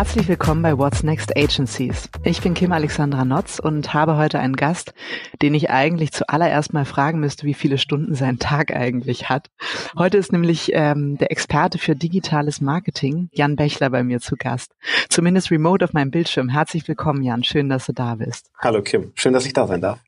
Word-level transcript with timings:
Herzlich 0.00 0.28
willkommen 0.28 0.62
bei 0.62 0.78
What's 0.78 1.02
Next 1.02 1.36
Agencies. 1.36 2.08
Ich 2.24 2.40
bin 2.40 2.54
Kim 2.54 2.72
Alexandra 2.72 3.26
Notz 3.26 3.58
und 3.58 3.92
habe 3.92 4.16
heute 4.16 4.38
einen 4.38 4.56
Gast, 4.56 4.94
den 5.42 5.52
ich 5.52 5.68
eigentlich 5.68 6.10
zuallererst 6.12 6.72
mal 6.72 6.86
fragen 6.86 7.20
müsste, 7.20 7.44
wie 7.44 7.52
viele 7.52 7.76
Stunden 7.76 8.14
sein 8.14 8.38
Tag 8.38 8.74
eigentlich 8.74 9.28
hat. 9.28 9.50
Heute 9.98 10.16
ist 10.16 10.32
nämlich 10.32 10.70
ähm, 10.72 11.18
der 11.18 11.30
Experte 11.30 11.76
für 11.76 11.94
digitales 11.94 12.62
Marketing, 12.62 13.28
Jan 13.32 13.56
Bechler, 13.56 13.90
bei 13.90 14.02
mir 14.02 14.20
zu 14.20 14.36
Gast. 14.38 14.72
Zumindest 15.10 15.50
remote 15.50 15.84
auf 15.84 15.92
meinem 15.92 16.10
Bildschirm. 16.10 16.48
Herzlich 16.48 16.88
willkommen, 16.88 17.22
Jan. 17.22 17.44
Schön, 17.44 17.68
dass 17.68 17.84
du 17.84 17.92
da 17.92 18.14
bist. 18.14 18.50
Hallo 18.58 18.80
Kim. 18.80 19.12
Schön, 19.16 19.34
dass 19.34 19.44
ich 19.44 19.52
da 19.52 19.66
sein 19.66 19.82
darf. 19.82 19.98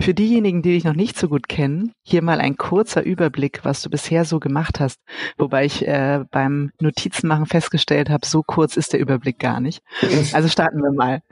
Für 0.00 0.14
diejenigen, 0.14 0.62
die 0.62 0.72
dich 0.72 0.84
noch 0.84 0.94
nicht 0.94 1.18
so 1.18 1.28
gut 1.28 1.48
kennen, 1.48 1.92
hier 2.02 2.22
mal 2.22 2.40
ein 2.40 2.56
kurzer 2.56 3.02
Überblick, 3.02 3.64
was 3.64 3.82
du 3.82 3.90
bisher 3.90 4.24
so 4.24 4.38
gemacht 4.38 4.80
hast. 4.80 5.00
Wobei 5.38 5.64
ich 5.64 5.86
äh, 5.86 6.24
beim 6.30 6.70
Notizenmachen 6.80 7.46
festgestellt 7.46 8.10
habe, 8.10 8.26
so 8.26 8.42
kurz 8.42 8.76
ist 8.76 8.92
der 8.92 9.00
Überblick 9.00 9.38
gar 9.38 9.60
nicht. 9.60 9.82
Also 10.32 10.48
starten 10.48 10.82
wir 10.82 10.92
mal. 10.92 11.22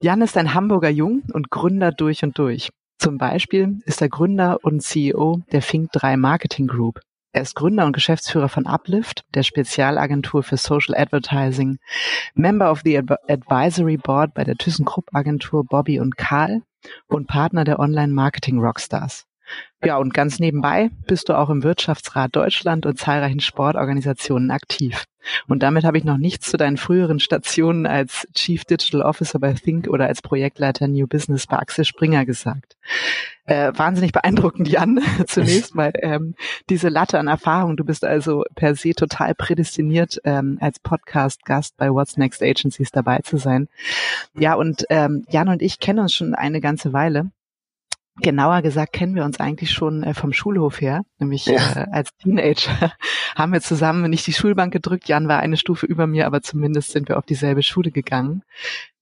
Jan 0.00 0.22
ist 0.22 0.36
ein 0.36 0.54
Hamburger 0.54 0.88
Jung 0.88 1.22
und 1.32 1.50
Gründer 1.50 1.92
durch 1.92 2.22
und 2.22 2.38
durch. 2.38 2.70
Zum 2.98 3.18
Beispiel 3.18 3.80
ist 3.84 4.00
er 4.00 4.08
Gründer 4.08 4.58
und 4.62 4.82
CEO 4.82 5.42
der 5.52 5.62
Fink 5.62 5.92
3 5.92 6.16
Marketing 6.16 6.66
Group. 6.66 7.00
Er 7.32 7.42
ist 7.42 7.56
Gründer 7.56 7.84
und 7.84 7.92
Geschäftsführer 7.92 8.48
von 8.48 8.66
Uplift, 8.66 9.24
der 9.34 9.42
Spezialagentur 9.42 10.44
für 10.44 10.56
Social 10.56 10.94
Advertising, 10.96 11.78
Member 12.34 12.70
of 12.70 12.82
the 12.84 12.96
Advisory 12.96 13.96
Board 13.96 14.34
bei 14.34 14.44
der 14.44 14.54
ThyssenKrupp 14.54 15.08
Agentur 15.12 15.64
Bobby 15.64 15.98
und 15.98 16.16
Karl 16.16 16.62
und 17.06 17.26
Partner 17.26 17.64
der 17.64 17.78
Online-Marketing-Rockstars. 17.78 19.26
Ja, 19.84 19.98
und 19.98 20.14
ganz 20.14 20.38
nebenbei 20.38 20.90
bist 21.06 21.28
du 21.28 21.38
auch 21.38 21.50
im 21.50 21.62
Wirtschaftsrat 21.62 22.34
Deutschland 22.34 22.86
und 22.86 22.98
zahlreichen 22.98 23.40
Sportorganisationen 23.40 24.50
aktiv. 24.50 25.04
Und 25.46 25.62
damit 25.62 25.84
habe 25.84 25.98
ich 25.98 26.04
noch 26.04 26.16
nichts 26.16 26.50
zu 26.50 26.56
deinen 26.56 26.76
früheren 26.76 27.18
Stationen 27.18 27.86
als 27.86 28.26
Chief 28.34 28.64
Digital 28.64 29.02
Officer 29.02 29.38
bei 29.38 29.52
Think 29.54 29.88
oder 29.88 30.06
als 30.06 30.22
Projektleiter 30.22 30.88
New 30.88 31.06
Business 31.06 31.46
bei 31.46 31.58
Axel 31.58 31.84
Springer 31.84 32.24
gesagt. 32.24 32.76
Äh, 33.46 33.72
wahnsinnig 33.74 34.12
beeindruckend, 34.12 34.68
Jan. 34.68 35.00
Zunächst 35.26 35.74
mal 35.74 35.92
ähm, 36.00 36.34
diese 36.70 36.88
Latte 36.88 37.18
an 37.18 37.26
Erfahrung. 37.26 37.76
Du 37.76 37.84
bist 37.84 38.04
also 38.04 38.44
per 38.54 38.74
se 38.74 38.92
total 38.92 39.34
prädestiniert, 39.34 40.18
ähm, 40.24 40.58
als 40.60 40.78
Podcast-Gast 40.78 41.76
bei 41.76 41.90
What's 41.90 42.16
Next 42.16 42.42
Agencies 42.42 42.90
dabei 42.90 43.18
zu 43.18 43.36
sein. 43.36 43.68
Ja, 44.34 44.54
und 44.54 44.84
ähm, 44.88 45.24
Jan 45.28 45.48
und 45.48 45.62
ich 45.62 45.78
kennen 45.78 45.98
uns 45.98 46.14
schon 46.14 46.34
eine 46.34 46.60
ganze 46.60 46.92
Weile. 46.92 47.30
Genauer 48.20 48.62
gesagt 48.62 48.92
kennen 48.92 49.16
wir 49.16 49.24
uns 49.24 49.40
eigentlich 49.40 49.72
schon 49.72 50.04
äh, 50.04 50.14
vom 50.14 50.32
Schulhof 50.32 50.80
her, 50.80 51.02
nämlich 51.18 51.46
ja. 51.46 51.54
äh, 51.74 51.86
als 51.90 52.10
Teenager 52.16 52.92
haben 53.34 53.52
wir 53.52 53.60
zusammen 53.60 54.08
nicht 54.08 54.26
die 54.26 54.32
Schulbank 54.32 54.72
gedrückt. 54.72 55.08
Jan 55.08 55.26
war 55.26 55.40
eine 55.40 55.56
Stufe 55.56 55.86
über 55.86 56.06
mir, 56.06 56.26
aber 56.26 56.40
zumindest 56.40 56.92
sind 56.92 57.08
wir 57.08 57.18
auf 57.18 57.26
dieselbe 57.26 57.64
Schule 57.64 57.90
gegangen, 57.90 58.42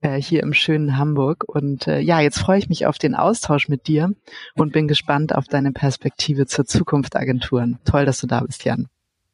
äh, 0.01 0.21
hier 0.21 0.43
im 0.43 0.55
schönen 0.55 0.97
Hamburg. 0.97 1.45
Und 1.47 1.87
äh, 1.89 1.99
ja, 2.01 2.21
jetzt 2.21 2.39
freue 2.39 2.59
ich 2.59 2.71
mich 2.71 2.87
auf 2.87 2.97
den 2.97 3.15
Austausch 3.15 3.69
mit 3.69 3.87
dir 3.87 4.15
und 4.55 4.73
bin 4.73 4.89
gespannt 4.89 5.35
auf 5.35 5.47
deine 5.47 5.73
Perspektive 5.73 6.47
zur 6.47 6.65
Zukunft 6.65 7.15
Agenturen. 7.15 7.79
Toll, 7.85 8.07
dass 8.07 8.19
du 8.19 8.27
da 8.27 8.41
bist, 8.41 8.65
Jan. 8.65 8.89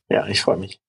Ja, 0.08 0.26
ich 0.26 0.40
freue 0.40 0.56
mich. 0.56 0.80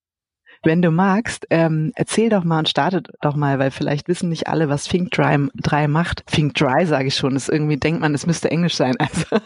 Wenn 0.63 0.81
du 0.81 0.91
magst, 0.91 1.45
ähm, 1.49 1.91
erzähl 1.95 2.29
doch 2.29 2.43
mal 2.43 2.59
und 2.59 2.69
startet 2.69 3.07
doch 3.21 3.35
mal, 3.35 3.59
weil 3.59 3.71
vielleicht 3.71 4.07
wissen 4.07 4.29
nicht 4.29 4.47
alle, 4.47 4.69
was 4.69 4.85
Think 4.85 5.11
Dry, 5.11 5.47
3 5.55 5.87
macht. 5.87 6.25
Think 6.27 6.53
Dry 6.55 6.85
sage 6.85 7.07
ich 7.07 7.15
schon, 7.15 7.35
ist 7.35 7.49
irgendwie 7.49 7.77
denkt 7.77 8.01
man, 8.01 8.13
es 8.13 8.25
müsste 8.25 8.51
Englisch 8.51 8.75
sein. 8.75 8.95
Also 9.09 9.37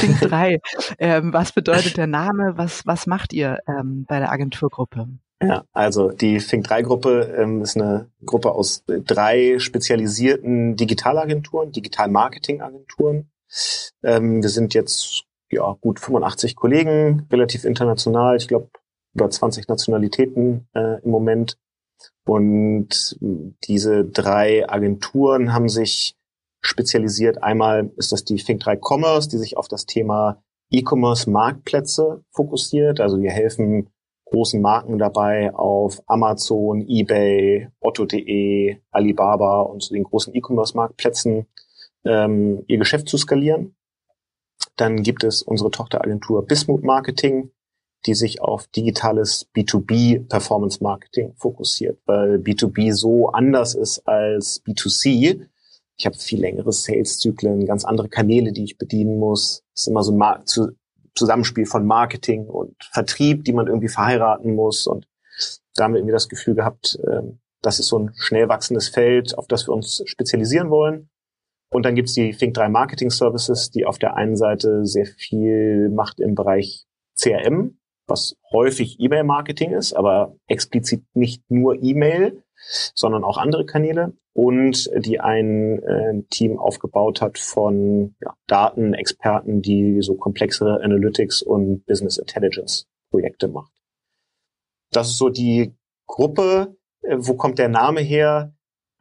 Think 0.00 0.20
3. 0.20 0.58
Ähm, 0.98 1.32
was 1.32 1.52
bedeutet 1.52 1.96
der 1.96 2.06
Name? 2.06 2.52
Was 2.56 2.86
was 2.86 3.06
macht 3.06 3.32
ihr 3.32 3.58
ähm, 3.68 4.04
bei 4.08 4.18
der 4.18 4.30
Agenturgruppe? 4.30 5.08
Ja, 5.42 5.64
also 5.72 6.10
die 6.10 6.38
Think 6.38 6.64
3 6.64 6.82
Gruppe 6.82 7.34
ähm, 7.38 7.62
ist 7.62 7.76
eine 7.76 8.10
Gruppe 8.24 8.52
aus 8.52 8.84
drei 8.86 9.58
spezialisierten 9.58 10.76
Digitalagenturen, 10.76 11.72
Digital-Marketing-Agenturen. 11.72 13.30
Ähm, 14.02 14.42
wir 14.42 14.50
sind 14.50 14.74
jetzt 14.74 15.24
ja 15.50 15.76
gut 15.80 15.98
85 15.98 16.56
Kollegen, 16.56 17.26
relativ 17.32 17.64
international. 17.64 18.36
Ich 18.36 18.48
glaube 18.48 18.68
über 19.14 19.28
20 19.28 19.68
Nationalitäten 19.68 20.68
äh, 20.74 21.02
im 21.02 21.10
Moment. 21.10 21.58
Und 22.24 23.18
diese 23.64 24.04
drei 24.04 24.68
Agenturen 24.68 25.52
haben 25.52 25.68
sich 25.68 26.16
spezialisiert. 26.60 27.42
Einmal 27.42 27.90
ist 27.96 28.12
das 28.12 28.24
die 28.24 28.38
Think3 28.38 28.78
Commerce, 28.80 29.28
die 29.28 29.38
sich 29.38 29.56
auf 29.56 29.68
das 29.68 29.86
Thema 29.86 30.42
E-Commerce-Marktplätze 30.70 32.22
fokussiert. 32.30 33.00
Also 33.00 33.20
wir 33.20 33.30
helfen 33.30 33.90
großen 34.26 34.60
Marken 34.60 34.98
dabei, 34.98 35.52
auf 35.54 36.00
Amazon, 36.06 36.86
eBay, 36.86 37.68
Otto.de, 37.80 38.76
Alibaba 38.90 39.62
und 39.62 39.82
so 39.82 39.94
den 39.94 40.04
großen 40.04 40.34
E-Commerce-Marktplätzen 40.34 41.46
ähm, 42.04 42.64
ihr 42.68 42.78
Geschäft 42.78 43.08
zu 43.08 43.18
skalieren. 43.18 43.74
Dann 44.76 45.02
gibt 45.02 45.24
es 45.24 45.42
unsere 45.42 45.70
Tochteragentur 45.70 46.46
Bismuth 46.46 46.84
Marketing, 46.84 47.50
die 48.06 48.14
sich 48.14 48.40
auf 48.40 48.66
digitales 48.68 49.48
B2B 49.54 50.26
Performance 50.28 50.82
Marketing 50.82 51.34
fokussiert, 51.36 51.98
weil 52.06 52.36
B2B 52.36 52.94
so 52.94 53.28
anders 53.30 53.74
ist 53.74 54.06
als 54.06 54.62
B2C. 54.64 55.46
Ich 55.96 56.06
habe 56.06 56.16
viel 56.16 56.40
längere 56.40 56.72
Sales-Zyklen, 56.72 57.66
ganz 57.66 57.84
andere 57.84 58.08
Kanäle, 58.08 58.52
die 58.52 58.64
ich 58.64 58.78
bedienen 58.78 59.18
muss. 59.18 59.64
Es 59.74 59.82
ist 59.82 59.88
immer 59.88 60.02
so 60.02 60.16
ein 60.16 60.44
Zusammenspiel 61.14 61.66
von 61.66 61.86
Marketing 61.86 62.46
und 62.46 62.74
Vertrieb, 62.92 63.44
die 63.44 63.52
man 63.52 63.66
irgendwie 63.66 63.88
verheiraten 63.88 64.54
muss. 64.54 64.86
Und 64.86 65.06
da 65.74 65.84
haben 65.84 65.92
wir 65.92 65.98
irgendwie 65.98 66.14
das 66.14 66.28
Gefühl 66.28 66.54
gehabt, 66.54 66.98
ähm, 67.06 67.40
das 67.62 67.78
ist 67.78 67.88
so 67.88 67.98
ein 67.98 68.12
schnell 68.16 68.48
wachsendes 68.48 68.88
Feld, 68.88 69.36
auf 69.36 69.46
das 69.46 69.68
wir 69.68 69.74
uns 69.74 70.02
spezialisieren 70.06 70.70
wollen. 70.70 71.10
Und 71.70 71.84
dann 71.84 71.94
gibt's 71.94 72.14
die 72.14 72.32
Think 72.32 72.54
3 72.54 72.68
Marketing 72.68 73.10
Services, 73.10 73.70
die 73.70 73.84
auf 73.84 73.98
der 73.98 74.16
einen 74.16 74.36
Seite 74.36 74.86
sehr 74.86 75.06
viel 75.06 75.90
macht 75.90 76.18
im 76.18 76.34
Bereich 76.34 76.86
CRM, 77.16 77.78
was 78.10 78.36
häufig 78.52 79.00
E-Mail-Marketing 79.00 79.72
ist, 79.72 79.92
aber 79.94 80.36
explizit 80.48 81.04
nicht 81.14 81.42
nur 81.50 81.82
E-Mail, 81.82 82.42
sondern 82.94 83.24
auch 83.24 83.38
andere 83.38 83.64
Kanäle 83.64 84.12
und 84.32 84.90
die 84.98 85.20
ein 85.20 85.82
äh, 85.82 86.22
Team 86.30 86.58
aufgebaut 86.58 87.20
hat 87.20 87.38
von 87.38 88.14
ja, 88.20 88.34
Datenexperten, 88.46 89.62
die 89.62 90.02
so 90.02 90.14
komplexere 90.14 90.82
Analytics 90.82 91.42
und 91.42 91.84
Business 91.86 92.18
Intelligence 92.18 92.86
Projekte 93.10 93.48
macht. 93.48 93.72
Das 94.92 95.08
ist 95.08 95.18
so 95.18 95.28
die 95.28 95.74
Gruppe. 96.06 96.76
Äh, 97.02 97.16
wo 97.18 97.34
kommt 97.34 97.58
der 97.58 97.68
Name 97.68 98.00
her? 98.00 98.52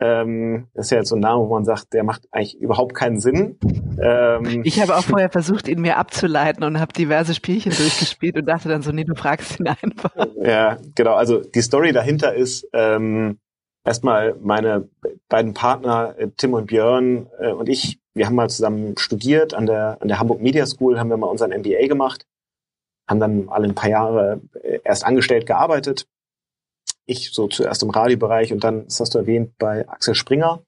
Ähm, 0.01 0.67
das 0.73 0.85
ist 0.85 0.91
ja 0.91 0.97
jetzt 0.99 1.09
so 1.09 1.15
ein 1.15 1.21
Name, 1.21 1.41
wo 1.41 1.53
man 1.53 1.65
sagt, 1.65 1.93
der 1.93 2.05
macht 2.05 2.23
eigentlich 2.31 2.57
überhaupt 2.59 2.95
keinen 2.95 3.19
Sinn. 3.19 3.57
Ähm, 4.01 4.61
ich 4.63 4.81
habe 4.81 4.95
auch 4.95 5.03
vorher 5.03 5.29
versucht, 5.29 5.67
ihn 5.67 5.81
mir 5.81 5.97
abzuleiten 5.97 6.63
und 6.63 6.79
habe 6.79 6.93
diverse 6.93 7.33
Spielchen 7.33 7.73
durchgespielt 7.73 8.37
und 8.37 8.45
dachte 8.45 8.69
dann 8.69 8.81
so, 8.81 8.91
nee, 8.91 9.03
du 9.03 9.15
fragst 9.15 9.59
ihn 9.59 9.67
einfach. 9.67 10.15
Ja, 10.41 10.77
genau. 10.95 11.15
Also 11.15 11.39
die 11.41 11.61
Story 11.61 11.91
dahinter 11.91 12.33
ist 12.33 12.65
ähm, 12.71 13.39
erstmal 13.83 14.35
meine 14.41 14.87
beiden 15.27 15.53
Partner 15.53 16.15
äh, 16.17 16.29
Tim 16.37 16.53
und 16.53 16.67
Björn 16.67 17.27
äh, 17.39 17.51
und 17.51 17.67
ich. 17.67 17.99
Wir 18.15 18.25
haben 18.25 18.35
mal 18.35 18.49
zusammen 18.49 18.97
studiert 18.97 19.53
an 19.53 19.65
der 19.65 19.97
an 20.01 20.07
der 20.07 20.19
Hamburg 20.19 20.41
Media 20.41 20.65
School, 20.65 20.99
haben 20.99 21.09
wir 21.09 21.15
mal 21.15 21.27
unseren 21.27 21.51
MBA 21.51 21.87
gemacht, 21.87 22.25
haben 23.07 23.19
dann 23.19 23.47
alle 23.49 23.67
ein 23.67 23.75
paar 23.75 23.89
Jahre 23.89 24.41
äh, 24.61 24.79
erst 24.83 25.05
angestellt 25.05 25.45
gearbeitet 25.45 26.07
ich 27.09 27.31
so 27.31 27.47
zuerst 27.47 27.83
im 27.83 27.89
Radiobereich 27.89 28.53
und 28.53 28.63
dann, 28.63 28.85
das 28.85 28.99
hast 28.99 29.15
du 29.15 29.19
erwähnt, 29.19 29.57
bei 29.57 29.87
Axel 29.87 30.15
Springer. 30.15 30.61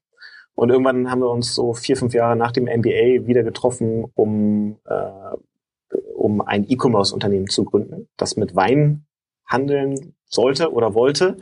Und 0.54 0.70
irgendwann 0.70 1.10
haben 1.10 1.22
wir 1.22 1.30
uns 1.30 1.56
so 1.56 1.74
vier, 1.74 1.98
fünf 1.98 2.14
Jahre 2.14 2.36
nach 2.36 2.52
dem 2.52 2.66
MBA 2.66 3.26
wieder 3.26 3.44
getroffen, 3.44 4.06
um, 4.16 4.78
äh, 4.86 5.96
um 6.16 6.42
ein 6.42 6.70
E-Commerce-Unternehmen 6.70 7.48
zu 7.48 7.64
gründen, 7.64 8.10
das 8.18 8.36
mit 8.36 8.56
Wein 8.56 9.06
handeln 9.46 10.14
sollte 10.26 10.72
oder 10.72 10.94
wollte. 10.94 11.38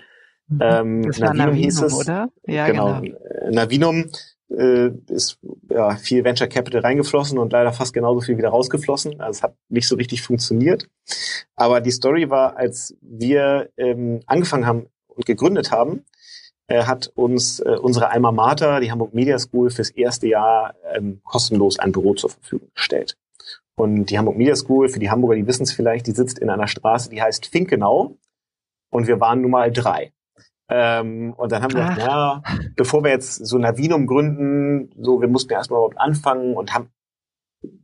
Mhm. 0.47 0.59
Ähm, 0.61 1.03
das 1.03 1.21
war 1.21 1.33
Navinum, 1.33 1.55
hieß 1.55 1.81
es, 1.81 1.93
oder? 1.93 2.29
Ja, 2.45 2.67
genau. 2.67 3.01
genau. 3.01 3.17
Navinum 3.51 4.09
äh, 4.49 4.89
ist 5.07 5.39
ja, 5.69 5.95
viel 5.95 6.23
Venture 6.23 6.47
Capital 6.47 6.81
reingeflossen 6.81 7.37
und 7.37 7.51
leider 7.51 7.73
fast 7.73 7.93
genauso 7.93 8.21
viel 8.21 8.37
wieder 8.37 8.49
rausgeflossen. 8.49 9.19
Also 9.21 9.39
es 9.39 9.43
hat 9.43 9.55
nicht 9.69 9.87
so 9.87 9.95
richtig 9.95 10.21
funktioniert. 10.21 10.87
Aber 11.55 11.81
die 11.81 11.91
Story 11.91 12.29
war, 12.29 12.57
als 12.57 12.95
wir 13.01 13.69
ähm, 13.77 14.21
angefangen 14.25 14.65
haben 14.65 14.87
und 15.07 15.25
gegründet 15.25 15.71
haben, 15.71 16.05
äh, 16.67 16.83
hat 16.83 17.11
uns 17.15 17.59
äh, 17.59 17.77
unsere 17.81 18.11
Alma 18.11 18.31
Mater, 18.31 18.79
die 18.79 18.91
Hamburg 18.91 19.13
Media 19.13 19.37
School, 19.39 19.69
fürs 19.69 19.89
erste 19.89 20.27
Jahr 20.27 20.75
ähm, 20.93 21.21
kostenlos 21.23 21.79
ein 21.79 21.91
Büro 21.91 22.13
zur 22.13 22.29
Verfügung 22.29 22.69
gestellt. 22.73 23.17
Und 23.75 24.05
die 24.07 24.17
Hamburg 24.17 24.37
Media 24.37 24.55
School, 24.55 24.89
für 24.89 24.99
die 24.99 25.09
Hamburger, 25.09 25.35
die 25.35 25.47
wissen 25.47 25.63
es 25.63 25.71
vielleicht, 25.71 26.05
die 26.07 26.11
sitzt 26.11 26.37
in 26.37 26.49
einer 26.49 26.67
Straße, 26.67 27.09
die 27.09 27.21
heißt 27.21 27.45
Finkenau. 27.45 28.17
Und 28.91 29.07
wir 29.07 29.19
waren 29.19 29.41
nun 29.41 29.51
mal 29.51 29.71
drei. 29.71 30.11
Ähm, 30.69 31.33
und 31.33 31.51
dann 31.51 31.63
haben 31.63 31.73
wir 31.73 31.81
gedacht, 31.81 31.99
ja, 31.99 32.43
bevor 32.75 33.03
wir 33.03 33.11
jetzt 33.11 33.45
so 33.45 33.57
Navinum 33.57 34.05
gründen, 34.05 34.91
so, 35.01 35.19
wir 35.19 35.27
mussten 35.27 35.51
erstmal 35.53 35.79
überhaupt 35.79 35.99
anfangen 35.99 36.55
und 36.55 36.73
haben, 36.73 36.89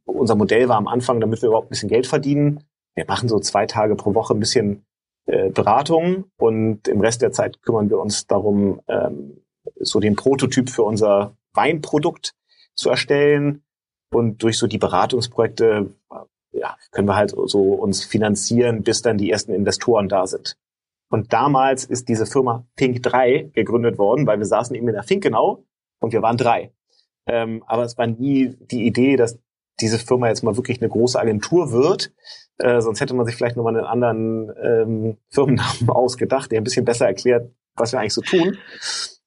unser 0.06 0.36
Modell 0.36 0.70
war 0.70 0.78
am 0.78 0.88
Anfang, 0.88 1.20
damit 1.20 1.42
wir 1.42 1.48
überhaupt 1.48 1.68
ein 1.68 1.70
bisschen 1.70 1.90
Geld 1.90 2.06
verdienen. 2.06 2.64
Wir 2.94 3.06
machen 3.08 3.28
so 3.28 3.40
zwei 3.40 3.66
Tage 3.66 3.96
pro 3.96 4.14
Woche 4.14 4.34
ein 4.34 4.40
bisschen 4.40 4.86
äh, 5.26 5.50
Beratung 5.50 6.26
und 6.38 6.88
im 6.88 7.02
Rest 7.02 7.22
der 7.22 7.32
Zeit 7.32 7.62
kümmern 7.64 7.90
wir 7.90 8.00
uns 8.00 8.28
darum, 8.28 8.82
ähm, 8.88 9.42
so 9.80 10.00
den 10.00 10.16
Prototyp 10.16 10.70
für 10.70 10.84
unser 10.84 11.36
Weinprodukt 11.54 12.34
zu 12.76 12.90
erstellen. 12.90 13.64
Und 14.14 14.44
durch 14.44 14.58
so 14.60 14.68
die 14.68 14.78
Beratungsprojekte 14.78 15.90
ja, 16.52 16.78
können 16.92 17.08
wir 17.08 17.16
halt 17.16 17.32
so 17.32 17.74
uns 17.74 18.06
finanzieren, 18.06 18.84
bis 18.84 19.02
dann 19.02 19.18
die 19.18 19.32
ersten 19.32 19.54
Investoren 19.54 20.08
da 20.08 20.28
sind. 20.28 20.58
Und 21.10 21.34
damals 21.34 21.86
ist 21.86 22.10
diese 22.10 22.26
Firma 22.26 22.66
Fink 22.78 23.04
3 23.04 23.52
gegründet 23.54 23.98
worden, 23.98 24.26
weil 24.28 24.40
wir 24.40 24.46
saßen 24.46 24.76
eben 24.76 24.88
in 24.88 24.96
der 24.96 25.04
Fink 25.04 25.24
genau 25.24 25.66
und 26.00 26.14
wir 26.14 26.22
waren 26.22 26.38
drei. 26.38 26.72
Ähm, 27.28 27.64
aber 27.68 27.84
es 27.84 27.98
war 27.98 28.08
nie 28.08 28.56
die 28.72 28.86
Idee, 28.86 29.16
dass 29.16 29.40
diese 29.80 30.00
Firma 30.00 30.28
jetzt 30.28 30.44
mal 30.44 30.56
wirklich 30.56 30.82
eine 30.82 30.90
große 30.90 31.20
Agentur 31.20 31.72
wird. 31.72 32.12
Äh, 32.58 32.82
sonst 32.82 33.02
hätte 33.02 33.14
man 33.14 33.26
sich 33.26 33.36
vielleicht 33.36 33.58
nochmal 33.58 33.76
einen 33.76 33.86
anderen 33.86 34.52
ähm, 34.62 35.18
Firmennamen 35.30 35.88
ausgedacht, 35.90 36.52
der 36.52 36.62
ein 36.62 36.64
bisschen 36.64 36.86
besser 36.86 37.08
erklärt, 37.08 37.52
was 37.76 37.92
wir 37.92 38.00
eigentlich 38.00 38.14
so 38.14 38.22
tun. 38.22 38.58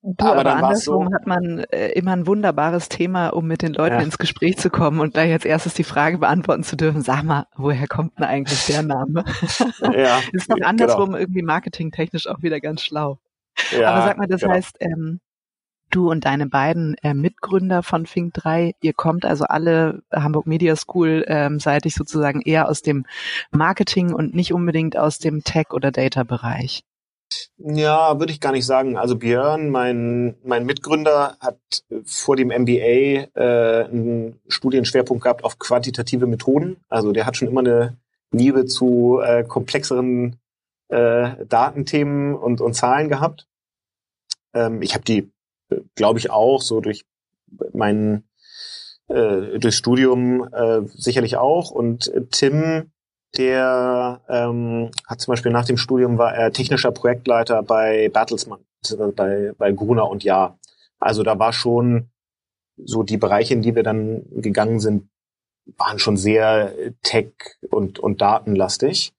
Du, 0.03 0.25
aber, 0.25 0.41
aber 0.41 0.57
andersrum 0.57 1.09
so, 1.09 1.15
hat 1.15 1.27
man 1.27 1.59
äh, 1.71 1.89
immer 1.89 2.13
ein 2.13 2.27
wunderbares 2.27 2.89
Thema, 2.89 3.31
um 3.31 3.47
mit 3.47 3.63
den 3.63 3.75
Leuten 3.75 3.97
ja. 3.97 4.03
ins 4.03 4.17
Gespräch 4.17 4.57
zu 4.57 4.71
kommen 4.71 5.01
und 5.01 5.13
gleich 5.13 5.33
als 5.33 5.45
erstes 5.45 5.75
die 5.75 5.85
Frage 5.85 6.19
beantworten 6.19 6.63
zu 6.63 6.77
dürfen, 6.77 7.03
sag 7.03 7.25
mal, 7.25 7.47
woher 7.57 7.89
kommt 7.89 8.17
denn 8.17 8.25
eigentlich 8.25 8.65
der 8.67 8.83
Name? 8.85 9.25
Ja, 9.81 10.21
ist 10.33 10.51
doch 10.51 10.57
genau. 10.57 10.69
andersrum 10.69 11.07
genau. 11.07 11.19
irgendwie 11.19 11.43
marketingtechnisch 11.43 12.29
auch 12.29 12.43
wieder 12.43 12.61
ganz 12.61 12.83
schlau. 12.83 13.19
Ja, 13.73 13.91
aber 13.91 14.07
sag 14.07 14.19
mal, 14.19 14.29
das 14.29 14.43
genau. 14.43 14.55
heißt, 14.55 14.77
ähm, 14.79 15.21
du 15.91 16.11
und 16.11 16.25
deine 16.25 16.47
beiden 16.47 16.95
äh, 17.03 17.13
Mitgründer 17.15 17.83
von 17.83 18.07
Fink 18.07 18.35
3, 18.35 18.75
ihr 18.81 18.93
kommt 18.93 19.25
also 19.25 19.47
alle 19.47 20.03
Hamburg 20.13 20.47
Media 20.47 20.77
School 20.77 21.25
ähm, 21.27 21.59
seitig 21.59 21.95
sozusagen 21.95 22.41
eher 22.43 22.69
aus 22.69 22.83
dem 22.83 23.05
Marketing 23.51 24.13
und 24.13 24.33
nicht 24.33 24.53
unbedingt 24.53 24.97
aus 24.97 25.19
dem 25.19 25.43
Tech- 25.43 25.73
oder 25.73 25.91
Data-Bereich. 25.91 26.85
Ja, 27.59 28.19
würde 28.19 28.33
ich 28.33 28.41
gar 28.41 28.53
nicht 28.53 28.67
sagen. 28.67 28.97
Also 28.97 29.17
Björn, 29.17 29.69
mein, 29.71 30.37
mein 30.45 30.65
Mitgründer, 30.65 31.37
hat 31.41 31.59
vor 32.05 32.37
dem 32.37 32.49
MBA 32.49 33.29
äh, 33.35 33.85
einen 33.85 34.41
Studienschwerpunkt 34.49 35.23
gehabt 35.25 35.45
auf 35.45 35.59
quantitative 35.59 36.27
Methoden. 36.27 36.77
Also 36.89 37.13
der 37.13 37.27
hat 37.27 37.37
schon 37.37 37.49
immer 37.49 37.61
eine 37.61 37.99
Liebe 38.31 38.67
zu 38.67 39.21
äh, 39.23 39.45
komplexeren 39.45 40.39
äh, 40.89 41.45
Datenthemen 41.47 42.35
und, 42.35 42.61
und 42.61 42.75
Zahlen 42.75 43.09
gehabt. 43.09 43.47
Ähm, 44.55 44.81
ich 44.83 44.95
habe 44.95 45.05
die, 45.05 45.31
glaube 45.95 46.19
ich, 46.19 46.31
auch 46.31 46.63
so 46.63 46.81
durch 46.81 47.05
mein 47.73 48.25
äh, 49.09 49.59
durchs 49.59 49.79
Studium 49.79 50.49
äh, 50.53 50.83
sicherlich 50.87 51.37
auch. 51.37 51.71
Und 51.71 52.13
Tim 52.31 52.93
der 53.37 54.21
ähm, 54.29 54.91
hat 55.07 55.21
zum 55.21 55.33
Beispiel 55.33 55.53
nach 55.53 55.67
dem 55.67 55.77
Studium 55.77 56.19
war 56.19 56.35
er 56.35 56.53
technischer 56.53 56.93
Projektleiter 56.93 57.63
bei 57.63 58.09
Bertelsmann, 58.09 58.61
bei, 59.15 59.53
bei 59.57 59.73
Gruner 59.73 60.09
und 60.09 60.25
Ja. 60.25 60.59
Also 60.99 61.23
da 61.23 61.39
war 61.39 61.53
schon 61.53 62.11
so 62.77 63.03
die 63.03 63.19
Bereiche, 63.19 63.55
in 63.55 63.63
die 63.63 63.75
wir 63.75 63.83
dann 63.83 64.23
gegangen 64.31 64.81
sind, 64.81 65.09
waren 65.77 65.99
schon 65.99 66.17
sehr 66.17 66.73
tech- 67.03 67.59
und, 67.71 67.99
und 67.99 68.21
datenlastig. 68.21 69.13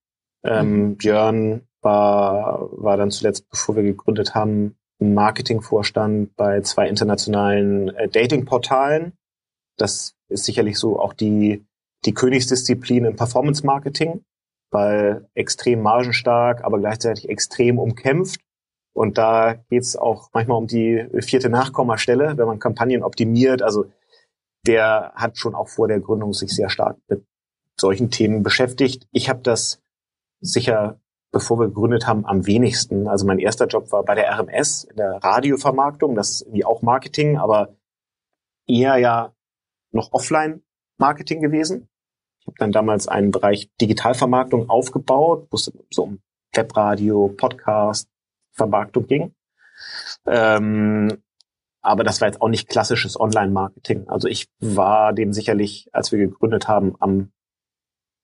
Ähm, 0.43 0.71
mhm. 0.71 0.97
Björn 0.97 1.61
war, 1.81 2.69
war 2.71 2.97
dann 2.97 3.11
zuletzt, 3.11 3.49
bevor 3.49 3.75
wir 3.75 3.83
gegründet 3.83 4.35
haben, 4.35 4.75
Marketingvorstand 4.99 6.35
bei 6.35 6.61
zwei 6.61 6.87
internationalen 6.87 7.89
äh, 7.95 8.09
Datingportalen. 8.09 9.13
Das 9.77 10.15
ist 10.27 10.45
sicherlich 10.45 10.77
so 10.77 10.99
auch 10.99 11.13
die 11.13 11.65
die 12.05 12.13
Königsdisziplin 12.13 13.05
im 13.05 13.15
Performance 13.15 13.65
Marketing, 13.65 14.23
weil 14.71 15.27
extrem 15.33 15.81
margenstark, 15.81 16.63
aber 16.63 16.79
gleichzeitig 16.79 17.29
extrem 17.29 17.79
umkämpft. 17.79 18.41
Und 18.93 19.17
da 19.17 19.55
geht's 19.69 19.95
auch 19.95 20.29
manchmal 20.33 20.57
um 20.57 20.67
die 20.67 21.07
vierte 21.21 21.49
Nachkommastelle, 21.49 22.37
wenn 22.37 22.47
man 22.47 22.59
Kampagnen 22.59 23.03
optimiert. 23.03 23.61
Also 23.61 23.91
der 24.65 25.13
hat 25.15 25.37
schon 25.37 25.55
auch 25.55 25.69
vor 25.69 25.87
der 25.87 25.99
Gründung 25.99 26.33
sich 26.33 26.53
sehr 26.53 26.69
stark 26.69 26.97
mit 27.07 27.25
solchen 27.79 28.11
Themen 28.11 28.43
beschäftigt. 28.43 29.07
Ich 29.11 29.29
habe 29.29 29.41
das 29.41 29.81
sicher, 30.41 30.99
bevor 31.31 31.59
wir 31.59 31.67
gegründet 31.67 32.07
haben, 32.07 32.25
am 32.25 32.45
wenigsten. 32.45 33.07
Also 33.07 33.25
mein 33.25 33.39
erster 33.39 33.67
Job 33.67 33.91
war 33.91 34.03
bei 34.03 34.15
der 34.15 34.29
RMS 34.37 34.83
in 34.85 34.97
der 34.97 35.23
Radiovermarktung. 35.23 36.15
Das 36.15 36.31
ist 36.31 36.41
irgendwie 36.41 36.65
auch 36.65 36.81
Marketing, 36.81 37.37
aber 37.37 37.75
eher 38.67 38.97
ja 38.97 39.33
noch 39.91 40.11
offline 40.11 40.61
Marketing 40.99 41.41
gewesen. 41.41 41.89
Ich 42.39 42.47
habe 42.47 42.57
dann 42.57 42.71
damals 42.71 43.07
einen 43.07 43.31
Bereich 43.31 43.69
Digitalvermarktung 43.81 44.69
aufgebaut, 44.69 45.47
wo 45.51 45.55
es 45.55 45.71
so 45.91 46.03
um 46.03 46.19
Webradio, 46.53 47.33
Podcast, 47.35 48.09
Vermarktung 48.51 49.07
ging. 49.07 49.35
Ähm, 50.25 51.21
aber 51.81 52.03
das 52.03 52.21
war 52.21 52.27
jetzt 52.27 52.41
auch 52.41 52.49
nicht 52.49 52.67
klassisches 52.67 53.19
Online-Marketing. 53.19 54.07
Also 54.09 54.27
ich 54.27 54.47
war 54.59 55.13
dem 55.13 55.33
sicherlich, 55.33 55.89
als 55.93 56.11
wir 56.11 56.19
gegründet 56.19 56.67
haben, 56.67 56.95
am, 56.99 57.31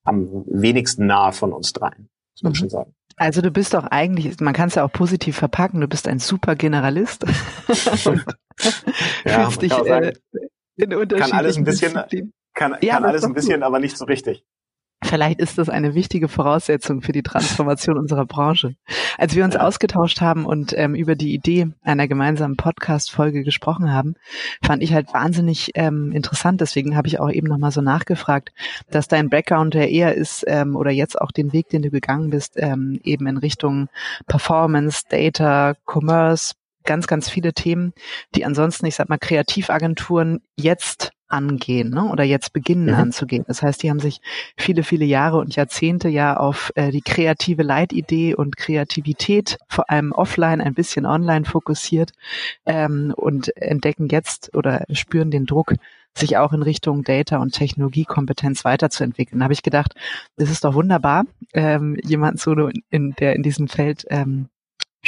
am 0.03 0.45
wenigsten 0.47 1.05
nahe 1.05 1.31
von 1.31 1.53
uns 1.53 1.71
dreien, 1.73 2.09
muss 2.33 2.43
man 2.43 2.51
mhm. 2.51 2.55
schon 2.55 2.69
sagen. 2.69 2.95
Also 3.17 3.41
du 3.41 3.49
bist 3.49 3.73
doch 3.73 3.85
eigentlich, 3.85 4.39
man 4.41 4.53
kann 4.53 4.67
es 4.67 4.75
ja 4.75 4.83
auch 4.83 4.91
positiv 4.91 5.37
verpacken, 5.37 5.79
du 5.79 5.87
bist 5.87 6.07
ein 6.07 6.19
super 6.19 6.55
Generalist 6.55 7.23
und 7.23 8.25
ja, 9.25 9.49
fühlst 9.49 9.61
dich 9.61 9.71
äh, 9.71 10.13
in 10.75 10.93
unterschiedlichen 10.93 11.19
kann 11.19 11.31
alles 11.31 11.55
ein 11.55 11.63
bisschen, 11.63 11.97
kann, 12.55 12.77
ja, 12.81 12.95
kann 12.95 13.05
alles 13.05 13.23
ein 13.23 13.33
bisschen, 13.33 13.55
gut. 13.55 13.63
aber 13.63 13.79
nicht 13.79 13.97
so 13.97 14.05
richtig. 14.05 14.43
Vielleicht 15.03 15.39
ist 15.39 15.57
das 15.59 15.69
eine 15.69 15.93
wichtige 15.93 16.27
Voraussetzung 16.27 17.01
für 17.01 17.11
die 17.11 17.21
Transformation 17.21 17.97
unserer 17.97 18.25
Branche. 18.25 18.75
Als 19.17 19.35
wir 19.35 19.45
uns 19.45 19.53
ja. 19.53 19.61
ausgetauscht 19.61 20.19
haben 20.19 20.45
und 20.45 20.73
ähm, 20.75 20.95
über 20.95 21.15
die 21.15 21.33
Idee 21.33 21.67
einer 21.83 22.07
gemeinsamen 22.07 22.55
Podcast-Folge 22.55 23.43
gesprochen 23.43 23.93
haben, 23.93 24.15
fand 24.63 24.81
ich 24.81 24.93
halt 24.93 25.13
wahnsinnig 25.13 25.71
ähm, 25.75 26.11
interessant. 26.11 26.59
Deswegen 26.59 26.97
habe 26.97 27.07
ich 27.07 27.19
auch 27.19 27.29
eben 27.29 27.47
nochmal 27.47 27.71
so 27.71 27.81
nachgefragt, 27.81 28.51
dass 28.89 29.07
dein 29.07 29.29
Background 29.29 29.75
ja 29.75 29.83
eher 29.83 30.15
ist 30.15 30.43
ähm, 30.47 30.75
oder 30.75 30.91
jetzt 30.91 31.21
auch 31.21 31.31
den 31.31 31.53
Weg, 31.53 31.69
den 31.69 31.83
du 31.83 31.91
gegangen 31.91 32.31
bist, 32.31 32.53
ähm, 32.55 32.99
eben 33.03 33.27
in 33.27 33.37
Richtung 33.37 33.89
Performance, 34.27 35.03
Data, 35.07 35.75
Commerce, 35.85 36.55
ganz, 36.83 37.05
ganz 37.05 37.29
viele 37.29 37.53
Themen, 37.53 37.93
die 38.33 38.45
ansonsten, 38.45 38.85
ich 38.87 38.95
sag 38.95 39.09
mal, 39.09 39.19
Kreativagenturen 39.19 40.41
jetzt 40.55 41.11
angehen 41.35 41.89
ne? 41.89 42.09
oder 42.09 42.23
jetzt 42.23 42.53
beginnen 42.53 42.87
mhm. 42.87 42.95
anzugehen. 42.95 43.45
Das 43.47 43.61
heißt, 43.61 43.83
die 43.83 43.89
haben 43.89 43.99
sich 43.99 44.21
viele, 44.57 44.83
viele 44.83 45.05
Jahre 45.05 45.37
und 45.37 45.55
Jahrzehnte 45.55 46.09
ja 46.09 46.37
auf 46.37 46.71
äh, 46.75 46.91
die 46.91 47.01
kreative 47.01 47.63
Leitidee 47.63 48.33
und 48.33 48.57
Kreativität, 48.57 49.57
vor 49.67 49.89
allem 49.89 50.11
offline, 50.11 50.61
ein 50.61 50.73
bisschen 50.73 51.05
online 51.05 51.45
fokussiert 51.45 52.11
ähm, 52.65 53.13
und 53.15 53.55
entdecken 53.57 54.07
jetzt 54.09 54.55
oder 54.55 54.85
spüren 54.91 55.31
den 55.31 55.45
Druck, 55.45 55.73
sich 56.17 56.37
auch 56.37 56.53
in 56.53 56.61
Richtung 56.61 57.03
Data 57.03 57.37
und 57.37 57.53
Technologiekompetenz 57.53 58.63
weiterzuentwickeln. 58.63 59.39
Da 59.39 59.43
habe 59.43 59.53
ich 59.53 59.63
gedacht, 59.63 59.95
das 60.37 60.49
ist 60.49 60.63
doch 60.63 60.73
wunderbar, 60.73 61.25
ähm, 61.53 61.97
jemand 62.03 62.39
so 62.39 62.69
in, 62.89 63.13
der 63.19 63.35
in 63.35 63.43
diesem 63.43 63.67
Feld 63.67 64.05
ähm, 64.09 64.47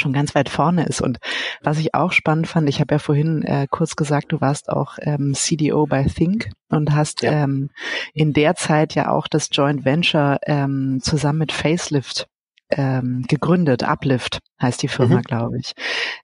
schon 0.00 0.12
ganz 0.12 0.34
weit 0.34 0.48
vorne 0.48 0.86
ist. 0.86 1.00
Und 1.00 1.18
was 1.62 1.78
ich 1.78 1.94
auch 1.94 2.12
spannend 2.12 2.46
fand, 2.46 2.68
ich 2.68 2.80
habe 2.80 2.94
ja 2.94 2.98
vorhin 2.98 3.42
äh, 3.42 3.66
kurz 3.70 3.96
gesagt, 3.96 4.32
du 4.32 4.40
warst 4.40 4.68
auch 4.68 4.98
ähm, 5.00 5.34
CDO 5.34 5.86
bei 5.86 6.04
Think 6.04 6.50
und 6.68 6.94
hast 6.94 7.22
ja. 7.22 7.44
ähm, 7.44 7.70
in 8.14 8.32
der 8.32 8.54
Zeit 8.54 8.94
ja 8.94 9.10
auch 9.10 9.28
das 9.28 9.48
Joint 9.52 9.84
Venture 9.84 10.38
ähm, 10.46 11.00
zusammen 11.02 11.40
mit 11.40 11.52
Facelift 11.52 12.28
ähm, 12.70 13.24
gegründet. 13.26 13.82
Uplift 13.82 14.40
heißt 14.60 14.82
die 14.82 14.88
Firma, 14.88 15.16
mhm. 15.16 15.22
glaube 15.22 15.58
ich. 15.58 15.72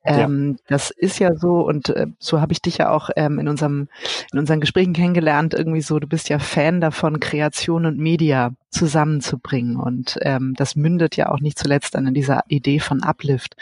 Ähm, 0.05 0.57
ja. 0.59 0.65
Das 0.69 0.91
ist 0.91 1.19
ja 1.19 1.35
so 1.35 1.61
und 1.67 1.89
äh, 1.91 2.07
so 2.19 2.41
habe 2.41 2.53
ich 2.53 2.61
dich 2.61 2.79
ja 2.79 2.91
auch 2.91 3.11
ähm, 3.17 3.39
in 3.39 3.49
unserem 3.49 3.89
in 4.33 4.39
unseren 4.39 4.61
Gesprächen 4.61 4.93
kennengelernt. 4.93 5.55
Irgendwie 5.55 5.81
so, 5.81 5.99
du 5.99 6.07
bist 6.07 6.29
ja 6.29 6.39
Fan 6.39 6.81
davon, 6.81 7.21
Kreation 7.21 7.87
und 7.87 7.99
Media 7.99 8.53
zusammenzubringen 8.71 9.77
und 9.77 10.19
ähm, 10.23 10.55
das 10.57 10.75
mündet 10.75 11.17
ja 11.17 11.31
auch 11.31 11.41
nicht 11.41 11.59
zuletzt 11.59 11.95
dann 11.95 12.07
in 12.09 12.15
dieser 12.15 12.43
Idee 12.49 12.81
von 12.81 13.03
Uplift. 13.03 13.57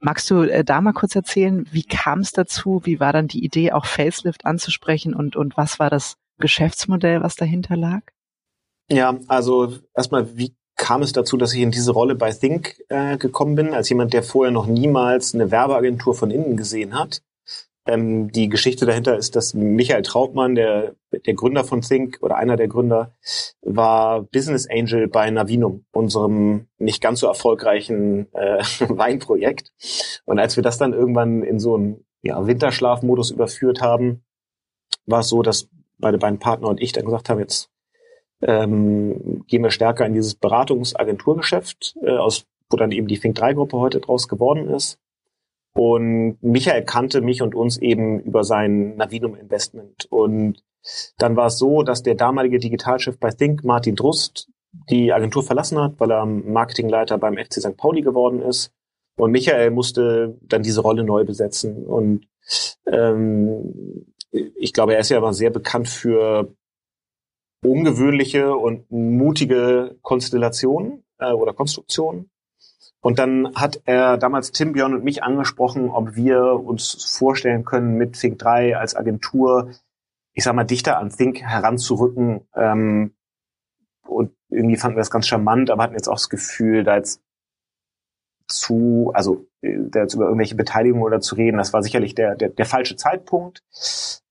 Magst 0.00 0.30
du 0.30 0.42
äh, 0.42 0.64
da 0.64 0.80
mal 0.80 0.92
kurz 0.92 1.16
erzählen, 1.16 1.66
wie 1.72 1.84
kam 1.84 2.20
es 2.20 2.32
dazu? 2.32 2.82
Wie 2.84 3.00
war 3.00 3.12
dann 3.12 3.28
die 3.28 3.44
Idee, 3.44 3.72
auch 3.72 3.86
Facelift 3.86 4.44
anzusprechen 4.44 5.14
und 5.14 5.36
und 5.36 5.56
was 5.56 5.78
war 5.78 5.90
das 5.90 6.16
Geschäftsmodell, 6.38 7.22
was 7.22 7.36
dahinter 7.36 7.76
lag? 7.76 8.02
Ja, 8.90 9.18
also 9.26 9.74
erstmal, 9.94 10.36
wie 10.36 10.54
kam 10.78 11.02
es 11.02 11.12
dazu, 11.12 11.36
dass 11.36 11.52
ich 11.52 11.60
in 11.60 11.70
diese 11.70 11.92
Rolle 11.92 12.14
bei 12.14 12.32
Think 12.32 12.82
äh, 12.88 13.18
gekommen 13.18 13.56
bin, 13.56 13.74
als 13.74 13.90
jemand, 13.90 14.14
der 14.14 14.22
vorher 14.22 14.52
noch 14.52 14.66
niemals 14.66 15.34
eine 15.34 15.50
Werbeagentur 15.50 16.14
von 16.14 16.30
innen 16.30 16.56
gesehen 16.56 16.98
hat. 16.98 17.20
Ähm, 17.84 18.30
die 18.30 18.48
Geschichte 18.48 18.86
dahinter 18.86 19.16
ist, 19.16 19.34
dass 19.34 19.54
Michael 19.54 20.02
Trautmann, 20.02 20.54
der, 20.54 20.94
der 21.26 21.34
Gründer 21.34 21.64
von 21.64 21.80
Think 21.82 22.18
oder 22.20 22.36
einer 22.36 22.56
der 22.56 22.68
Gründer, 22.68 23.12
war 23.60 24.22
Business 24.22 24.68
Angel 24.70 25.08
bei 25.08 25.30
Navinum, 25.30 25.84
unserem 25.92 26.68
nicht 26.78 27.02
ganz 27.02 27.20
so 27.20 27.26
erfolgreichen 27.26 28.32
äh, 28.32 28.62
Weinprojekt. 28.88 29.72
Und 30.26 30.38
als 30.38 30.56
wir 30.56 30.62
das 30.62 30.78
dann 30.78 30.92
irgendwann 30.92 31.42
in 31.42 31.58
so 31.58 31.74
einen 31.74 32.04
ja, 32.22 32.46
Winterschlafmodus 32.46 33.30
überführt 33.30 33.80
haben, 33.80 34.22
war 35.06 35.20
es 35.20 35.28
so, 35.28 35.42
dass 35.42 35.68
meine 35.98 36.18
beiden 36.18 36.38
Partner 36.38 36.68
und 36.68 36.80
ich 36.80 36.92
dann 36.92 37.04
gesagt 37.04 37.28
haben, 37.28 37.40
jetzt 37.40 37.70
ähm, 38.42 39.44
gehen 39.46 39.62
wir 39.62 39.70
stärker 39.70 40.06
in 40.06 40.14
dieses 40.14 40.34
Beratungsagenturgeschäft, 40.34 41.96
äh, 42.02 42.16
aus, 42.16 42.46
wo 42.70 42.76
dann 42.76 42.92
eben 42.92 43.08
die 43.08 43.18
Think 43.18 43.36
3 43.36 43.54
Gruppe 43.54 43.78
heute 43.78 44.00
draus 44.00 44.28
geworden 44.28 44.68
ist. 44.68 44.98
Und 45.74 46.38
Michael 46.40 46.84
kannte 46.84 47.20
mich 47.20 47.42
und 47.42 47.54
uns 47.54 47.78
eben 47.78 48.20
über 48.20 48.44
sein 48.44 48.96
Navinum 48.96 49.36
Investment. 49.36 50.06
Und 50.10 50.62
dann 51.18 51.36
war 51.36 51.46
es 51.46 51.58
so, 51.58 51.82
dass 51.82 52.02
der 52.02 52.14
damalige 52.14 52.58
Digitalchef 52.58 53.18
bei 53.18 53.30
Think, 53.30 53.64
Martin 53.64 53.96
Drust, 53.96 54.48
die 54.90 55.12
Agentur 55.12 55.42
verlassen 55.42 55.78
hat, 55.78 55.94
weil 55.98 56.10
er 56.10 56.26
Marketingleiter 56.26 57.18
beim 57.18 57.36
FC 57.36 57.54
St. 57.54 57.76
Pauli 57.76 58.02
geworden 58.02 58.42
ist. 58.42 58.72
Und 59.16 59.32
Michael 59.32 59.70
musste 59.70 60.36
dann 60.42 60.62
diese 60.62 60.80
Rolle 60.80 61.04
neu 61.04 61.24
besetzen. 61.24 61.84
Und 61.86 62.26
ähm, 62.86 64.06
ich 64.30 64.72
glaube, 64.72 64.94
er 64.94 65.00
ist 65.00 65.08
ja 65.08 65.16
aber 65.16 65.32
sehr 65.32 65.50
bekannt 65.50 65.88
für 65.88 66.54
ungewöhnliche 67.64 68.54
und 68.54 68.90
mutige 68.90 69.96
Konstellationen 70.02 71.04
äh, 71.18 71.32
oder 71.32 71.52
Konstruktionen. 71.52 72.30
Und 73.00 73.18
dann 73.18 73.54
hat 73.54 73.80
er 73.84 74.18
damals 74.18 74.50
Tim, 74.50 74.72
Björn 74.72 74.94
und 74.94 75.04
mich 75.04 75.22
angesprochen, 75.22 75.88
ob 75.90 76.16
wir 76.16 76.42
uns 76.44 77.16
vorstellen 77.16 77.64
können, 77.64 77.96
mit 77.96 78.18
Think 78.18 78.38
3 78.38 78.76
als 78.76 78.96
Agentur, 78.96 79.70
ich 80.34 80.44
sag 80.44 80.54
mal, 80.54 80.64
dichter 80.64 80.98
an 80.98 81.10
Think 81.10 81.40
heranzurücken. 81.42 82.40
Ähm, 82.54 83.14
und 84.06 84.32
irgendwie 84.48 84.76
fanden 84.76 84.96
wir 84.96 85.00
das 85.00 85.10
ganz 85.10 85.28
charmant, 85.28 85.70
aber 85.70 85.84
hatten 85.84 85.94
jetzt 85.94 86.08
auch 86.08 86.14
das 86.14 86.28
Gefühl, 86.28 86.82
da 86.82 86.96
jetzt 86.96 87.22
zu, 88.48 89.12
also 89.14 89.46
äh, 89.60 89.76
da 89.90 90.00
jetzt 90.00 90.14
über 90.14 90.24
irgendwelche 90.24 90.56
Beteiligungen 90.56 91.04
oder 91.04 91.20
zu 91.20 91.34
reden, 91.34 91.58
das 91.58 91.72
war 91.72 91.82
sicherlich 91.82 92.14
der, 92.14 92.34
der, 92.34 92.48
der 92.48 92.66
falsche 92.66 92.96
Zeitpunkt. 92.96 93.62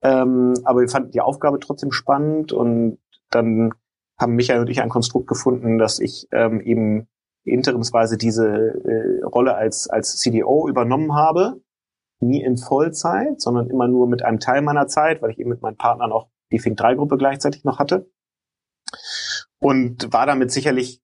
Ähm, 0.01 0.55
aber 0.65 0.81
wir 0.81 0.89
fanden 0.89 1.11
die 1.11 1.21
Aufgabe 1.21 1.59
trotzdem 1.59 1.91
spannend 1.91 2.51
und 2.51 2.97
dann 3.29 3.71
haben 4.19 4.35
Michael 4.35 4.61
und 4.61 4.69
ich 4.69 4.81
ein 4.81 4.89
Konstrukt 4.89 5.27
gefunden, 5.27 5.77
dass 5.77 5.99
ich 5.99 6.27
ähm, 6.31 6.61
eben 6.61 7.07
interimsweise 7.43 8.17
diese 8.17 8.47
äh, 8.47 9.23
Rolle 9.23 9.55
als, 9.55 9.89
als 9.89 10.17
CDO 10.17 10.67
übernommen 10.67 11.13
habe. 11.13 11.61
Nie 12.19 12.43
in 12.43 12.57
Vollzeit, 12.57 13.39
sondern 13.39 13.69
immer 13.69 13.87
nur 13.87 14.07
mit 14.07 14.23
einem 14.23 14.39
Teil 14.39 14.61
meiner 14.61 14.87
Zeit, 14.87 15.21
weil 15.21 15.31
ich 15.31 15.39
eben 15.39 15.51
mit 15.51 15.61
meinen 15.61 15.77
Partnern 15.77 16.11
auch 16.11 16.29
die 16.51 16.59
Fink 16.59 16.77
3 16.77 16.95
Gruppe 16.95 17.17
gleichzeitig 17.17 17.63
noch 17.63 17.77
hatte. 17.79 18.09
Und 19.59 20.11
war 20.11 20.25
damit 20.25 20.51
sicherlich 20.51 21.01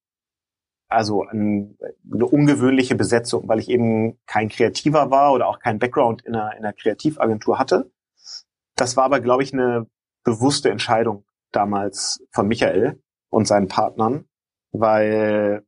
also 0.88 1.24
ein, 1.24 1.78
eine 2.12 2.26
ungewöhnliche 2.26 2.96
Besetzung, 2.96 3.48
weil 3.48 3.60
ich 3.60 3.70
eben 3.70 4.20
kein 4.26 4.50
Kreativer 4.50 5.12
war 5.12 5.34
oder 5.34 5.48
auch 5.48 5.60
kein 5.60 5.80
Background 5.80 6.24
in 6.24 6.36
einer, 6.36 6.52
in 6.56 6.64
einer 6.64 6.74
Kreativagentur 6.74 7.60
hatte. 7.60 7.92
Das 8.76 8.96
war 8.96 9.06
aber, 9.06 9.20
glaube 9.20 9.44
ich, 9.44 9.54
eine 9.54 9.88
bewusste 10.24 10.70
Entscheidung 10.70 11.26
damals 11.56 12.24
von 12.32 12.48
Michael 12.48 13.02
und 13.30 13.48
seinen 13.48 13.68
Partnern, 13.68 14.26
weil 14.72 15.66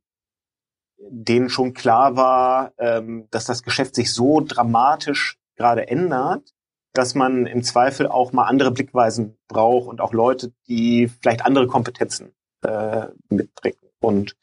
denen 0.98 1.48
schon 1.50 1.74
klar 1.74 2.16
war, 2.16 2.72
ähm, 2.78 3.28
dass 3.30 3.44
das 3.44 3.62
Geschäft 3.62 3.94
sich 3.94 4.12
so 4.12 4.40
dramatisch 4.40 5.38
gerade 5.56 5.88
ändert, 5.88 6.52
dass 6.92 7.14
man 7.14 7.46
im 7.46 7.62
Zweifel 7.62 8.06
auch 8.06 8.32
mal 8.32 8.44
andere 8.44 8.70
Blickweisen 8.70 9.36
braucht 9.48 9.88
und 9.88 10.00
auch 10.00 10.12
Leute, 10.12 10.52
die 10.66 11.08
vielleicht 11.08 11.44
andere 11.44 11.66
Kompetenzen 11.66 12.34
äh, 12.62 13.06
mitbringen. 13.28 13.78
Und 14.00 14.36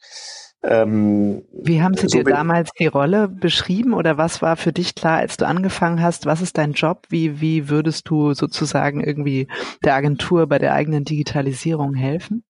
ähm, 0.66 1.42
Wie 1.52 1.82
haben 1.82 1.94
Sie 1.94 2.08
so 2.08 2.18
dir 2.18 2.24
damals 2.24 2.70
die 2.78 2.86
Rolle 2.86 3.28
beschrieben 3.28 3.92
oder 3.92 4.16
was 4.16 4.40
war 4.40 4.56
für 4.56 4.72
dich 4.72 4.94
klar, 4.94 5.18
als 5.18 5.36
du 5.36 5.46
angefangen 5.46 6.02
hast? 6.02 6.24
Was 6.24 6.40
ist 6.40 6.56
dein 6.56 6.72
Job? 6.72 7.06
Wie, 7.10 7.40
wie 7.40 7.68
würdest 7.68 8.08
du 8.08 8.32
sozusagen 8.32 9.02
irgendwie 9.02 9.46
der 9.84 9.94
Agentur 9.94 10.46
bei 10.46 10.58
der 10.58 10.72
eigenen 10.72 11.04
Digitalisierung 11.04 11.94
helfen? 11.94 12.44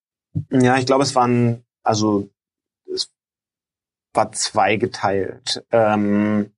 Ja, 0.51 0.77
ich 0.77 0.87
glaube, 0.87 1.03
es 1.03 1.15
waren, 1.15 1.65
also 1.83 2.29
es 2.93 3.13
war 4.13 4.31
zweigeteilt, 4.33 5.65
ähm, 5.73 6.53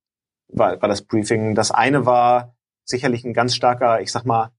war, 0.49 0.79
war 0.81 0.89
das 0.89 1.01
Briefing. 1.01 1.55
Das 1.55 1.71
eine 1.71 2.05
war 2.05 2.55
sicherlich 2.83 3.25
ein 3.25 3.33
ganz 3.33 3.55
starker, 3.55 4.01
ich 4.01 4.11
sag 4.11 4.25
mal, 4.25 4.51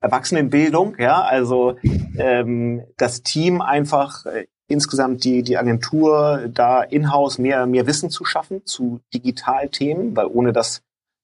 Erwachsenenbildung, 0.00 0.96
ja, 0.98 1.22
also 1.22 1.76
ähm, 2.18 2.82
das 2.96 3.22
Team 3.22 3.60
einfach 3.60 4.26
äh, 4.26 4.46
insgesamt 4.72 5.24
die, 5.24 5.42
die 5.42 5.56
Agentur 5.56 6.48
da 6.52 6.82
in-house 6.82 7.38
mehr, 7.38 7.66
mehr 7.66 7.86
Wissen 7.86 8.10
zu 8.10 8.24
schaffen 8.24 8.64
zu 8.64 9.00
Digitalthemen, 9.14 10.16
weil 10.16 10.26
ohne 10.26 10.52
das 10.52 10.82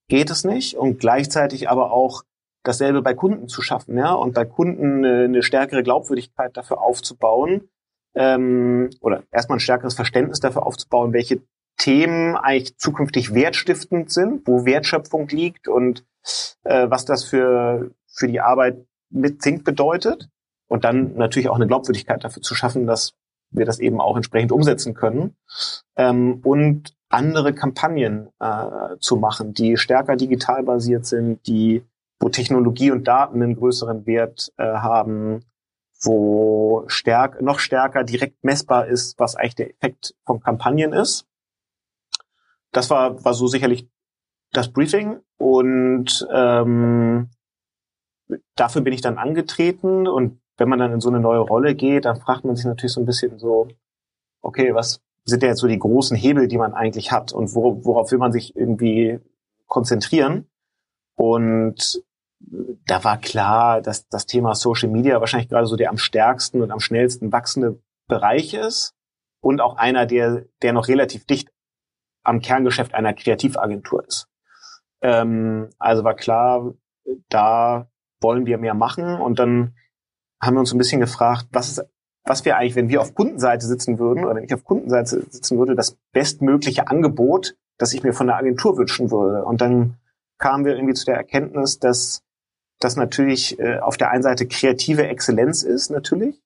geht 0.08 0.30
es 0.30 0.44
nicht 0.44 0.76
und 0.76 1.00
gleichzeitig 1.00 1.68
aber 1.68 1.92
auch 1.92 2.22
dasselbe 2.62 3.02
bei 3.02 3.14
Kunden 3.14 3.48
zu 3.48 3.62
schaffen, 3.62 3.96
ja, 3.96 4.12
und 4.12 4.34
bei 4.34 4.44
Kunden 4.44 5.04
eine, 5.04 5.24
eine 5.24 5.42
stärkere 5.42 5.82
Glaubwürdigkeit 5.82 6.56
dafür 6.56 6.80
aufzubauen, 6.80 7.68
ähm, 8.14 8.90
oder 9.00 9.22
erstmal 9.30 9.56
ein 9.56 9.60
stärkeres 9.60 9.94
Verständnis 9.94 10.40
dafür 10.40 10.66
aufzubauen, 10.66 11.12
welche 11.12 11.40
Themen 11.78 12.36
eigentlich 12.36 12.76
zukünftig 12.76 13.32
wertstiftend 13.32 14.10
sind, 14.10 14.46
wo 14.46 14.64
Wertschöpfung 14.64 15.28
liegt 15.28 15.68
und 15.68 16.04
äh, 16.64 16.90
was 16.90 17.04
das 17.04 17.24
für, 17.24 17.92
für 18.08 18.26
die 18.26 18.40
Arbeit 18.40 18.84
mit 19.10 19.40
Think 19.40 19.64
bedeutet. 19.64 20.28
Und 20.66 20.84
dann 20.84 21.14
natürlich 21.14 21.48
auch 21.48 21.56
eine 21.56 21.66
Glaubwürdigkeit 21.66 22.22
dafür 22.22 22.42
zu 22.42 22.54
schaffen, 22.54 22.86
dass 22.86 23.14
wir 23.50 23.64
das 23.64 23.78
eben 23.78 24.00
auch 24.00 24.16
entsprechend 24.16 24.52
umsetzen 24.52 24.94
können. 24.94 25.36
Ähm, 25.96 26.40
und 26.44 26.94
andere 27.08 27.54
Kampagnen 27.54 28.28
äh, 28.38 28.96
zu 29.00 29.16
machen, 29.16 29.54
die 29.54 29.76
stärker 29.76 30.16
digital 30.16 30.62
basiert 30.62 31.06
sind, 31.06 31.46
die 31.46 31.82
wo 32.20 32.28
Technologie 32.28 32.90
und 32.90 33.06
Daten 33.06 33.42
einen 33.42 33.56
größeren 33.56 34.06
Wert 34.06 34.52
äh, 34.56 34.64
haben, 34.64 35.44
wo 36.02 36.84
stärk, 36.86 37.40
noch 37.42 37.58
stärker 37.58 38.04
direkt 38.04 38.42
messbar 38.44 38.86
ist, 38.86 39.18
was 39.18 39.36
eigentlich 39.36 39.54
der 39.56 39.70
Effekt 39.70 40.14
von 40.24 40.40
Kampagnen 40.40 40.92
ist. 40.92 41.26
Das 42.72 42.90
war, 42.90 43.24
war 43.24 43.34
so 43.34 43.46
sicherlich 43.46 43.88
das 44.52 44.72
Briefing 44.72 45.20
und 45.38 46.26
ähm, 46.32 47.30
dafür 48.56 48.82
bin 48.82 48.92
ich 48.92 49.00
dann 49.00 49.18
angetreten 49.18 50.06
und 50.06 50.40
wenn 50.58 50.68
man 50.68 50.78
dann 50.80 50.92
in 50.92 51.00
so 51.00 51.08
eine 51.08 51.20
neue 51.20 51.38
Rolle 51.38 51.74
geht, 51.74 52.04
dann 52.04 52.20
fragt 52.20 52.44
man 52.44 52.56
sich 52.56 52.66
natürlich 52.66 52.92
so 52.92 53.00
ein 53.00 53.06
bisschen 53.06 53.38
so, 53.38 53.68
okay, 54.42 54.74
was 54.74 55.00
sind 55.24 55.42
denn 55.42 55.50
jetzt 55.50 55.60
so 55.60 55.68
die 55.68 55.78
großen 55.78 56.16
Hebel, 56.16 56.48
die 56.48 56.58
man 56.58 56.74
eigentlich 56.74 57.12
hat 57.12 57.32
und 57.32 57.54
wo, 57.54 57.84
worauf 57.84 58.10
will 58.10 58.18
man 58.18 58.32
sich 58.32 58.56
irgendwie 58.56 59.20
konzentrieren? 59.66 60.48
Und 61.14 62.02
da 62.86 63.04
war 63.04 63.18
klar, 63.18 63.80
dass 63.80 64.08
das 64.08 64.26
Thema 64.26 64.54
Social 64.54 64.88
Media 64.88 65.20
wahrscheinlich 65.20 65.48
gerade 65.48 65.66
so 65.66 65.76
der 65.76 65.90
am 65.90 65.98
stärksten 65.98 66.62
und 66.62 66.70
am 66.70 66.80
schnellsten 66.80 67.32
wachsende 67.32 67.80
Bereich 68.06 68.54
ist 68.54 68.94
und 69.40 69.60
auch 69.60 69.76
einer, 69.76 70.06
der, 70.06 70.44
der 70.62 70.72
noch 70.72 70.88
relativ 70.88 71.24
dicht 71.26 71.50
am 72.22 72.40
Kerngeschäft 72.40 72.94
einer 72.94 73.14
Kreativagentur 73.14 74.06
ist. 74.06 74.28
Ähm, 75.02 75.70
also 75.78 76.04
war 76.04 76.14
klar, 76.14 76.74
da 77.28 77.88
wollen 78.20 78.46
wir 78.46 78.58
mehr 78.58 78.74
machen 78.74 79.20
und 79.20 79.38
dann 79.38 79.74
haben 80.40 80.54
wir 80.54 80.60
uns 80.60 80.72
ein 80.72 80.78
bisschen 80.78 81.00
gefragt, 81.00 81.46
was 81.52 81.68
ist, 81.68 81.84
was 82.24 82.44
wäre 82.44 82.56
eigentlich, 82.56 82.76
wenn 82.76 82.88
wir 82.88 83.00
auf 83.00 83.14
Kundenseite 83.14 83.66
sitzen 83.66 83.98
würden 83.98 84.24
oder 84.24 84.36
wenn 84.36 84.44
ich 84.44 84.54
auf 84.54 84.64
Kundenseite 84.64 85.24
sitzen 85.30 85.58
würde, 85.58 85.74
das 85.74 85.96
bestmögliche 86.12 86.88
Angebot, 86.88 87.56
das 87.78 87.94
ich 87.94 88.02
mir 88.02 88.12
von 88.12 88.26
der 88.26 88.36
Agentur 88.36 88.76
wünschen 88.76 89.10
würde. 89.10 89.44
Und 89.44 89.60
dann 89.60 89.96
kamen 90.38 90.64
wir 90.64 90.76
irgendwie 90.76 90.94
zu 90.94 91.06
der 91.06 91.16
Erkenntnis, 91.16 91.78
dass 91.78 92.22
das 92.80 92.96
natürlich 92.96 93.58
äh, 93.58 93.78
auf 93.78 93.96
der 93.96 94.10
einen 94.10 94.22
Seite 94.22 94.46
kreative 94.46 95.06
Exzellenz 95.06 95.62
ist, 95.62 95.90
natürlich, 95.90 96.40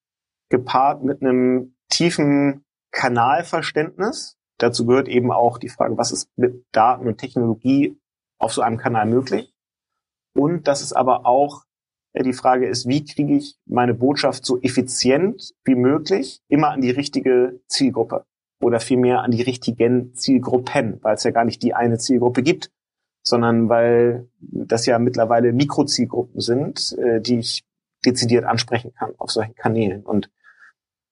gepaart 0.48 1.02
mit 1.02 1.22
einem 1.22 1.74
tiefen 1.90 2.64
Kanalverständnis. 2.90 4.36
Dazu 4.58 4.86
gehört 4.86 5.08
eben 5.08 5.32
auch 5.32 5.58
die 5.58 5.68
Frage, 5.68 5.98
was 5.98 6.12
ist 6.12 6.28
mit 6.36 6.64
Daten 6.72 7.06
und 7.06 7.18
Technologie 7.18 7.98
auf 8.38 8.52
so 8.52 8.62
einem 8.62 8.78
Kanal 8.78 9.06
möglich? 9.06 9.52
Und 10.34 10.68
dass 10.68 10.80
es 10.80 10.92
aber 10.92 11.26
auch 11.26 11.64
die 12.14 12.32
Frage 12.32 12.66
ist, 12.66 12.86
wie 12.86 13.04
kriege 13.04 13.36
ich 13.36 13.56
meine 13.66 13.94
Botschaft 13.94 14.44
so 14.44 14.60
effizient 14.60 15.54
wie 15.64 15.74
möglich 15.74 16.42
immer 16.48 16.70
an 16.70 16.80
die 16.80 16.90
richtige 16.90 17.60
Zielgruppe 17.68 18.24
oder 18.60 18.80
vielmehr 18.80 19.22
an 19.22 19.30
die 19.30 19.42
richtigen 19.42 20.14
Zielgruppen, 20.14 20.98
weil 21.02 21.14
es 21.14 21.24
ja 21.24 21.30
gar 21.30 21.44
nicht 21.44 21.62
die 21.62 21.74
eine 21.74 21.98
Zielgruppe 21.98 22.42
gibt, 22.42 22.70
sondern 23.22 23.68
weil 23.68 24.28
das 24.40 24.86
ja 24.86 24.98
mittlerweile 24.98 25.52
Mikrozielgruppen 25.52 26.40
sind, 26.40 26.96
äh, 26.98 27.20
die 27.20 27.38
ich 27.38 27.64
dezidiert 28.04 28.44
ansprechen 28.44 28.92
kann 28.94 29.14
auf 29.18 29.30
solchen 29.30 29.54
Kanälen. 29.54 30.04
Und 30.04 30.30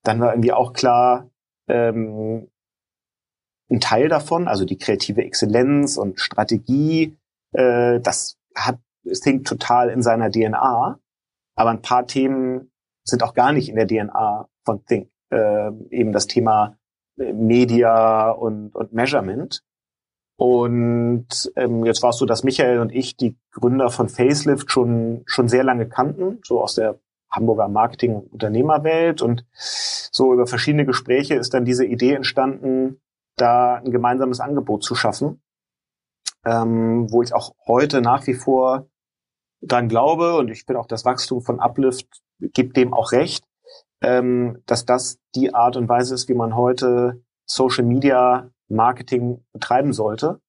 dann 0.03 0.21
war 0.21 0.33
irgendwie 0.33 0.53
auch 0.53 0.73
klar, 0.73 1.31
ähm, 1.69 2.49
ein 3.71 3.81
Teil 3.81 4.09
davon, 4.09 4.49
also 4.49 4.65
die 4.65 4.79
kreative 4.79 5.23
Exzellenz 5.23 5.97
und 5.97 6.21
Strategie, 6.21 7.17
Äh, 7.53 8.01
das 8.01 8.39
hat 8.55 8.79
Think 9.05 9.47
total 9.47 9.91
in 9.91 10.03
seiner 10.03 10.31
DNA, 10.31 10.99
aber 11.57 11.71
ein 11.71 11.83
paar 11.83 12.07
Themen 12.07 12.71
sind 13.05 13.23
auch 13.23 13.35
gar 13.35 13.53
nicht 13.53 13.69
in 13.69 13.77
der 13.77 13.87
DNA 13.87 14.49
von 14.65 14.85
Think. 14.85 15.11
Äh, 15.31 15.71
eben 15.91 16.13
das 16.13 16.27
Thema 16.27 16.77
Media 17.17 18.31
und, 18.31 18.75
und 18.75 18.93
Measurement. 18.93 19.63
Und 20.37 21.53
ähm, 21.57 21.85
jetzt 21.85 22.03
war 22.03 22.11
es 22.11 22.17
so, 22.17 22.25
dass 22.25 22.45
Michael 22.45 22.81
und 22.81 22.95
ich 22.95 23.17
die 23.17 23.37
Gründer 23.53 23.91
von 23.91 24.09
Facelift 24.09 24.73
schon 24.73 25.23
schon 25.27 25.49
sehr 25.49 25.65
lange 25.65 25.87
kannten, 25.87 26.41
so 26.43 26.63
aus 26.63 26.77
der 26.77 26.99
Hamburger 27.31 27.69
Marketing- 27.69 28.15
und 28.15 28.33
Unternehmerwelt. 28.33 29.23
Und 29.23 29.45
so 29.53 30.33
über 30.33 30.47
verschiedene 30.47 30.87
Gespräche 30.87 31.35
ist 31.35 31.53
dann 31.53 31.65
diese 31.65 31.85
Idee 31.85 32.15
entstanden, 32.15 33.01
da 33.37 33.77
ein 33.77 33.91
gemeinsames 33.91 34.41
Angebot 34.41 34.83
zu 34.83 34.95
schaffen, 34.95 35.43
ähm, 36.45 37.11
wo 37.11 37.23
ich 37.23 37.35
auch 37.35 37.55
heute 37.67 38.01
nach 38.01 38.27
wie 38.27 38.35
vor 38.35 38.89
dran 39.63 39.89
glaube 39.89 40.37
und 40.37 40.49
ich 40.49 40.65
finde 40.65 40.81
auch 40.81 40.87
das 40.87 41.05
Wachstum 41.05 41.43
von 41.43 41.61
Uplift 41.61 42.07
gibt 42.39 42.77
dem 42.77 42.95
auch 42.95 43.13
recht, 43.13 43.45
ähm, 44.03 44.63
dass 44.67 44.87
das 44.87 45.19
die 45.35 45.55
Art 45.55 45.77
und 45.77 45.89
Weise 45.89 46.15
ist, 46.15 46.29
wie 46.29 46.35
man 46.35 46.57
heute 46.57 47.23
Social 47.45 47.85
Media 47.85 48.51
Marketing 48.69 49.45
betreiben 49.53 49.93
sollte, 49.93 50.41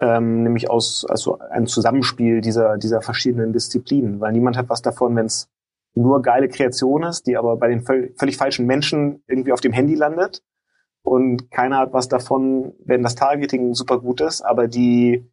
ähm, 0.00 0.42
nämlich 0.42 0.68
aus 0.68 1.06
also 1.08 1.38
ein 1.38 1.66
Zusammenspiel 1.66 2.40
dieser 2.40 2.76
dieser 2.76 3.00
verschiedenen 3.00 3.52
Disziplinen, 3.52 4.20
weil 4.20 4.32
niemand 4.32 4.58
hat 4.58 4.68
was 4.68 4.82
davon, 4.82 5.16
wenn 5.16 5.26
es 5.26 5.48
nur 5.94 6.22
geile 6.22 6.48
Kreation 6.48 7.02
ist, 7.04 7.26
die 7.26 7.36
aber 7.36 7.56
bei 7.56 7.68
den 7.68 7.82
völlig 7.82 8.36
falschen 8.36 8.66
Menschen 8.66 9.22
irgendwie 9.26 9.52
auf 9.52 9.60
dem 9.60 9.72
Handy 9.72 9.94
landet 9.94 10.42
und 11.02 11.50
keiner 11.50 11.78
hat 11.78 11.92
was 11.92 12.08
davon, 12.08 12.74
wenn 12.84 13.02
das 13.02 13.14
Targeting 13.14 13.74
super 13.74 14.00
gut 14.00 14.20
ist, 14.20 14.42
aber 14.42 14.68
die 14.68 15.28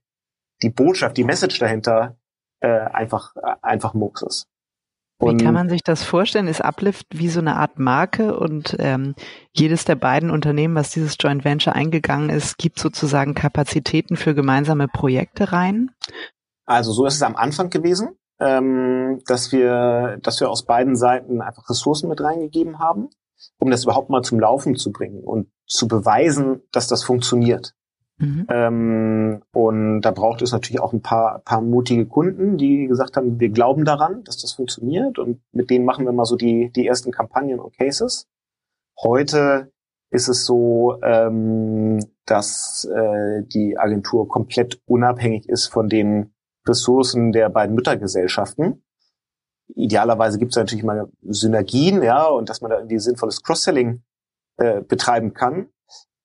die 0.62 0.70
Botschaft, 0.70 1.18
die 1.18 1.24
Message 1.24 1.60
dahinter 1.60 2.18
äh, 2.60 2.68
einfach 2.68 3.36
einfach 3.62 3.94
Murks 3.94 4.22
ist. 4.22 4.48
Und 5.22 5.42
wie 5.42 5.44
kann 5.44 5.54
man 5.54 5.68
sich 5.68 5.84
das 5.84 6.04
vorstellen? 6.04 6.48
Ist 6.48 6.64
Uplift 6.64 7.08
wie 7.12 7.28
so 7.28 7.42
eine 7.42 7.58
Art 7.58 7.78
Marke 7.78 8.40
und 8.40 8.78
ähm, 8.80 9.16
jedes 9.52 9.84
der 9.84 9.96
beiden 9.96 10.32
Unternehmen, 10.32 10.76
was 10.76 10.92
dieses 10.92 11.18
Joint 11.20 11.44
Venture 11.44 11.76
eingegangen 11.76 12.30
ist, 12.30 12.58
gibt 12.58 12.80
sozusagen 12.80 13.36
Kapazitäten 13.36 14.16
für 14.16 14.34
gemeinsame 14.34 14.88
Projekte 14.88 15.52
rein? 15.52 15.92
Also 16.66 16.94
so 16.94 17.06
ist 17.06 17.16
es 17.16 17.22
am 17.22 17.36
Anfang 17.36 17.70
gewesen, 17.70 18.16
ähm, 18.40 19.22
dass 19.28 19.52
wir, 19.52 20.20
dass 20.22 20.40
wir 20.40 20.50
aus 20.50 20.66
beiden 20.66 20.96
Seiten 20.96 21.42
einfach 21.42 21.70
Ressourcen 21.70 22.08
mit 22.08 22.22
reingegeben 22.22 22.80
haben, 22.80 23.10
um 23.60 23.72
das 23.72 23.84
überhaupt 23.84 24.10
mal 24.10 24.22
zum 24.22 24.40
Laufen 24.40 24.76
zu 24.76 24.92
bringen 24.92 25.24
und 25.24 25.50
zu 25.66 25.88
beweisen, 25.88 26.62
dass 26.72 26.88
das 26.88 27.04
funktioniert. 27.04 27.74
Mhm. 28.18 28.48
Ähm, 28.50 29.42
und 29.54 30.02
da 30.02 30.12
braucht 30.12 30.42
es 30.42 30.52
natürlich 30.52 30.82
auch 30.82 30.94
ein 30.94 31.02
paar, 31.02 31.40
paar 31.40 31.62
mutige 31.62 32.06
Kunden, 32.06 32.58
die 32.58 32.88
gesagt 32.88 33.16
haben, 33.16 33.40
wir 33.40 33.50
glauben 33.50 33.86
daran, 33.86 34.24
dass 34.24 34.38
das 34.38 34.54
funktioniert 34.54 35.20
und 35.20 35.42
mit 35.54 35.70
denen 35.70 35.86
machen 35.86 36.06
wir 36.06 36.12
mal 36.12 36.26
so 36.26 36.36
die, 36.36 36.72
die 36.76 36.86
ersten 36.86 37.12
Kampagnen 37.12 37.60
und 37.60 37.78
Cases. 37.78 38.28
Heute 39.02 39.72
ist 40.12 40.28
es 40.28 40.46
so, 40.46 40.98
ähm, 41.02 42.00
dass 42.26 42.86
äh, 42.86 43.44
die 43.44 43.78
Agentur 43.78 44.28
komplett 44.28 44.82
unabhängig 44.86 45.48
ist 45.48 45.68
von 45.68 45.88
den 45.88 46.34
Ressourcen 46.68 47.32
der 47.32 47.50
beiden 47.50 47.76
Müttergesellschaften. 47.76 48.84
Idealerweise 49.76 50.40
gibt 50.40 50.52
es 50.52 50.58
natürlich 50.58 50.84
mal 50.84 51.10
Synergien, 51.22 52.02
ja, 52.04 52.26
und 52.26 52.50
dass 52.50 52.62
man 52.62 52.72
da 52.72 52.78
irgendwie 52.78 53.00
sinnvolles 53.00 53.44
Cross-Selling 53.44 54.04
äh, 54.58 54.82
betreiben 54.82 55.34
kann. 55.34 55.68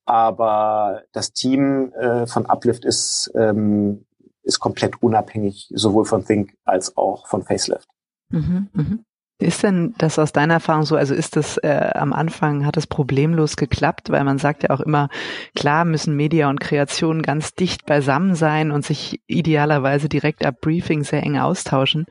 Aber 0.06 1.02
das 1.12 1.32
Team 1.32 1.92
äh, 1.94 2.26
von 2.26 2.46
Uplift 2.46 2.84
ist, 2.84 3.30
ähm, 3.34 4.06
ist 4.42 4.60
komplett 4.60 5.02
unabhängig, 5.02 5.70
sowohl 5.74 6.04
von 6.04 6.24
Think 6.24 6.56
als 6.64 6.96
auch 6.96 7.26
von 7.26 7.42
Facelift. 7.42 7.88
Mhm, 8.28 8.68
mh. 8.72 8.98
Ist 9.40 9.64
denn 9.64 9.94
das 9.98 10.20
aus 10.20 10.30
deiner 10.30 10.54
Erfahrung 10.54 10.84
so, 10.84 10.94
also 10.94 11.12
ist 11.12 11.34
das 11.34 11.56
äh, 11.58 11.90
am 11.94 12.12
Anfang, 12.12 12.64
hat 12.64 12.76
es 12.76 12.86
problemlos 12.86 13.56
geklappt, 13.56 14.10
weil 14.10 14.22
man 14.22 14.38
sagt 14.38 14.62
ja 14.62 14.70
auch 14.70 14.78
immer, 14.78 15.08
klar 15.56 15.84
müssen 15.84 16.14
Media 16.14 16.48
und 16.48 16.60
Kreation 16.60 17.20
ganz 17.20 17.52
dicht 17.52 17.84
beisammen 17.84 18.36
sein 18.36 18.70
und 18.70 18.84
sich 18.84 19.20
idealerweise 19.26 20.08
direkt 20.08 20.46
ab 20.46 20.60
Briefing 20.60 21.02
sehr 21.02 21.24
eng 21.24 21.36
austauschen. 21.36 22.06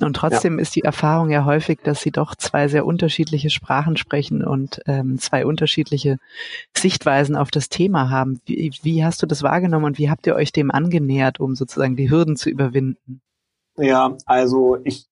Und 0.00 0.16
trotzdem 0.16 0.58
ja. 0.58 0.62
ist 0.62 0.74
die 0.74 0.82
Erfahrung 0.82 1.30
ja 1.30 1.44
häufig, 1.44 1.78
dass 1.84 2.00
sie 2.00 2.10
doch 2.10 2.34
zwei 2.34 2.66
sehr 2.66 2.84
unterschiedliche 2.84 3.50
Sprachen 3.50 3.96
sprechen 3.96 4.42
und 4.44 4.80
ähm, 4.86 5.18
zwei 5.20 5.46
unterschiedliche 5.46 6.18
Sichtweisen 6.76 7.36
auf 7.36 7.52
das 7.52 7.68
Thema 7.68 8.10
haben. 8.10 8.40
Wie, 8.46 8.72
wie 8.82 9.04
hast 9.04 9.22
du 9.22 9.26
das 9.26 9.44
wahrgenommen 9.44 9.84
und 9.84 9.98
wie 9.98 10.10
habt 10.10 10.26
ihr 10.26 10.34
euch 10.34 10.50
dem 10.50 10.72
angenähert, 10.72 11.38
um 11.38 11.54
sozusagen 11.54 11.94
die 11.94 12.10
Hürden 12.10 12.34
zu 12.34 12.50
überwinden? 12.50 13.20
Ja, 13.76 14.16
also 14.26 14.78
ich 14.82 15.06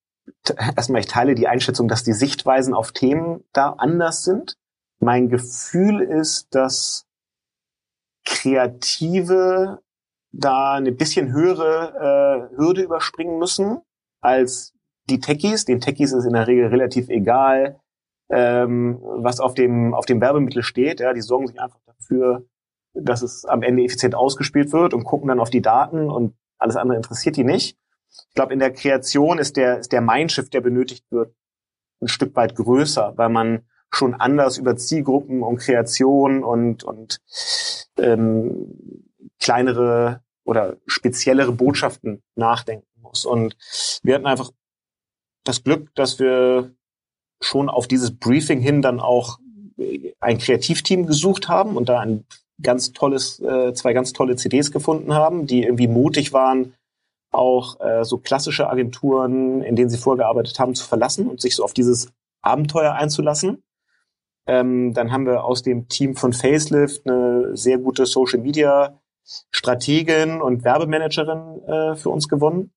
erstmal, 0.49 1.01
ich 1.01 1.07
teile 1.07 1.35
die 1.35 1.49
Einschätzung, 1.49 1.89
dass 1.89 2.03
die 2.03 2.13
Sichtweisen 2.13 2.75
auf 2.75 2.93
Themen 2.93 3.45
da 3.53 3.71
anders 3.79 4.25
sind. 4.25 4.57
Mein 5.01 5.29
Gefühl 5.29 6.01
ist, 6.01 6.55
dass 6.55 7.07
Kreative 8.25 9.81
da 10.33 10.75
eine 10.75 10.93
bisschen 10.93 11.33
höhere 11.33 12.51
äh, 12.53 12.57
Hürde 12.57 12.83
überspringen 12.83 13.39
müssen 13.39 13.81
als 14.21 14.75
die 15.11 15.21
Techies. 15.21 15.65
Den 15.65 15.81
Techies 15.81 16.13
ist 16.13 16.25
in 16.25 16.33
der 16.33 16.47
Regel 16.47 16.69
relativ 16.69 17.09
egal, 17.09 17.81
ähm, 18.31 18.99
was 19.03 19.41
auf 19.41 19.55
dem, 19.55 19.95
auf 19.95 20.07
dem 20.07 20.21
Werbemittel 20.21 20.63
steht. 20.63 21.01
Ja, 21.01 21.13
die 21.13 21.21
sorgen 21.21 21.49
sich 21.49 21.61
einfach 21.61 21.81
dafür, 21.87 22.47
dass 22.95 23.23
es 23.23 23.45
am 23.45 23.63
Ende 23.63 23.83
effizient 23.83 24.15
ausgespielt 24.15 24.73
wird 24.73 24.95
und 24.95 25.05
gucken 25.05 25.29
dann 25.29 25.41
auf 25.41 25.51
die 25.51 25.63
Daten 25.63 26.11
und 26.11 26.35
alles 26.59 26.77
andere 26.77 26.97
interessiert 26.97 27.37
die 27.37 27.45
nicht 27.45 27.77
ich 28.29 28.35
glaube, 28.35 28.53
in 28.53 28.59
der 28.59 28.73
Kreation 28.73 29.39
ist 29.39 29.57
der, 29.57 29.79
ist 29.79 29.93
der 29.93 30.01
Mindshift, 30.01 30.53
der 30.53 30.61
benötigt 30.61 31.05
wird, 31.11 31.35
ein 32.01 32.09
Stück 32.09 32.35
weit 32.37 32.55
größer, 32.57 33.15
weil 33.17 33.29
man 33.29 33.63
schon 33.91 34.15
anders 34.15 34.59
über 34.59 34.77
Zielgruppen 34.77 35.43
und 35.43 35.59
Kreation 35.59 36.43
und, 36.43 36.83
und 36.83 37.21
ähm, 37.99 39.05
kleinere 39.39 40.23
oder 40.45 40.77
speziellere 40.87 41.53
Botschaften 41.53 42.23
nachdenken 42.35 42.87
muss. 43.01 43.25
Und 43.25 43.57
wir 44.03 44.15
hatten 44.15 44.27
einfach 44.27 44.51
das 45.45 45.63
Glück, 45.63 45.95
dass 45.95 46.19
wir 46.19 46.75
schon 47.41 47.69
auf 47.69 47.87
dieses 47.87 48.17
Briefing 48.17 48.61
hin 48.61 48.83
dann 48.83 49.01
auch 49.01 49.39
ein 50.21 50.39
Kreativteam 50.39 51.07
gesucht 51.07 51.49
haben 51.49 51.77
und 51.77 51.89
da 51.89 52.01
ein 52.01 52.25
ganz 52.63 52.93
tolles, 52.93 53.41
äh, 53.41 53.75
zwei 53.75 53.93
ganz 53.93 54.13
tolle 54.13 54.37
CDs 54.37 54.71
gefunden 54.71 55.15
haben, 55.15 55.47
die 55.47 55.65
irgendwie 55.65 55.89
mutig 55.89 56.33
waren, 56.33 56.75
auch 57.33 57.81
äh, 57.81 58.05
so 58.05 58.19
klassische 58.19 58.69
Agenturen, 58.69 59.63
in 59.63 59.75
denen 59.75 59.91
sie 59.91 59.99
vorgearbeitet 59.99 60.59
haben, 60.59 60.75
zu 60.75 60.87
verlassen 60.87 61.29
und 61.29 61.41
sich 61.41 61.57
so 61.57 61.65
auf 61.65 61.73
dieses 61.73 62.13
Abenteuer 62.43 62.93
einzulassen. 62.93 63.63
Ähm, 64.47 64.93
dann 64.93 65.13
haben 65.13 65.27
wir 65.27 65.45
aus 65.45 65.63
dem 65.63 65.89
Team 65.89 66.17
von 66.17 66.33
Facelift 66.33 67.07
eine 67.07 67.57
sehr 67.57 67.79
gute 67.79 68.07
Social 68.07 68.41
Media 68.41 68.99
Strategin 69.51 70.41
und 70.43 70.65
Werbemanagerin 70.65 71.63
äh, 71.67 71.97
für 71.97 72.11
uns 72.11 72.29
gewonnen. 72.29 72.73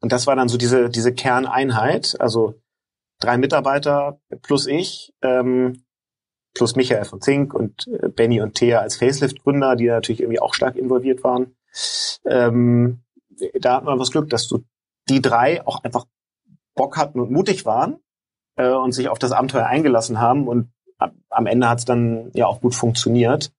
Und 0.00 0.12
das 0.12 0.26
war 0.26 0.36
dann 0.36 0.48
so 0.48 0.58
diese, 0.58 0.90
diese 0.90 1.14
Kerneinheit, 1.14 2.16
also 2.20 2.54
drei 3.20 3.38
Mitarbeiter 3.38 4.20
plus 4.42 4.66
ich, 4.66 5.14
ähm, 5.22 5.84
plus 6.52 6.76
Michael 6.76 7.04
von 7.04 7.20
Zink 7.20 7.54
und 7.54 7.88
äh, 7.88 8.08
Benny 8.08 8.40
und 8.40 8.54
Thea 8.54 8.80
als 8.80 8.96
Facelift-Gründer, 8.96 9.76
die 9.76 9.86
natürlich 9.86 10.20
irgendwie 10.20 10.40
auch 10.40 10.54
stark 10.54 10.76
involviert 10.76 11.24
waren. 11.24 11.56
Ähm, 12.26 13.00
da 13.60 13.76
hat 13.76 13.84
man 13.84 13.98
was 13.98 14.10
Glück, 14.10 14.30
dass 14.30 14.48
du 14.48 14.64
die 15.08 15.22
drei 15.22 15.66
auch 15.66 15.84
einfach 15.84 16.06
Bock 16.74 16.96
hatten 16.96 17.20
und 17.20 17.30
mutig 17.30 17.66
waren 17.66 17.98
äh, 18.56 18.70
und 18.70 18.92
sich 18.92 19.08
auf 19.08 19.18
das 19.18 19.32
Abenteuer 19.32 19.66
eingelassen 19.66 20.20
haben 20.20 20.48
und 20.48 20.70
am 21.28 21.46
Ende 21.46 21.68
hat 21.68 21.78
es 21.78 21.84
dann 21.84 22.30
ja 22.34 22.46
auch 22.46 22.60
gut 22.60 22.74
funktioniert. 22.74 23.52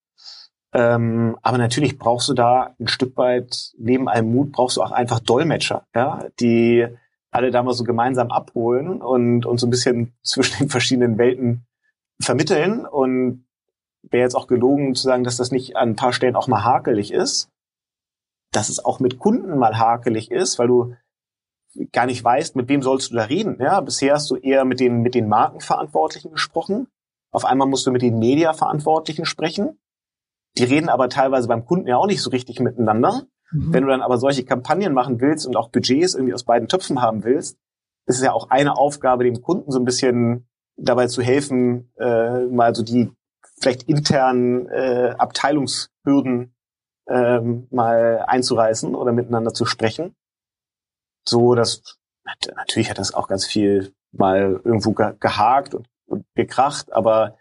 Ähm, 0.74 1.38
aber 1.42 1.58
natürlich 1.58 1.98
brauchst 1.98 2.28
du 2.28 2.34
da 2.34 2.76
ein 2.80 2.88
Stück 2.88 3.16
weit, 3.18 3.72
neben 3.78 4.10
allem 4.10 4.32
Mut, 4.32 4.52
brauchst 4.52 4.78
du 4.78 4.82
auch 4.82 4.92
einfach 4.92 5.20
Dolmetscher, 5.20 5.86
ja, 5.94 6.26
die 6.40 6.88
alle 7.32 7.52
da 7.52 7.64
mal 7.64 7.74
so 7.74 7.84
gemeinsam 7.84 8.32
abholen 8.32 9.02
und, 9.02 9.46
und 9.46 9.60
so 9.60 9.68
ein 9.68 9.70
bisschen 9.70 10.14
zwischen 10.24 10.58
den 10.60 10.70
verschiedenen 10.70 11.18
Welten 11.18 11.66
vermitteln. 12.22 12.86
Und 12.86 13.46
wäre 14.04 14.24
jetzt 14.24 14.36
auch 14.36 14.48
gelogen 14.48 14.96
zu 14.96 15.04
sagen, 15.04 15.24
dass 15.24 15.38
das 15.38 15.52
nicht 15.52 15.76
an 15.76 15.90
ein 15.90 15.96
paar 15.96 16.14
Stellen 16.14 16.36
auch 16.36 16.48
mal 16.48 16.64
hakelig 16.64 17.12
ist 17.12 17.50
dass 18.56 18.70
es 18.70 18.84
auch 18.84 19.00
mit 19.00 19.20
Kunden 19.20 19.58
mal 19.58 19.78
hakelig 19.78 20.32
ist, 20.32 20.58
weil 20.60 20.68
du 20.68 20.96
gar 21.91 22.06
nicht 22.06 22.24
weißt, 22.24 22.56
mit 22.56 22.70
wem 22.70 22.82
sollst 22.82 23.12
du 23.12 23.15
da 23.15 23.24
reden. 23.24 23.58
Ja, 23.60 23.82
bisher 23.82 24.13
hast 24.13 24.32
du 24.32 24.36
eher 24.36 24.63
mit 24.63 24.80
den, 24.80 25.02
mit 25.02 25.13
den 25.13 25.28
Markenverantwortlichen 25.28 26.32
gesprochen. 26.32 26.88
Auf 27.32 27.44
einmal 27.44 27.68
musst 27.68 27.86
du 27.86 27.91
mit 27.91 28.02
den 28.02 28.18
Mediaverantwortlichen 28.18 29.26
sprechen. 29.26 29.78
Die 30.58 30.63
reden 30.63 30.88
aber 30.88 31.10
teilweise 31.10 31.50
beim 31.50 31.65
Kunden 31.65 31.88
ja 31.88 31.98
auch 31.98 32.08
nicht 32.08 32.22
so 32.22 32.30
richtig 32.30 32.62
miteinander. 32.62 33.24
Mhm. 33.52 33.74
Wenn 33.74 33.84
du 33.84 33.89
dann 33.89 34.02
aber 34.02 34.18
solche 34.18 34.46
Kampagnen 34.46 34.94
machen 34.94 35.20
willst 35.20 35.46
und 35.46 35.58
auch 35.58 35.70
Budgets 35.70 36.15
irgendwie 36.15 36.34
aus 36.34 36.46
beiden 36.46 36.70
Töpfen 36.70 37.02
haben 37.02 37.26
willst, 37.26 37.58
ist 38.06 38.18
es 38.18 38.24
ja 38.24 38.32
auch 38.32 38.50
eine 38.50 38.78
Aufgabe, 38.78 39.26
dem 39.26 39.41
Kunden 39.41 39.70
so 39.70 39.80
ein 39.80 39.86
bisschen 39.86 40.48
dabei 40.78 41.08
zu 41.08 41.22
helfen, 41.22 41.91
äh, 41.98 42.46
mal 42.46 42.74
so 42.74 42.84
die 42.84 43.12
vielleicht 43.60 43.84
internen 43.84 44.68
äh, 44.70 45.13
Abteilungshürden 45.18 46.55
ähm, 47.08 47.68
mal 47.72 48.24
einzureißen 48.28 48.96
oder 48.96 49.12
miteinander 49.12 49.54
zu 49.54 49.65
sprechen. 49.65 50.15
So, 51.28 51.56
dass 51.56 51.98
natürlich 52.56 52.89
hat 52.89 52.98
das 52.98 53.13
auch 53.13 53.28
ganz 53.28 53.46
viel 53.46 53.94
mal 54.12 54.62
irgendwo 54.63 54.94
ge 54.94 55.13
gehakt 55.20 55.76
und, 55.76 55.88
und 56.08 56.26
gekracht, 56.36 56.91
aber 56.94 57.38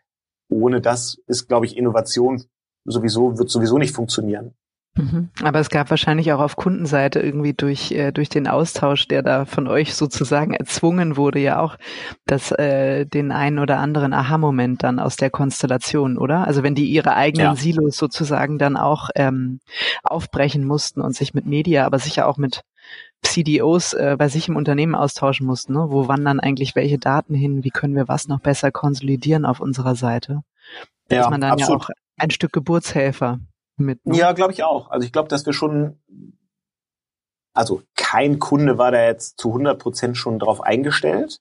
ohne 0.49 0.81
das 0.81 1.19
ist, 1.27 1.49
glaube 1.49 1.67
ich, 1.67 1.77
Innovation 1.77 2.45
sowieso, 2.85 3.39
wird 3.39 3.51
sowieso 3.51 3.79
nicht 3.79 3.95
funktionieren. 3.95 4.55
Mhm. 4.97 5.31
Aber 5.43 5.59
es 5.59 5.71
gab 5.71 5.91
wahrscheinlich 5.91 6.33
auch 6.33 6.41
auf 6.41 6.55
Kundenseite 6.55 7.19
irgendwie 7.19 7.53
durch 7.53 7.91
äh, 7.91 8.13
durch 8.13 8.29
den 8.29 8.47
Austausch, 8.47 9.09
der 9.09 9.23
da 9.23 9.45
von 9.45 9.67
euch 9.67 9.95
sozusagen 9.95 10.55
erzwungen 10.55 11.17
wurde, 11.17 11.41
ja 11.41 11.59
auch 11.59 11.77
das 12.27 12.53
äh, 12.53 13.05
den 13.05 13.33
einen 13.33 13.59
oder 13.59 13.79
anderen 13.79 14.13
Aha-Moment 14.13 14.85
dann 14.85 15.01
aus 15.01 15.17
der 15.17 15.31
Konstellation, 15.31 16.17
oder? 16.17 16.47
Also 16.47 16.63
wenn 16.63 16.77
die 16.77 16.87
ihre 16.87 17.15
eigenen 17.15 17.47
ja. 17.47 17.57
Silos 17.57 17.97
sozusagen 17.97 18.59
dann 18.59 18.77
auch 18.77 19.11
ähm, 19.17 19.59
aufbrechen 20.05 20.65
mussten 20.65 21.01
und 21.01 21.17
sich 21.17 21.35
mit 21.35 21.45
Media, 21.45 21.87
aber 21.87 21.99
sicher 21.99 22.29
auch 22.29 22.37
mit 22.37 22.63
CDOs 23.23 23.95
äh, 23.95 24.15
bei 24.17 24.29
sich 24.29 24.49
im 24.49 24.55
Unternehmen 24.55 24.95
austauschen 24.95 25.47
mussten. 25.47 25.73
Ne? 25.73 25.87
Wo 25.89 26.07
wandern 26.07 26.39
eigentlich 26.39 26.77
welche 26.77 26.99
Daten 26.99 27.35
hin? 27.35 27.65
Wie 27.65 27.71
können 27.71 27.97
wir 27.97 28.07
was 28.07 28.29
noch 28.29 28.41
besser 28.41 28.71
konsolidieren 28.71 29.45
auf 29.45 29.59
unserer 29.59 29.97
Seite? 29.97 30.43
Da 31.09 31.17
ja, 31.17 31.23
ist 31.23 31.31
man 31.31 31.41
dann 31.41 31.53
absolut. 31.53 31.83
ja 31.83 31.89
auch 31.89 31.91
ein 32.17 32.31
Stück 32.31 32.53
Geburtshelfer 32.53 33.41
mit. 33.77 34.05
Ne? 34.07 34.17
Ja, 34.17 34.33
glaube 34.33 34.53
ich 34.53 34.63
auch. 34.63 34.91
Also 34.91 35.05
ich 35.05 35.13
glaube, 35.13 35.29
dass 35.29 35.47
wir 35.47 35.53
schon, 35.53 36.01
also 37.55 37.83
kein 37.97 38.39
Kunde 38.39 38.79
war 38.79 38.91
da 38.91 39.05
jetzt 39.05 39.39
zu 39.39 39.49
100 39.49 39.79
Prozent 39.79 40.17
schon 40.17 40.39
drauf 40.39 40.61
eingestellt. 40.61 41.41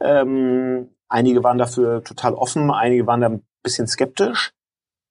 Ähm, 0.00 0.94
einige 1.08 1.42
waren 1.42 1.58
dafür 1.58 2.04
total 2.04 2.34
offen, 2.34 2.70
einige 2.70 3.06
waren 3.06 3.20
da 3.20 3.28
ein 3.28 3.46
bisschen 3.62 3.86
skeptisch. 3.86 4.52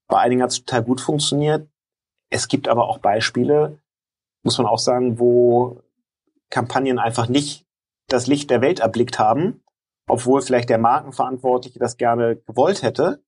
Bei 0.07 0.19
einigen 0.19 0.41
hat 0.41 0.51
es 0.51 0.63
total 0.63 0.83
gut 0.83 1.01
funktioniert. 1.01 1.69
Es 2.29 2.47
gibt 2.47 2.67
aber 2.67 2.87
auch 2.87 2.99
Beispiele, 2.99 3.79
muss 4.43 4.57
man 4.57 4.67
auch 4.67 4.79
sagen, 4.79 5.19
wo 5.19 5.81
Kampagnen 6.49 6.99
einfach 6.99 7.27
nicht 7.27 7.65
das 8.07 8.27
Licht 8.27 8.49
der 8.49 8.61
Welt 8.61 8.79
erblickt 8.79 9.19
haben, 9.19 9.63
obwohl 10.07 10.41
vielleicht 10.41 10.69
der 10.69 10.77
Markenverantwortliche 10.77 11.79
das 11.79 11.97
gerne 11.97 12.37
gewollt 12.37 12.83
hätte, 12.83 13.21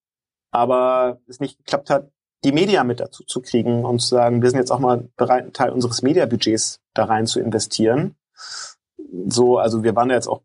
aber 0.51 1.19
es 1.27 1.39
nicht 1.39 1.57
geklappt 1.57 1.89
hat, 1.89 2.11
die 2.43 2.51
Media 2.51 2.83
mit 2.83 2.99
dazu 2.99 3.23
zu 3.23 3.41
kriegen 3.41 3.83
und 3.85 3.99
zu 3.99 4.09
sagen, 4.09 4.41
wir 4.41 4.49
sind 4.49 4.59
jetzt 4.59 4.71
auch 4.71 4.79
mal 4.79 5.09
bereit, 5.17 5.43
einen 5.43 5.53
Teil 5.53 5.71
unseres 5.71 6.01
Mediabudgets 6.01 6.79
da 6.93 7.05
rein 7.05 7.27
zu 7.27 7.39
investieren. 7.39 8.15
So, 9.27 9.57
also 9.57 9.83
wir 9.83 9.95
waren 9.95 10.09
jetzt 10.09 10.27
auch 10.27 10.41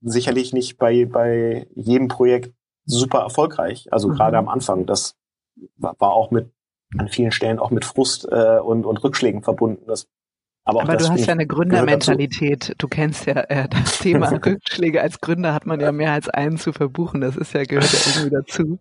sicherlich 0.00 0.52
nicht 0.52 0.78
bei, 0.78 1.04
bei 1.04 1.66
jedem 1.74 2.08
Projekt 2.08 2.54
super 2.86 3.20
erfolgreich. 3.20 3.92
Also 3.92 4.08
mhm. 4.08 4.14
gerade 4.14 4.38
am 4.38 4.48
Anfang. 4.48 4.86
Das 4.86 5.16
war, 5.76 5.96
war 5.98 6.12
auch 6.12 6.30
mit 6.30 6.50
an 6.96 7.08
vielen 7.08 7.32
Stellen 7.32 7.58
auch 7.58 7.70
mit 7.70 7.84
Frust 7.84 8.26
äh, 8.30 8.58
und, 8.58 8.86
und 8.86 9.02
Rückschlägen 9.02 9.42
verbunden. 9.42 9.84
Das 9.86 10.06
aber, 10.66 10.82
aber 10.82 10.96
du 10.96 11.08
hast 11.08 11.26
ja 11.26 11.32
eine 11.32 11.46
Gründermentalität. 11.46 12.74
Du 12.78 12.88
kennst 12.88 13.26
ja 13.26 13.34
äh, 13.34 13.68
das 13.68 13.98
Thema 14.00 14.30
Rückschläge. 14.30 15.02
Als 15.02 15.20
Gründer 15.20 15.52
hat 15.52 15.66
man 15.66 15.78
ja 15.78 15.92
mehr 15.92 16.12
als 16.12 16.28
einen 16.28 16.56
zu 16.56 16.72
verbuchen. 16.72 17.20
Das 17.20 17.36
ist 17.36 17.52
ja 17.52 17.64
gehört 17.64 17.92
ja 17.92 17.98
irgendwie 18.14 18.30
dazu. 18.30 18.78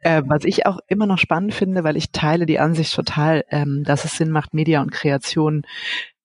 Äh, 0.00 0.22
was 0.26 0.44
ich 0.44 0.66
auch 0.66 0.78
immer 0.86 1.06
noch 1.06 1.18
spannend 1.18 1.52
finde, 1.52 1.82
weil 1.82 1.96
ich 1.96 2.12
teile 2.12 2.46
die 2.46 2.60
Ansicht 2.60 2.94
total, 2.94 3.44
ähm, 3.50 3.82
dass 3.84 4.04
es 4.04 4.16
Sinn 4.16 4.30
macht, 4.30 4.54
Media 4.54 4.80
und 4.80 4.92
Kreation 4.92 5.62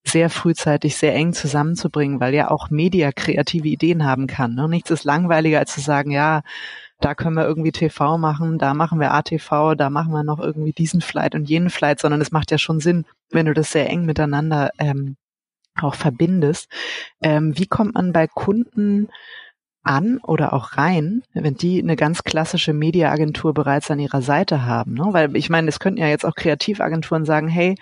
sehr 0.08 0.30
frühzeitig, 0.30 0.96
sehr 0.96 1.16
eng 1.16 1.34
zusammenzubringen, 1.34 2.20
weil 2.20 2.36
ja 2.36 2.52
auch 2.52 2.70
Media 2.70 3.12
kreative 3.12 3.68
Ideen 3.68 4.06
haben 4.06 4.28
kann. 4.28 4.54
Ne? 4.54 4.70
Nichts 4.70 4.92
ist 4.92 5.04
langweiliger, 5.04 5.58
als 5.58 5.74
zu 5.74 5.82
sagen, 5.82 6.12
ja, 6.12 6.44
da 7.00 7.14
können 7.14 7.36
wir 7.36 7.46
irgendwie 7.46 7.72
TV 7.72 8.18
machen, 8.18 8.58
da 8.58 8.74
machen 8.74 9.00
wir 9.00 9.14
ATV, 9.14 9.76
da 9.76 9.90
machen 9.90 10.12
wir 10.14 10.24
noch 10.24 10.40
irgendwie 10.40 10.74
diesen 10.74 11.02
Flight 11.02 11.36
und 11.36 11.50
jenen 11.50 11.70
Flight, 11.70 12.00
sondern 12.00 12.22
es 12.22 12.32
macht 12.32 12.52
ja 12.52 12.58
schon 12.58 12.80
Sinn, 12.80 13.06
wenn 13.32 13.46
du 13.46 13.54
das 13.54 13.72
sehr 13.72 13.90
eng 13.90 14.06
miteinander 14.06 14.72
ähm, 14.80 15.18
auch 15.80 15.96
verbindest. 15.96 16.70
Ähm, 17.22 17.58
wie 17.58 17.68
kommt 17.68 17.96
man 17.96 18.14
bei 18.14 18.28
Kunden 18.28 19.10
an 19.86 20.20
oder 20.24 20.54
auch 20.54 20.78
rein, 20.78 21.24
wenn 21.34 21.56
die 21.56 21.82
eine 21.82 21.96
ganz 21.96 22.24
klassische 22.24 22.74
Mediaagentur 22.74 23.54
bereits 23.54 23.92
an 23.92 24.00
ihrer 24.00 24.22
Seite 24.22 24.66
haben. 24.66 24.96
Ne? 24.96 25.08
Weil 25.12 25.36
ich 25.36 25.50
meine, 25.50 25.70
es 25.70 25.80
könnten 25.80 26.00
ja 26.00 26.08
jetzt 26.08 26.26
auch 26.26 26.36
Kreativagenturen 26.36 27.26
sagen, 27.26 27.48
hey, 27.48 27.76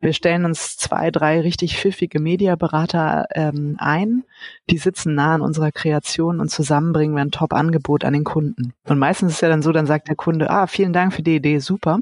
wir 0.00 0.12
stellen 0.12 0.44
uns 0.44 0.76
zwei, 0.76 1.10
drei 1.10 1.40
richtig 1.40 1.76
pfiffige 1.76 2.20
Mediaberater 2.20 3.26
ähm, 3.34 3.76
ein, 3.78 4.24
die 4.70 4.78
sitzen 4.78 5.14
nah 5.14 5.34
an 5.34 5.40
unserer 5.40 5.72
Kreation 5.72 6.40
und 6.40 6.50
zusammen 6.50 6.92
bringen 6.92 7.14
wir 7.14 7.22
ein 7.22 7.30
Top-Angebot 7.30 8.04
an 8.04 8.12
den 8.12 8.24
Kunden. 8.24 8.74
Und 8.84 8.98
meistens 8.98 9.32
ist 9.32 9.40
ja 9.40 9.48
dann 9.48 9.62
so, 9.62 9.72
dann 9.72 9.86
sagt 9.86 10.08
der 10.08 10.16
Kunde, 10.16 10.50
ah, 10.50 10.66
vielen 10.66 10.92
Dank 10.92 11.12
für 11.12 11.22
die 11.22 11.36
Idee, 11.36 11.58
super. 11.58 12.00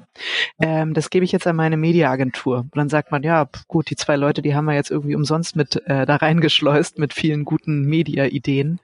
Ähm, 0.61 0.93
das 0.93 1.11
gebe 1.11 1.25
ich 1.25 1.33
jetzt 1.33 1.47
an 1.47 1.57
meine 1.57 1.77
Mediaagentur. 1.77 2.59
Und 2.59 2.77
dann 2.77 2.89
sagt 2.89 3.13
man, 3.13 3.23
ja, 3.23 3.49
gut, 3.69 3.91
die 3.91 3.97
zwei 3.97 4.17
Leute, 4.17 4.43
die 4.43 4.55
haben 4.55 4.67
wir 4.67 4.75
jetzt 4.75 4.91
irgendwie 4.91 5.15
umsonst 5.15 5.57
mit 5.57 5.77
äh, 5.87 6.05
da 6.07 6.17
reingeschleust 6.17 6.99
mit 6.99 7.15
vielen 7.15 7.45
guten 7.45 7.83
Media-Ideen. 7.83 8.81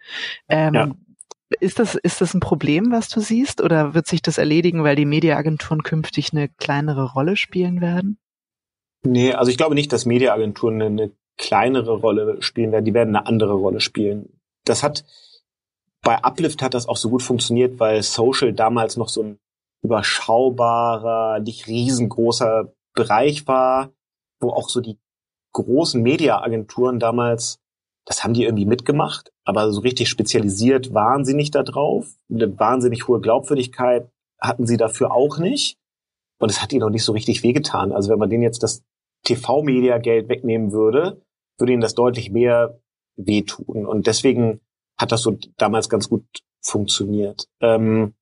Äh, 0.49 0.62
ähm, 0.69 0.75
ja. 0.75 0.91
Ist 1.61 1.79
das, 1.79 1.97
ist 1.97 2.21
das 2.21 2.33
ein 2.33 2.41
Problem, 2.41 2.91
was 2.93 3.09
du 3.09 3.21
siehst, 3.21 3.61
oder 3.61 3.95
wird 3.95 4.07
sich 4.07 4.23
das 4.23 4.39
erledigen, 4.39 4.85
weil 4.85 4.97
die 4.97 5.05
Mediaagenturen 5.05 5.83
künftig 5.83 6.33
eine 6.33 6.49
kleinere 6.49 7.13
Rolle 7.13 7.37
spielen 7.37 7.81
werden? 7.81 8.19
Nee, 9.05 9.35
also 9.35 9.51
ich 9.51 9.59
glaube 9.59 9.75
nicht, 9.75 9.93
dass 9.93 10.07
Mediaagenturen 10.07 10.81
eine 10.81 11.13
kleinere 11.37 11.97
Rolle 11.97 12.41
spielen 12.43 12.73
werden. 12.73 12.85
Die 12.85 12.95
werden 12.95 13.15
eine 13.15 13.27
andere 13.27 13.55
Rolle 13.55 13.81
spielen. 13.81 14.41
Das 14.65 14.83
hat, 14.83 15.05
bei 16.03 16.23
Uplift 16.23 16.63
hat 16.63 16.75
das 16.75 16.89
auch 16.89 16.97
so 16.97 17.11
gut 17.11 17.23
funktioniert, 17.23 17.81
weil 17.81 18.03
Social 18.03 18.53
damals 18.53 18.97
noch 18.97 19.09
so 19.09 19.23
ein 19.23 19.39
überschaubarer, 19.83 21.41
nicht 21.41 21.67
riesengroßer 21.67 22.73
Bereich 22.95 23.47
war, 23.47 23.91
wo 24.41 24.51
auch 24.51 24.69
so 24.69 24.81
die 24.81 24.99
großen 25.53 26.01
Mediaagenturen 26.01 26.99
damals 26.99 27.62
das 28.05 28.25
haben 28.25 28.35
die 28.35 28.45
irgendwie 28.45 28.67
mitgemacht, 28.67 29.33
aber 29.45 29.71
so 29.73 29.81
richtig 29.81 30.09
spezialisiert 30.09 30.93
waren 30.93 31.25
sie 31.25 31.35
nicht 31.35 31.55
da 31.55 31.63
drauf. 31.63 32.09
Eine 32.31 32.59
wahnsinnig 32.59 33.07
hohe 33.07 33.21
Glaubwürdigkeit 33.21 34.09
hatten 34.41 34.67
sie 34.67 34.77
dafür 34.77 35.13
auch 35.13 35.39
nicht. 35.39 35.79
Und 36.39 36.51
es 36.51 36.61
hat 36.61 36.73
ihnen 36.73 36.83
auch 36.83 36.91
nicht 36.91 37.05
so 37.05 37.13
richtig 37.13 37.45
wehgetan. 37.45 37.93
Also 37.93 38.11
wenn 38.11 38.19
man 38.19 38.29
denen 38.29 38.43
jetzt 38.43 38.65
das 38.65 38.83
TV-Media-Geld 39.25 40.29
wegnehmen 40.29 40.73
würde, 40.73 41.23
würde 41.59 41.73
ihnen 41.73 41.83
das 41.83 41.95
deutlich 41.95 42.31
mehr 42.33 42.81
wehtun. 43.17 43.87
Und 43.87 44.09
deswegen 44.09 44.61
hat 44.99 45.13
das 45.13 45.23
so 45.23 45.39
damals 45.57 45.89
ganz 45.89 46.09
gut 46.09 46.25
funktioniert. 46.61 47.47
Ähm, 47.61 48.15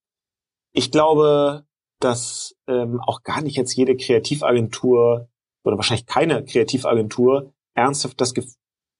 ich 0.72 0.90
glaube, 0.90 1.64
dass 2.00 2.54
ähm, 2.66 3.00
auch 3.00 3.22
gar 3.22 3.40
nicht 3.40 3.56
jetzt 3.56 3.74
jede 3.74 3.96
Kreativagentur 3.96 5.28
oder 5.64 5.76
wahrscheinlich 5.76 6.06
keine 6.06 6.44
Kreativagentur 6.44 7.52
ernsthaft 7.74 8.20
das 8.20 8.34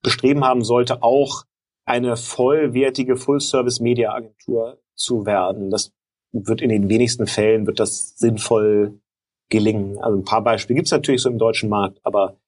bestreben 0.03 0.45
haben 0.45 0.65
sollte, 0.65 1.03
auch 1.03 1.45
eine 1.85 2.17
vollwertige 2.17 3.17
Full-Service-Media-Agentur 3.17 4.81
zu 4.95 5.27
werden. 5.27 5.71
Das 5.71 5.93
wird 6.33 6.61
in 6.63 6.69
den 6.69 6.89
wenigsten 6.89 7.27
Fällen 7.27 7.67
wird 7.67 7.81
das 7.81 8.17
sinnvoll 8.17 9.01
gelingen. 9.49 9.99
Also 9.99 10.19
ein 10.19 10.25
paar 10.25 10.43
Beispiele 10.43 10.77
gibt 10.77 10.87
es 10.87 10.93
natürlich 10.93 11.23
so 11.23 11.29
im 11.29 11.39
deutschen 11.39 11.69
Markt, 11.69 11.99
aber 12.05 12.39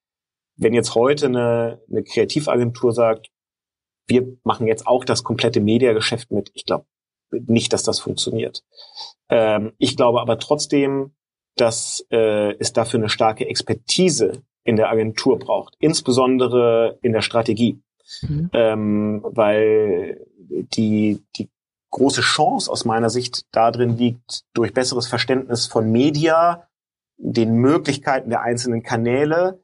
wenn 0.56 0.74
jetzt 0.74 0.94
heute 0.94 1.26
eine, 1.26 1.80
eine 1.90 2.04
Kreativagentur 2.04 2.92
sagt, 2.92 3.30
wir 4.06 4.36
machen 4.44 4.66
jetzt 4.66 4.86
auch 4.86 5.04
das 5.04 5.24
komplette 5.24 5.60
Mediageschäft 5.60 6.30
mit, 6.30 6.50
ich 6.54 6.64
glaube 6.64 6.86
nicht, 7.30 7.72
dass 7.72 7.82
das 7.82 7.98
funktioniert. 7.98 8.62
Ähm, 9.28 9.72
ich 9.78 9.96
glaube 9.96 10.20
aber 10.20 10.38
trotzdem, 10.38 11.14
dass 11.56 12.06
äh, 12.10 12.54
es 12.58 12.72
dafür 12.72 13.00
eine 13.00 13.08
starke 13.08 13.46
Expertise 13.46 14.42
in 14.64 14.76
der 14.76 14.90
Agentur 14.90 15.38
braucht, 15.38 15.76
insbesondere 15.78 16.98
in 17.02 17.12
der 17.12 17.22
Strategie, 17.22 17.82
mhm. 18.22 18.50
ähm, 18.52 19.20
weil 19.24 20.26
die, 20.48 21.22
die 21.36 21.48
große 21.90 22.22
Chance 22.22 22.70
aus 22.70 22.84
meiner 22.84 23.10
Sicht 23.10 23.46
darin 23.52 23.96
liegt, 23.96 24.44
durch 24.54 24.72
besseres 24.72 25.06
Verständnis 25.06 25.66
von 25.66 25.90
Media, 25.90 26.68
den 27.16 27.54
Möglichkeiten 27.54 28.30
der 28.30 28.42
einzelnen 28.42 28.82
Kanäle 28.82 29.62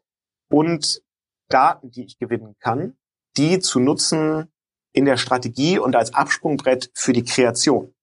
und 0.51 1.03
Daten, 1.49 1.91
die 1.91 2.05
ich 2.05 2.19
gewinnen 2.19 2.55
kann, 2.61 2.97
die 3.37 3.59
zu 3.59 3.81
nutzen 3.81 4.49
in 4.93 5.05
der 5.05 5.17
Strategie 5.17 5.79
und 5.79 5.97
als 5.97 6.15
Absprungbrett 6.15 6.91
für 6.95 7.13
die 7.13 7.25
Kreation. 7.25 7.95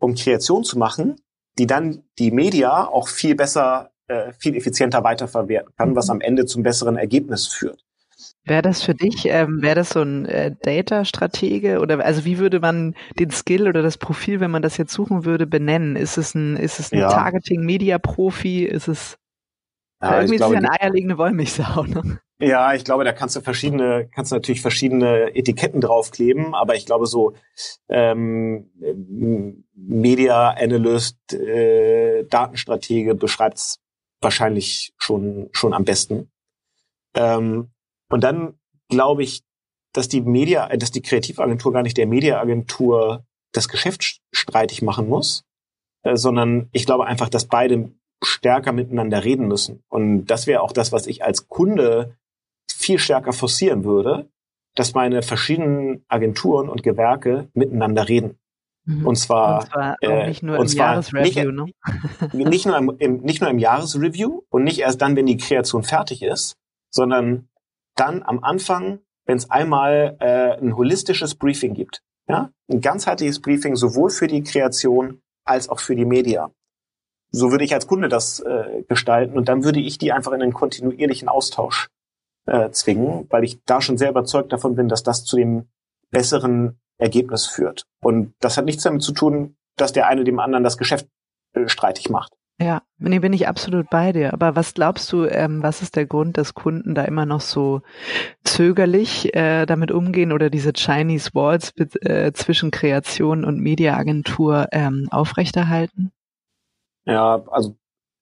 Um 0.00 0.14
Kreation 0.14 0.64
zu 0.64 0.78
machen, 0.78 1.16
die 1.58 1.66
dann 1.66 2.04
die 2.18 2.30
Media 2.30 2.86
auch 2.86 3.08
viel 3.08 3.34
besser 3.34 3.90
äh, 4.08 4.32
viel 4.38 4.56
effizienter 4.56 5.04
weiterverwerten 5.04 5.72
kann, 5.76 5.96
was 5.96 6.06
mhm. 6.06 6.12
am 6.12 6.20
Ende 6.20 6.46
zum 6.46 6.62
besseren 6.62 6.96
Ergebnis 6.96 7.46
führt. 7.46 7.84
Wäre 8.44 8.62
das 8.62 8.82
für 8.82 8.94
dich, 8.94 9.26
ähm, 9.26 9.62
wäre 9.62 9.76
das 9.76 9.90
so 9.90 10.00
ein 10.00 10.24
äh, 10.26 10.54
Data-Stratege 10.62 11.80
oder 11.80 12.04
also 12.04 12.24
wie 12.24 12.38
würde 12.38 12.60
man 12.60 12.94
den 13.18 13.30
Skill 13.30 13.68
oder 13.68 13.82
das 13.82 13.98
Profil, 13.98 14.40
wenn 14.40 14.50
man 14.50 14.62
das 14.62 14.76
jetzt 14.76 14.92
suchen 14.92 15.24
würde, 15.24 15.46
benennen? 15.46 15.96
Ist 15.96 16.16
es 16.16 16.34
ein, 16.34 16.56
ist 16.56 16.80
es 16.80 16.92
ein 16.92 16.98
ja. 16.98 17.10
Targeting-Media-Profi? 17.10 18.64
Ist 18.64 18.88
es 18.88 19.18
ja, 20.02 20.20
irgendwie 20.20 20.36
ist 20.36 20.42
es 20.42 20.52
eine 20.52 20.70
eierlegende 20.70 21.18
Wollmilchsau, 21.18 21.82
ne? 21.84 22.20
Ja, 22.40 22.72
ich 22.72 22.84
glaube, 22.84 23.02
da 23.02 23.12
kannst 23.12 23.34
du 23.34 23.40
verschiedene, 23.40 24.08
kannst 24.14 24.30
du 24.30 24.36
natürlich 24.36 24.62
verschiedene 24.62 25.34
Etiketten 25.34 25.80
draufkleben, 25.80 26.54
aber 26.54 26.76
ich 26.76 26.86
glaube 26.86 27.06
so 27.06 27.34
ähm, 27.88 28.70
Media 29.74 30.50
Analyst, 30.50 31.34
äh, 31.34 32.24
Datenstratege 32.24 33.16
beschreibt's 33.16 33.80
wahrscheinlich 34.20 34.92
schon, 34.98 35.48
schon 35.52 35.74
am 35.74 35.84
besten. 35.84 36.30
Ähm, 37.14 37.70
und 38.10 38.24
dann 38.24 38.58
glaube 38.88 39.22
ich, 39.22 39.42
dass 39.92 40.08
die 40.08 40.20
Media, 40.20 40.68
dass 40.76 40.90
die 40.90 41.02
Kreativagentur 41.02 41.72
gar 41.72 41.82
nicht 41.82 41.96
der 41.96 42.06
Mediaagentur 42.06 43.24
das 43.52 43.68
Geschäft 43.68 44.20
streitig 44.32 44.82
machen 44.82 45.08
muss, 45.08 45.44
äh, 46.02 46.16
sondern 46.16 46.68
ich 46.72 46.86
glaube 46.86 47.06
einfach, 47.06 47.28
dass 47.28 47.46
beide 47.46 47.90
stärker 48.22 48.72
miteinander 48.72 49.24
reden 49.24 49.46
müssen. 49.46 49.82
Und 49.88 50.26
das 50.26 50.46
wäre 50.46 50.62
auch 50.62 50.72
das, 50.72 50.92
was 50.92 51.06
ich 51.06 51.24
als 51.24 51.48
Kunde 51.48 52.16
viel 52.70 52.98
stärker 52.98 53.32
forcieren 53.32 53.84
würde, 53.84 54.28
dass 54.74 54.94
meine 54.94 55.22
verschiedenen 55.22 56.04
Agenturen 56.08 56.68
und 56.68 56.82
Gewerke 56.82 57.48
miteinander 57.54 58.08
reden. 58.08 58.38
Mhm. 58.88 59.06
Und 59.06 59.16
zwar, 59.16 59.60
und 59.60 59.66
zwar 59.70 59.96
äh, 60.00 60.28
nicht 60.28 60.42
nur 60.42 60.56
im 60.56 60.66
Jahresreview, 60.66 61.50
nicht, 61.52 62.32
ne? 62.32 62.32
nicht, 62.48 62.64
nur 62.64 62.78
im, 62.78 62.96
im, 62.98 63.16
nicht 63.20 63.42
nur 63.42 63.50
im 63.50 63.58
Jahresreview 63.58 64.44
und 64.48 64.64
nicht 64.64 64.78
erst 64.78 65.02
dann, 65.02 65.14
wenn 65.14 65.26
die 65.26 65.36
Kreation 65.36 65.82
fertig 65.82 66.22
ist, 66.22 66.56
sondern 66.90 67.50
dann 67.96 68.22
am 68.22 68.42
Anfang, 68.42 69.00
wenn 69.26 69.36
es 69.36 69.50
einmal 69.50 70.16
äh, 70.20 70.56
ein 70.58 70.74
holistisches 70.74 71.34
Briefing 71.34 71.74
gibt. 71.74 72.00
Ja? 72.28 72.50
Ein 72.70 72.80
ganzheitliches 72.80 73.42
Briefing 73.42 73.76
sowohl 73.76 74.08
für 74.08 74.26
die 74.26 74.42
Kreation 74.42 75.20
als 75.44 75.68
auch 75.68 75.80
für 75.80 75.94
die 75.94 76.06
Media. 76.06 76.50
So 77.30 77.50
würde 77.50 77.64
ich 77.64 77.74
als 77.74 77.86
Kunde 77.86 78.08
das 78.08 78.40
äh, 78.40 78.84
gestalten 78.88 79.36
und 79.36 79.50
dann 79.50 79.64
würde 79.64 79.80
ich 79.80 79.98
die 79.98 80.12
einfach 80.12 80.32
in 80.32 80.40
einen 80.40 80.54
kontinuierlichen 80.54 81.28
Austausch 81.28 81.88
äh, 82.46 82.70
zwingen, 82.70 83.26
weil 83.28 83.44
ich 83.44 83.62
da 83.66 83.82
schon 83.82 83.98
sehr 83.98 84.08
überzeugt 84.08 84.50
davon 84.50 84.76
bin, 84.76 84.88
dass 84.88 85.02
das 85.02 85.24
zu 85.24 85.36
dem 85.36 85.68
besseren 86.10 86.80
Ergebnis 86.98 87.46
führt. 87.46 87.84
Und 88.02 88.34
das 88.40 88.56
hat 88.56 88.64
nichts 88.64 88.82
damit 88.82 89.02
zu 89.02 89.12
tun, 89.12 89.56
dass 89.76 89.92
der 89.92 90.08
eine 90.08 90.24
dem 90.24 90.40
anderen 90.40 90.64
das 90.64 90.78
Geschäft 90.78 91.08
äh, 91.54 91.68
streitig 91.68 92.10
macht. 92.10 92.32
Ja, 92.60 92.82
nee, 92.98 93.20
bin 93.20 93.32
ich 93.32 93.46
absolut 93.46 93.88
bei 93.88 94.12
dir. 94.12 94.32
Aber 94.32 94.56
was 94.56 94.74
glaubst 94.74 95.12
du, 95.12 95.26
ähm, 95.26 95.62
was 95.62 95.80
ist 95.80 95.94
der 95.94 96.06
Grund, 96.06 96.36
dass 96.36 96.54
Kunden 96.54 96.96
da 96.96 97.04
immer 97.04 97.24
noch 97.24 97.40
so 97.40 97.82
zögerlich 98.42 99.32
äh, 99.36 99.64
damit 99.64 99.92
umgehen 99.92 100.32
oder 100.32 100.50
diese 100.50 100.72
Chinese 100.72 101.30
Walls 101.34 101.72
äh, 101.76 102.32
zwischen 102.32 102.72
Kreation 102.72 103.44
und 103.44 103.60
Mediaagentur 103.60 104.66
ähm, 104.72 105.06
aufrechterhalten? 105.12 106.10
Ja, 107.04 107.44
also 107.48 107.76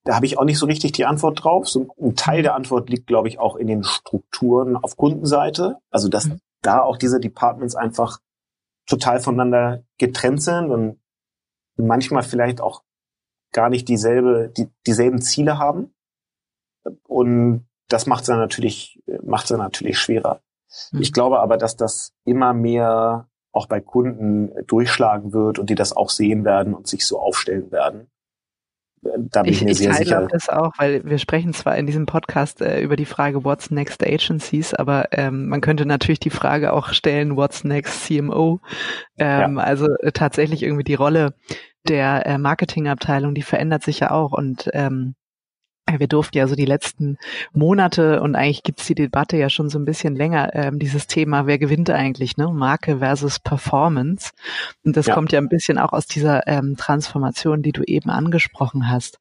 da 0.05 0.15
habe 0.15 0.27
ich 0.27 0.39
auch 0.39 0.45
nicht 0.45 0.59
so 0.59 0.67
richtig 0.67 0.93
die 0.93 1.07
Antwort 1.07 1.43
drauf. 1.43 1.67
So 1.67 1.89
ein 1.99 2.15
Teil 2.15 2.43
der 2.43 2.55
Antwort 2.55 2.91
liegt, 2.91 3.07
glaube 3.07 3.29
ich, 3.29 3.39
auch 3.39 3.57
in 3.57 3.67
den 3.67 3.85
Strukturen 3.85 4.77
auf 4.77 4.99
Kundenseite. 4.99 5.79
Also 5.91 6.11
dass 6.11 6.27
mhm. 6.27 6.41
da 6.61 6.83
auch 6.83 6.99
diese 6.99 7.21
Departments 7.21 7.75
einfach 7.75 8.19
total 8.87 9.21
voneinander 9.21 9.85
getrennt 9.99 10.43
sind 10.43 10.71
und 10.71 11.01
manchmal 11.77 12.23
vielleicht 12.23 12.61
auch 12.61 12.83
gar 13.53 13.69
nicht 13.69 13.89
dieselbe, 13.89 14.53
die, 14.57 14.69
dieselben 14.87 15.21
Ziele 15.21 15.59
haben. 15.59 15.95
Und 17.07 17.67
das 17.89 18.07
macht 18.07 18.23
es 18.23 18.27
dann 18.27 18.39
natürlich, 18.39 19.03
macht 19.23 19.45
es 19.45 19.49
dann 19.51 19.59
natürlich 19.59 19.99
schwerer. 19.99 20.41
Mhm. 20.93 21.03
Ich 21.03 21.13
glaube 21.13 21.41
aber, 21.41 21.57
dass 21.57 21.77
das 21.77 22.15
immer 22.25 22.53
mehr 22.53 23.29
auch 23.53 23.67
bei 23.67 23.81
Kunden 23.81 24.53
durchschlagen 24.67 25.33
wird 25.33 25.59
und 25.59 25.71
die 25.71 25.75
das 25.75 25.97
auch 25.97 26.11
sehen 26.11 26.45
werden 26.45 26.75
und 26.75 26.87
sich 26.87 27.07
so 27.07 27.19
aufstellen 27.19 27.71
werden. 27.73 28.11
Da 29.31 29.43
bin 29.43 29.53
ich, 29.53 29.59
ich 29.59 29.65
mir 29.65 29.71
ich 29.71 29.79
sehr 29.79 29.95
sicher. 29.95 30.29
das 30.31 30.49
auch, 30.49 30.73
weil 30.79 31.05
wir 31.05 31.19
sprechen 31.19 31.53
zwar 31.53 31.77
in 31.77 31.87
diesem 31.87 32.07
Podcast 32.07 32.61
äh, 32.61 32.81
über 32.81 32.97
die 32.97 33.05
Frage 33.05 33.45
What's 33.45 33.71
Next 33.71 34.05
Agencies, 34.05 34.75
aber 34.75 35.09
ähm, 35.13 35.49
man 35.49 35.61
könnte 35.61 35.87
natürlich 35.87 36.21
die 36.21 36.31
Frage 36.31 36.73
auch 36.73 36.89
stellen 36.89 37.37
What's 37.37 37.65
Next 37.65 38.05
CMO. 38.05 38.61
Ähm, 39.19 39.57
ja. 39.57 39.63
Also 39.63 39.87
äh, 40.01 40.13
tatsächlich 40.13 40.63
irgendwie 40.63 40.85
die 40.85 40.95
Rolle 40.95 41.35
der 41.89 42.27
äh, 42.27 42.39
Marketingabteilung, 42.39 43.35
die 43.35 43.43
verändert 43.43 43.83
sich 43.83 44.01
ja 44.01 44.11
auch 44.11 44.33
und 44.33 44.69
ähm, 44.73 45.15
wir 45.99 46.09
durften 46.09 46.37
ja 46.37 46.47
so 46.49 46.57
die 46.57 46.65
letzten 46.65 47.17
Monate 47.53 48.21
und 48.21 48.35
eigentlich 48.35 48.63
gibt's 48.65 48.87
die 48.87 48.95
Debatte 48.95 49.37
ja 49.37 49.49
schon 49.49 49.69
so 49.69 49.79
ein 49.79 49.85
bisschen 49.85 50.17
länger, 50.17 50.51
ähm, 50.55 50.79
dieses 50.79 51.07
Thema, 51.07 51.47
wer 51.47 51.59
gewinnt 51.59 51.91
eigentlich, 51.91 52.37
ne? 52.37 52.49
Marke 52.49 52.99
versus 52.99 53.39
Performance. 53.39 54.33
Und 54.85 54.97
das 54.97 55.07
ja. 55.07 55.15
kommt 55.15 55.33
ja 55.33 55.41
ein 55.41 55.49
bisschen 55.49 55.79
auch 55.79 55.93
aus 55.93 56.07
dieser 56.07 56.47
ähm, 56.49 56.77
Transformation, 56.77 57.63
die 57.63 57.73
du 57.73 57.83
eben 57.85 58.11
angesprochen 58.11 58.91
hast. 58.91 59.21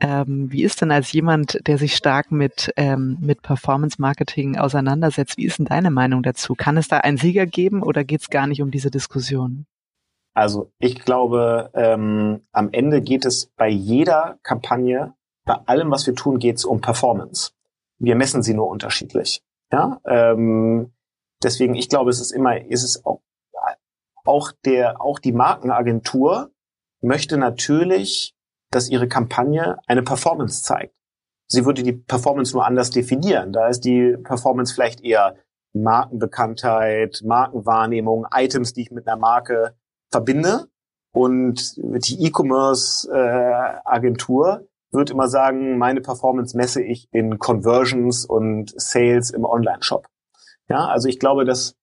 Ähm, 0.00 0.50
wie 0.50 0.62
ist 0.62 0.80
denn 0.80 0.90
als 0.90 1.12
jemand, 1.12 1.58
der 1.66 1.78
sich 1.78 1.96
stark 1.96 2.32
mit, 2.32 2.72
ähm, 2.76 3.18
mit 3.20 3.42
Performance 3.42 4.00
Marketing 4.00 4.56
auseinandersetzt, 4.56 5.36
wie 5.36 5.44
ist 5.44 5.58
denn 5.58 5.66
deine 5.66 5.90
Meinung 5.90 6.22
dazu? 6.22 6.54
Kann 6.54 6.76
es 6.76 6.88
da 6.88 6.98
einen 6.98 7.18
Sieger 7.18 7.46
geben 7.46 7.82
oder 7.82 8.04
geht's 8.04 8.30
gar 8.30 8.46
nicht 8.46 8.62
um 8.62 8.70
diese 8.70 8.90
Diskussion? 8.90 9.66
Also 10.34 10.70
ich 10.78 10.96
glaube, 10.96 11.70
ähm, 11.72 12.42
am 12.52 12.68
Ende 12.72 13.00
geht 13.00 13.24
es 13.24 13.46
bei 13.56 13.68
jeder 13.68 14.38
Kampagne, 14.42 15.14
bei 15.46 15.54
allem, 15.64 15.90
was 15.90 16.06
wir 16.06 16.14
tun, 16.14 16.38
geht 16.38 16.56
es 16.56 16.66
um 16.66 16.82
Performance. 16.82 17.52
Wir 17.98 18.16
messen 18.16 18.42
sie 18.42 18.52
nur 18.52 18.68
unterschiedlich. 18.68 19.42
Ja, 19.72 19.98
ähm, 20.06 20.92
deswegen, 21.42 21.74
ich 21.74 21.88
glaube, 21.88 22.10
es 22.10 22.20
ist 22.20 22.32
immer, 22.32 22.60
ist 22.60 22.82
es 22.82 23.06
auch, 23.06 23.22
auch 24.24 24.52
der, 24.64 25.00
auch 25.00 25.18
die 25.18 25.32
Markenagentur 25.32 26.50
möchte 27.00 27.38
natürlich, 27.38 28.34
dass 28.70 28.90
ihre 28.90 29.08
Kampagne 29.08 29.78
eine 29.86 30.02
Performance 30.02 30.62
zeigt. 30.62 30.92
Sie 31.48 31.64
würde 31.64 31.84
die 31.84 31.92
Performance 31.92 32.52
nur 32.52 32.66
anders 32.66 32.90
definieren. 32.90 33.52
Da 33.52 33.68
ist 33.68 33.84
die 33.84 34.16
Performance 34.24 34.74
vielleicht 34.74 35.00
eher 35.02 35.36
Markenbekanntheit, 35.72 37.22
Markenwahrnehmung, 37.24 38.26
Items, 38.34 38.72
die 38.72 38.82
ich 38.82 38.90
mit 38.90 39.06
einer 39.06 39.16
Marke 39.16 39.76
verbinde. 40.10 40.66
Und 41.12 41.76
die 41.76 42.26
E-Commerce-Agentur 42.26 44.66
wird 44.90 45.10
immer 45.10 45.28
sagen, 45.28 45.78
meine 45.78 46.00
Performance 46.00 46.56
messe 46.56 46.82
ich 46.82 47.08
in 47.12 47.38
Conversions 47.38 48.24
und 48.24 48.72
Sales 48.80 49.30
im 49.30 49.44
Online-Shop. 49.44 50.08
Ja, 50.68 50.86
also 50.86 51.08
ich 51.08 51.18
glaube, 51.18 51.44
dass 51.44 51.76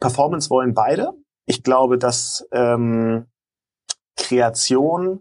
Performance 0.00 0.50
wollen 0.50 0.74
beide. 0.74 1.12
Ich 1.46 1.62
glaube, 1.62 1.98
dass 1.98 2.46
ähm, 2.52 3.26
Kreation 4.16 5.20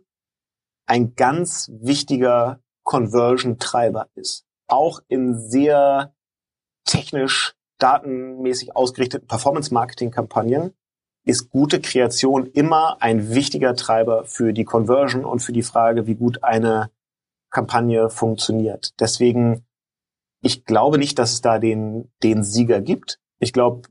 ein 0.86 1.16
ganz 1.16 1.70
wichtiger 1.74 2.60
Conversion-Treiber 2.84 4.08
ist. 4.16 4.46
Auch 4.68 5.02
in 5.08 5.40
sehr 5.40 6.14
technisch 6.86 7.56
datenmäßig 7.80 8.76
ausgerichteten 8.76 9.28
Performance-Marketing-Kampagnen 9.28 10.74
ist 11.26 11.50
gute 11.50 11.82
Kreation 11.82 12.46
immer 12.46 13.02
ein 13.02 13.34
wichtiger 13.34 13.76
Treiber 13.76 14.24
für 14.24 14.54
die 14.54 14.64
Conversion 14.64 15.26
und 15.26 15.40
für 15.40 15.52
die 15.52 15.64
Frage, 15.64 16.08
wie 16.08 16.16
gut 16.16 16.44
eine 16.44 16.90
Kampagne 17.50 18.10
funktioniert. 18.10 18.94
Deswegen, 19.00 19.66
ich 20.42 20.66
glaube 20.66 20.98
nicht, 20.98 21.20
dass 21.20 21.34
es 21.34 21.42
da 21.42 21.60
den, 21.60 22.12
den 22.24 22.44
Sieger 22.44 22.82
gibt. 22.82 23.20
Ich 23.40 23.54
glaube, 23.54 23.88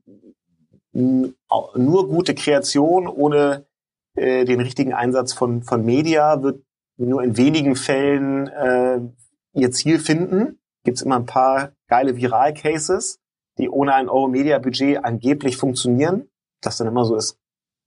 nur 0.92 2.08
gute 2.08 2.34
Kreation 2.34 3.06
ohne 3.06 3.66
äh, 4.14 4.44
den 4.44 4.60
richtigen 4.60 4.94
Einsatz 4.94 5.32
von, 5.32 5.62
von 5.62 5.84
Media 5.84 6.42
wird 6.42 6.62
nur 6.96 7.22
in 7.22 7.36
wenigen 7.36 7.76
Fällen 7.76 8.48
äh, 8.48 9.00
ihr 9.52 9.70
Ziel 9.72 9.98
finden. 9.98 10.58
Gibt 10.84 10.98
es 10.98 11.02
immer 11.02 11.16
ein 11.16 11.26
paar 11.26 11.72
geile 11.88 12.16
Viral-Cases, 12.16 13.20
die 13.58 13.68
ohne 13.68 13.94
ein 13.94 14.08
Euro-Media-Budget 14.08 15.04
angeblich 15.04 15.56
funktionieren 15.56 16.28
das 16.60 16.76
dann 16.76 16.88
immer 16.88 17.04
so 17.04 17.16
ist, 17.16 17.38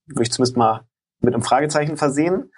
würde 0.06 0.22
ich 0.22 0.32
zumindest 0.32 0.56
mal 0.56 0.86
mit 1.20 1.34
einem 1.34 1.42
Fragezeichen 1.42 1.96
versehen. 1.96 2.50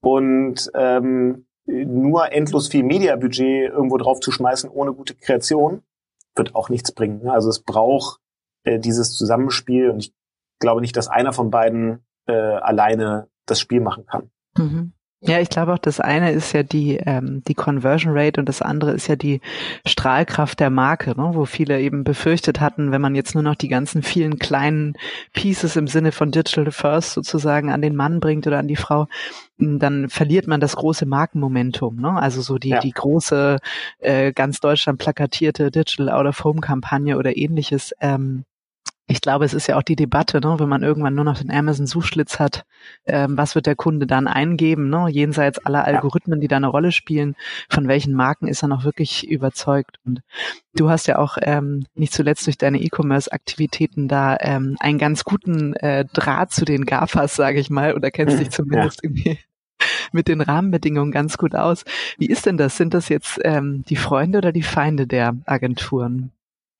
Und 0.00 0.70
ähm, 0.74 1.46
nur 1.66 2.32
endlos 2.32 2.68
viel 2.68 2.82
Mediabudget 2.82 3.70
irgendwo 3.70 3.96
drauf 3.96 4.20
zu 4.20 4.30
schmeißen 4.30 4.68
ohne 4.70 4.92
gute 4.92 5.14
Kreation 5.14 5.82
wird 6.36 6.54
auch 6.54 6.68
nichts 6.68 6.92
bringen. 6.92 7.22
Ne? 7.22 7.32
Also 7.32 7.48
es 7.48 7.60
braucht 7.62 8.20
äh, 8.64 8.78
dieses 8.78 9.14
Zusammenspiel 9.14 9.90
und 9.90 9.98
ich 10.00 10.14
glaube 10.58 10.80
nicht, 10.80 10.96
dass 10.96 11.08
einer 11.08 11.32
von 11.32 11.50
beiden 11.50 12.04
äh, 12.26 12.32
alleine 12.32 13.28
das 13.46 13.60
Spiel 13.60 13.80
machen 13.80 14.06
kann. 14.06 14.30
Mhm. 14.56 14.92
Ja, 15.26 15.40
ich 15.40 15.48
glaube 15.48 15.72
auch, 15.72 15.78
das 15.78 16.00
eine 16.00 16.32
ist 16.32 16.52
ja 16.52 16.62
die, 16.62 16.98
ähm, 16.98 17.42
die 17.48 17.54
Conversion 17.54 18.12
Rate 18.14 18.38
und 18.38 18.48
das 18.48 18.60
andere 18.60 18.92
ist 18.92 19.06
ja 19.06 19.16
die 19.16 19.40
Strahlkraft 19.86 20.60
der 20.60 20.68
Marke, 20.68 21.10
ne? 21.10 21.30
wo 21.32 21.46
viele 21.46 21.80
eben 21.80 22.04
befürchtet 22.04 22.60
hatten, 22.60 22.92
wenn 22.92 23.00
man 23.00 23.14
jetzt 23.14 23.34
nur 23.34 23.42
noch 23.42 23.54
die 23.54 23.68
ganzen 23.68 24.02
vielen 24.02 24.38
kleinen 24.38 24.94
Pieces 25.32 25.76
im 25.76 25.86
Sinne 25.86 26.12
von 26.12 26.30
Digital 26.30 26.70
First 26.70 27.14
sozusagen 27.14 27.70
an 27.70 27.80
den 27.80 27.96
Mann 27.96 28.20
bringt 28.20 28.46
oder 28.46 28.58
an 28.58 28.68
die 28.68 28.76
Frau, 28.76 29.06
dann 29.56 30.10
verliert 30.10 30.46
man 30.46 30.60
das 30.60 30.76
große 30.76 31.06
Markenmomentum. 31.06 31.96
Ne? 31.96 32.10
Also 32.20 32.42
so 32.42 32.58
die, 32.58 32.70
ja. 32.70 32.80
die 32.80 32.92
große, 32.92 33.58
äh, 34.00 34.32
ganz 34.32 34.60
Deutschland 34.60 34.98
plakatierte 34.98 35.70
Digital 35.70 36.10
Out 36.10 36.26
of 36.26 36.44
Home 36.44 36.60
Kampagne 36.60 37.16
oder 37.16 37.34
ähnliches. 37.34 37.94
Ähm, 38.00 38.44
ich 39.06 39.20
glaube, 39.20 39.44
es 39.44 39.52
ist 39.52 39.66
ja 39.66 39.76
auch 39.76 39.82
die 39.82 39.96
Debatte, 39.96 40.40
ne, 40.40 40.58
wenn 40.58 40.68
man 40.68 40.82
irgendwann 40.82 41.14
nur 41.14 41.24
noch 41.24 41.38
den 41.38 41.50
Amazon-Suchschlitz 41.50 42.38
hat, 42.38 42.64
ähm, 43.04 43.36
was 43.36 43.54
wird 43.54 43.66
der 43.66 43.76
Kunde 43.76 44.06
dann 44.06 44.26
eingeben, 44.26 44.88
ne, 44.88 45.08
jenseits 45.10 45.58
aller 45.58 45.84
Algorithmen, 45.84 46.40
die 46.40 46.48
da 46.48 46.56
eine 46.56 46.68
Rolle 46.68 46.90
spielen, 46.90 47.36
von 47.68 47.86
welchen 47.86 48.14
Marken 48.14 48.48
ist 48.48 48.62
er 48.62 48.68
noch 48.68 48.84
wirklich 48.84 49.28
überzeugt. 49.28 49.98
Und 50.06 50.22
du 50.74 50.88
hast 50.88 51.06
ja 51.06 51.18
auch 51.18 51.36
ähm, 51.42 51.84
nicht 51.94 52.14
zuletzt 52.14 52.46
durch 52.46 52.56
deine 52.56 52.80
E-Commerce-Aktivitäten 52.80 54.08
da 54.08 54.38
ähm, 54.40 54.76
einen 54.80 54.98
ganz 54.98 55.24
guten 55.24 55.74
äh, 55.74 56.06
Draht 56.06 56.52
zu 56.52 56.64
den 56.64 56.86
GAFAs, 56.86 57.36
sage 57.36 57.60
ich 57.60 57.68
mal, 57.68 57.94
oder 57.94 58.10
kennst 58.10 58.40
dich 58.40 58.50
zumindest 58.50 59.02
ja. 59.02 59.10
irgendwie 59.10 59.38
mit 60.12 60.28
den 60.28 60.40
Rahmenbedingungen 60.40 61.12
ganz 61.12 61.36
gut 61.36 61.54
aus. 61.54 61.84
Wie 62.16 62.26
ist 62.26 62.46
denn 62.46 62.56
das? 62.56 62.78
Sind 62.78 62.94
das 62.94 63.10
jetzt 63.10 63.38
ähm, 63.44 63.84
die 63.86 63.96
Freunde 63.96 64.38
oder 64.38 64.52
die 64.52 64.62
Feinde 64.62 65.06
der 65.06 65.36
Agenturen? 65.44 66.30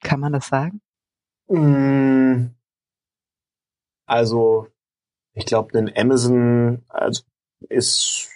Kann 0.02 0.20
man 0.20 0.32
das 0.32 0.48
sagen? 0.48 0.80
Mm. 1.48 2.50
Also, 4.06 4.68
ich 5.34 5.46
glaube, 5.46 5.78
ein 5.78 5.92
Amazon 5.96 6.84
also, 6.88 7.22
ist 7.68 8.28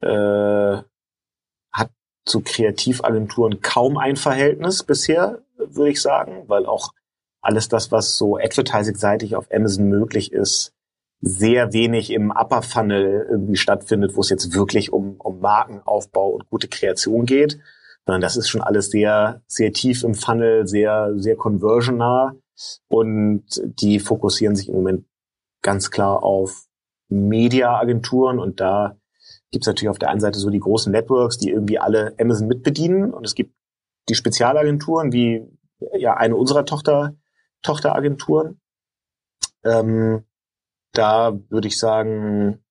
äh, 0.00 0.76
hat 1.72 1.90
zu 2.24 2.40
Kreativagenturen 2.40 3.60
kaum 3.60 3.96
ein 3.96 4.16
Verhältnis 4.16 4.82
bisher, 4.82 5.42
würde 5.56 5.90
ich 5.90 6.02
sagen, 6.02 6.44
weil 6.48 6.66
auch 6.66 6.92
alles 7.40 7.68
das, 7.68 7.90
was 7.90 8.16
so 8.16 8.36
advertising-seitig 8.36 9.36
auf 9.36 9.50
Amazon 9.52 9.88
möglich 9.88 10.32
ist, 10.32 10.72
sehr 11.20 11.72
wenig 11.72 12.10
im 12.10 12.30
Upper 12.30 12.62
Funnel 12.62 13.26
irgendwie 13.30 13.56
stattfindet, 13.56 14.16
wo 14.16 14.20
es 14.20 14.28
jetzt 14.28 14.54
wirklich 14.54 14.92
um, 14.92 15.16
um 15.20 15.40
Markenaufbau 15.40 16.30
und 16.30 16.50
gute 16.50 16.68
Kreation 16.68 17.26
geht, 17.26 17.60
das 18.04 18.36
ist 18.36 18.48
schon 18.48 18.62
alles 18.62 18.90
sehr, 18.90 19.42
sehr 19.46 19.72
tief 19.72 20.02
im 20.02 20.14
Funnel, 20.14 20.66
sehr, 20.66 21.12
sehr 21.16 21.36
conversionnah 21.36 22.34
und 22.88 23.44
die 23.64 24.00
fokussieren 24.00 24.56
sich 24.56 24.68
im 24.68 24.74
Moment 24.74 25.06
ganz 25.62 25.90
klar 25.90 26.22
auf 26.22 26.66
Media-Agenturen. 27.08 28.38
Und 28.38 28.60
da 28.60 28.96
gibt 29.50 29.64
es 29.64 29.66
natürlich 29.66 29.90
auf 29.90 29.98
der 29.98 30.10
einen 30.10 30.20
Seite 30.20 30.38
so 30.38 30.50
die 30.50 30.60
großen 30.60 30.92
Networks, 30.92 31.38
die 31.38 31.50
irgendwie 31.50 31.78
alle 31.78 32.14
Amazon 32.18 32.48
mitbedienen. 32.48 33.12
Und 33.12 33.24
es 33.24 33.34
gibt 33.34 33.54
die 34.08 34.14
Spezialagenturen 34.14 35.12
wie 35.12 35.46
ja 35.94 36.14
eine 36.14 36.36
unserer 36.36 36.64
Tochter 36.64 37.14
Tochteragenturen. 37.62 38.60
Ähm, 39.64 40.24
da 40.92 41.38
würde 41.48 41.68
ich 41.68 41.78
sagen, 41.78 42.61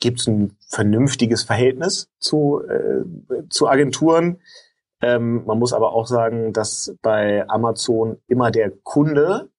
gibt 0.00 0.20
es 0.20 0.26
ein 0.26 0.56
vernünftiges 0.68 1.42
Verhältnis 1.42 2.10
zu, 2.18 2.62
äh, 2.68 3.04
zu 3.48 3.68
Agenturen. 3.68 4.40
Ähm, 5.00 5.44
man 5.44 5.58
muss 5.58 5.72
aber 5.72 5.92
auch 5.92 6.06
sagen, 6.06 6.52
dass 6.52 6.94
bei 7.02 7.48
Amazon 7.48 8.18
immer 8.26 8.50
der 8.50 8.70
Kunde 8.70 9.50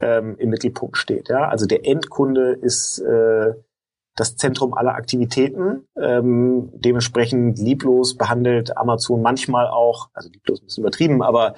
ähm, 0.00 0.36
im 0.38 0.50
Mittelpunkt 0.50 0.96
steht. 0.96 1.28
Ja? 1.28 1.48
Also 1.48 1.66
der 1.66 1.86
Endkunde 1.86 2.52
ist 2.52 2.98
äh, 2.98 3.54
das 4.16 4.36
Zentrum 4.36 4.74
aller 4.74 4.94
Aktivitäten. 4.94 5.88
Ähm, 6.00 6.70
dementsprechend 6.74 7.58
lieblos 7.58 8.16
behandelt 8.16 8.76
Amazon 8.76 9.22
manchmal 9.22 9.66
auch, 9.66 10.08
also 10.12 10.28
lieblos 10.30 10.60
ein 10.60 10.66
bisschen 10.66 10.84
übertrieben, 10.84 11.22
aber 11.22 11.54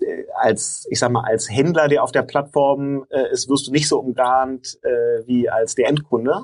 äh, 0.00 0.24
als, 0.34 0.86
ich 0.90 0.98
sag 0.98 1.12
mal, 1.12 1.24
als 1.24 1.48
Händler, 1.48 1.88
der 1.88 2.02
auf 2.02 2.12
der 2.12 2.22
Plattform 2.22 3.06
äh, 3.10 3.30
ist, 3.30 3.48
wirst 3.48 3.68
du 3.68 3.72
nicht 3.72 3.88
so 3.88 4.00
umgarnt 4.00 4.78
äh, 4.82 5.26
wie 5.26 5.48
als 5.48 5.76
der 5.76 5.88
Endkunde. 5.88 6.42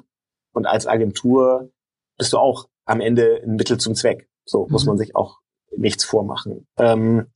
Und 0.53 0.67
als 0.67 0.87
Agentur 0.87 1.71
bist 2.19 2.33
du 2.33 2.39
auch 2.39 2.69
am 2.85 3.01
Ende 3.01 3.41
ein 3.43 3.57
Mittel 3.57 3.79
zum 3.79 3.95
Zweck. 3.95 4.29
So 4.45 4.67
mhm. 4.67 4.73
muss 4.73 4.87
man 4.87 4.99
sich 4.99 5.15
auch 5.17 5.39
nichts 5.77 6.05
vormachen. 6.05 6.67
Ähm, 6.77 7.27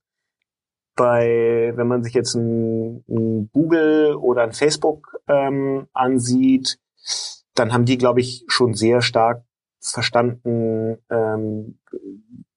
bei, 0.95 1.73
wenn 1.75 1.87
man 1.87 2.03
sich 2.03 2.13
jetzt 2.13 2.35
ein, 2.35 3.03
ein 3.07 3.49
Google 3.53 4.15
oder 4.15 4.43
ein 4.43 4.51
Facebook 4.51 5.19
ähm, 5.27 5.87
ansieht, 5.93 6.79
dann 7.53 7.71
haben 7.71 7.85
die, 7.85 7.97
glaube 7.97 8.19
ich, 8.19 8.43
schon 8.47 8.73
sehr 8.73 9.01
stark 9.01 9.43
verstanden, 9.79 10.97
ähm, 11.09 11.79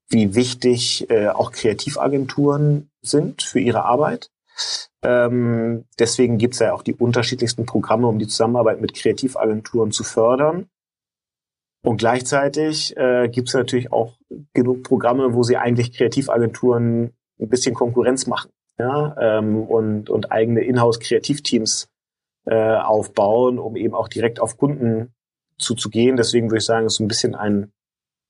wie 0.09 0.35
wichtig 0.35 1.09
äh, 1.11 1.29
auch 1.29 1.53
Kreativagenturen 1.53 2.90
sind 3.01 3.42
für 3.42 3.61
ihre 3.61 3.85
Arbeit. 3.85 4.31
Ähm, 5.03 5.85
deswegen 5.99 6.38
gibt 6.38 6.55
es 6.55 6.61
ja 6.61 6.73
auch 6.73 6.83
die 6.83 6.94
unterschiedlichsten 6.94 7.66
Programme, 7.66 8.07
um 8.07 8.18
die 8.18 8.27
Zusammenarbeit 8.27 8.81
mit 8.81 8.94
Kreativagenturen 8.94 9.92
zu 9.92 10.05
fördern. 10.05 10.68
Und 11.83 11.96
gleichzeitig 11.96 12.96
äh, 12.96 13.29
gibt 13.29 13.49
es 13.49 13.55
natürlich 13.55 13.92
auch 13.92 14.18
genug 14.53 14.83
Programme, 14.83 15.35
wo 15.35 15.42
sie 15.42 15.57
eigentlich 15.57 15.92
Kreativagenturen 15.92 17.14
ein 17.40 17.49
bisschen 17.49 17.75
Konkurrenz 17.75 18.27
machen 18.27 18.51
ja? 18.79 19.16
ähm, 19.18 19.62
und, 19.62 20.11
und 20.11 20.31
eigene 20.31 20.62
Inhouse-Kreativteams 20.62 21.88
äh, 22.46 22.77
aufbauen, 22.77 23.59
um 23.59 23.77
eben 23.77 23.94
auch 23.94 24.09
direkt 24.09 24.40
auf 24.40 24.57
Kunden 24.57 25.14
zuzugehen. 25.59 26.16
Deswegen 26.16 26.51
würde 26.51 26.59
ich 26.59 26.66
sagen, 26.66 26.87
es 26.87 26.94
ist 26.94 27.01
ein 27.01 27.09
bisschen 27.09 27.35
ein, 27.35 27.73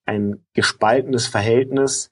ein 0.07 0.45
gespaltenes 0.55 1.27
Verhältnis. 1.27 2.11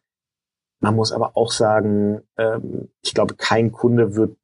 Man 0.80 0.94
muss 0.94 1.12
aber 1.12 1.36
auch 1.36 1.50
sagen, 1.50 2.20
ähm, 2.36 2.88
ich 3.02 3.14
glaube, 3.14 3.34
kein 3.34 3.72
Kunde 3.72 4.14
wird 4.14 4.36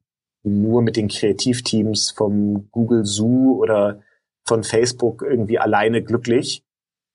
nur 0.43 0.81
mit 0.81 0.95
den 0.95 1.07
Kreativteams 1.07 2.11
vom 2.11 2.69
Google 2.71 3.05
Zoo 3.05 3.57
oder 3.61 4.01
von 4.45 4.63
Facebook 4.63 5.23
irgendwie 5.23 5.59
alleine 5.59 6.03
glücklich. 6.03 6.63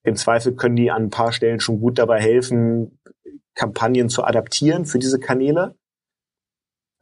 Im 0.03 0.17
Zweifel 0.17 0.55
können 0.55 0.77
die 0.77 0.91
an 0.91 1.05
ein 1.05 1.11
paar 1.11 1.33
Stellen 1.33 1.61
schon 1.61 1.81
gut 1.81 1.99
dabei 1.99 2.21
helfen, 2.21 2.99
Kampagnen 3.55 4.09
zu 4.09 4.25
adaptieren 4.25 4.87
für 4.87 4.99
diese 4.99 5.21
Kanäle. 5.21 5.77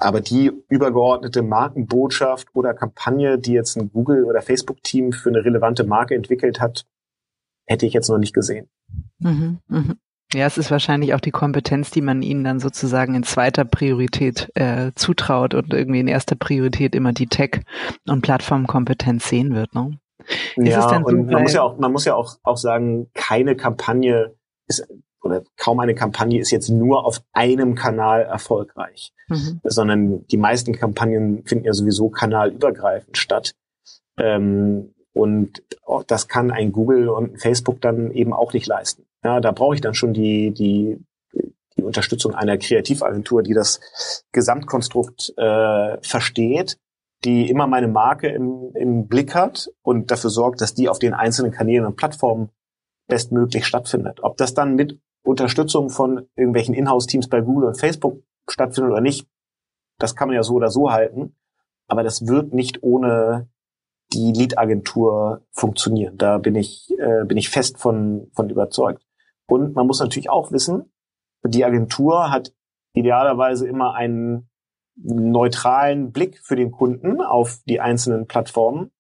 Aber 0.00 0.20
die 0.20 0.52
übergeordnete 0.68 1.42
Markenbotschaft 1.42 2.48
oder 2.54 2.74
Kampagne, 2.74 3.38
die 3.38 3.52
jetzt 3.52 3.76
ein 3.76 3.90
Google- 3.90 4.24
oder 4.24 4.42
Facebook-Team 4.42 5.12
für 5.12 5.28
eine 5.28 5.44
relevante 5.44 5.85
Marke 5.85 6.14
entwickelt 6.14 6.61
hat, 6.61 6.87
hätte 7.66 7.87
ich 7.87 7.92
jetzt 7.92 8.09
noch 8.09 8.18
nicht 8.18 8.35
gesehen. 8.35 8.68
Mhm, 9.18 9.59
mh. 9.66 9.94
Ja, 10.35 10.47
es 10.47 10.59
ist 10.59 10.71
wahrscheinlich 10.71 11.14
auch 11.14 11.21
die 11.21 11.31
Kompetenz, 11.31 11.91
die 11.91 12.03
man 12.03 12.21
ihnen 12.21 12.45
dann 12.45 12.61
sozusagen 12.61 13.14
in 13.14 13.23
zweiter 13.23 13.64
Priorität 13.64 14.51
äh, 14.55 14.93
zutraut 14.95 15.55
und 15.55 15.73
irgendwie 15.73 16.01
in 16.01 16.09
erster 16.09 16.37
Priorität 16.37 16.95
immer 16.95 17.12
die 17.12 17.29
Tech- 17.29 17.62
und 18.07 18.21
Plattformkompetenz 18.21 19.27
sehen 19.27 19.55
wird. 19.55 19.75
Ne? 19.75 19.99
ja, 20.57 20.99
und 20.99 21.31
man 21.31 21.43
muss 21.43 21.55
ja 21.55 21.62
auch, 21.62 21.79
man 21.79 21.93
muss 21.93 22.05
ja 22.05 22.14
auch, 22.14 22.37
auch 22.43 22.59
sagen, 22.59 23.09
keine 23.14 23.57
Kampagne 23.57 24.35
ist 24.67 24.87
oder 25.23 25.43
kaum 25.57 25.81
eine 25.81 25.95
Kampagne 25.95 26.41
ist 26.41 26.51
jetzt 26.51 26.69
nur 26.69 27.05
auf 27.05 27.23
einem 27.33 27.75
Kanal 27.75 28.23
erfolgreich, 28.23 29.12
mhm. 29.29 29.61
sondern 29.64 30.27
die 30.27 30.37
meisten 30.37 30.75
Kampagnen 30.75 31.45
finden 31.45 31.64
ja 31.64 31.73
sowieso 31.73 32.09
kanalübergreifend 32.11 33.17
statt. 33.17 33.55
Ähm, 34.19 34.95
und 35.12 35.62
das 36.07 36.29
kann 36.29 36.51
ein 36.51 36.71
Google 36.71 37.09
und 37.09 37.33
ein 37.33 37.38
Facebook 37.38 37.81
dann 37.81 38.12
eben 38.12 38.33
auch 38.33 38.53
nicht 38.53 38.67
leisten. 38.67 39.08
Ja, 39.24 39.40
da 39.40 39.52
brauche 39.52 39.74
ich 39.74 39.81
dann 39.81 39.94
schon 39.94 40.12
die, 40.12 40.52
die, 40.52 40.98
die 41.76 41.83
Unterstützung 41.83 42.35
einer 42.35 42.57
Kreativagentur, 42.59 43.42
die 43.42 43.54
das 43.54 43.81
Gesamtkonstrukt 44.33 45.35
äh, 45.37 45.98
versteht, 46.02 46.78
die 47.24 47.50
immer 47.50 47.66
meine 47.66 47.88
Marke 47.88 48.28
im, 48.28 48.70
im 48.74 49.09
Blick 49.09 49.35
hat 49.35 49.68
und 49.83 50.11
dafür 50.11 50.31
sorgt, 50.31 50.61
dass 50.61 50.74
die 50.74 50.88
auf 50.88 50.98
den 50.98 51.14
einzelnen 51.14 51.50
Kanälen 51.50 51.87
und 51.87 51.96
Plattformen 51.96 52.50
bestmöglich 53.09 53.66
stattfindet. 53.66 54.20
Ob 54.22 54.37
das 54.37 54.54
dann 54.54 54.74
mit 54.74 55.00
Unterstützung 55.24 55.90
von 55.90 56.28
irgendwelchen 56.37 56.74
Inhouse-Teams 56.74 57.28
bei 57.28 57.40
Google 57.40 57.68
und 57.68 57.81
Facebook 57.81 58.22
stattfindet 58.48 58.92
oder 58.92 59.00
nicht, 59.00 59.26
das 59.98 60.14
kann 60.14 60.28
man 60.28 60.37
ja 60.37 60.42
so 60.42 60.54
oder 60.54 60.70
so 60.70 60.92
halten. 60.92 61.35
Aber 61.88 62.02
das 62.02 62.26
wird 62.26 62.52
nicht 62.52 62.83
ohne 62.83 63.48
die 64.12 64.33
Lead-Agentur 64.33 65.42
funktionieren. 65.50 66.16
Da 66.16 66.38
bin 66.38 66.54
ich, 66.54 66.90
äh, 66.98 67.24
bin 67.24 67.37
ich 67.37 67.50
fest 67.50 67.78
von, 67.78 68.31
von 68.35 68.48
überzeugt. 68.48 69.02
Und 69.48 69.74
man 69.74 69.87
muss 69.87 70.00
natürlich 70.00 70.30
auch 70.30 70.52
wissen, 70.52 70.92
die 71.44 71.64
Agentur 71.64 72.30
hat 72.30 72.52
idealerweise 72.94 73.66
immer 73.66 73.94
einen 73.94 74.48
neutralen 74.96 76.12
Blick 76.12 76.40
für 76.42 76.56
den 76.56 76.70
Kunden 76.70 77.20
auf 77.20 77.61
die 77.66 77.80
einzelnen 77.80 78.26
Plattformen. 78.26 78.90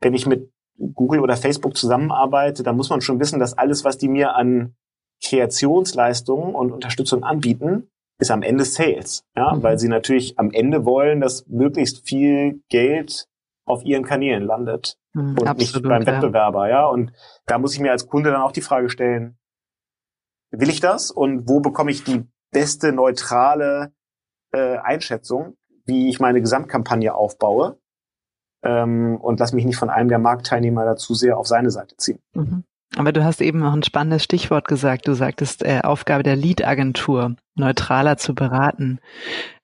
Wenn 0.00 0.14
ich 0.14 0.26
mit 0.26 0.50
Google 0.94 1.20
oder 1.20 1.36
Facebook 1.36 1.76
zusammenarbeite, 1.76 2.62
dann 2.62 2.76
muss 2.76 2.90
man 2.90 3.02
schon 3.02 3.20
wissen, 3.20 3.38
dass 3.38 3.56
alles, 3.56 3.84
was 3.84 3.98
die 3.98 4.08
mir 4.08 4.34
an 4.34 4.74
Kreationsleistungen 5.22 6.54
und 6.54 6.72
Unterstützung 6.72 7.22
anbieten, 7.22 7.90
ist 8.18 8.30
am 8.30 8.42
Ende 8.42 8.64
Sales. 8.64 9.24
Ja, 9.36 9.54
mhm. 9.54 9.62
weil 9.62 9.78
sie 9.78 9.88
natürlich 9.88 10.38
am 10.38 10.50
Ende 10.50 10.84
wollen, 10.84 11.20
dass 11.20 11.46
möglichst 11.46 12.06
viel 12.08 12.62
Geld 12.70 13.26
auf 13.66 13.84
ihren 13.84 14.04
Kanälen 14.04 14.44
landet 14.44 14.96
mhm, 15.12 15.38
und 15.38 15.46
absolut, 15.46 15.84
nicht 15.84 15.88
beim 15.88 16.06
Wettbewerber. 16.06 16.68
Ja, 16.68 16.86
und 16.86 17.12
da 17.46 17.58
muss 17.58 17.74
ich 17.74 17.80
mir 17.80 17.92
als 17.92 18.06
Kunde 18.06 18.30
dann 18.30 18.42
auch 18.42 18.52
die 18.52 18.62
Frage 18.62 18.88
stellen, 18.88 19.38
will 20.50 20.68
ich 20.68 20.80
das 20.80 21.10
und 21.10 21.48
wo 21.48 21.60
bekomme 21.60 21.90
ich 21.90 22.04
die 22.04 22.24
beste 22.50 22.92
neutrale 22.92 23.92
äh, 24.52 24.78
Einschätzung, 24.78 25.56
wie 25.84 26.08
ich 26.08 26.20
meine 26.20 26.40
Gesamtkampagne 26.40 27.14
aufbaue 27.14 27.78
ähm, 28.62 29.16
und 29.20 29.40
lass 29.40 29.52
mich 29.52 29.64
nicht 29.64 29.76
von 29.76 29.90
einem 29.90 30.08
der 30.08 30.18
Marktteilnehmer 30.18 30.84
dazu 30.84 31.14
sehr 31.14 31.38
auf 31.38 31.46
seine 31.46 31.70
Seite 31.70 31.96
ziehen. 31.96 32.20
Mhm. 32.34 32.64
Aber 32.96 33.12
du 33.12 33.22
hast 33.22 33.40
eben 33.40 33.60
noch 33.60 33.72
ein 33.72 33.84
spannendes 33.84 34.24
Stichwort 34.24 34.66
gesagt. 34.66 35.06
Du 35.06 35.14
sagtest, 35.14 35.62
äh, 35.62 35.80
Aufgabe 35.82 36.24
der 36.24 36.34
Lead-Agentur, 36.34 37.36
neutraler 37.54 38.16
zu 38.16 38.34
beraten. 38.34 38.98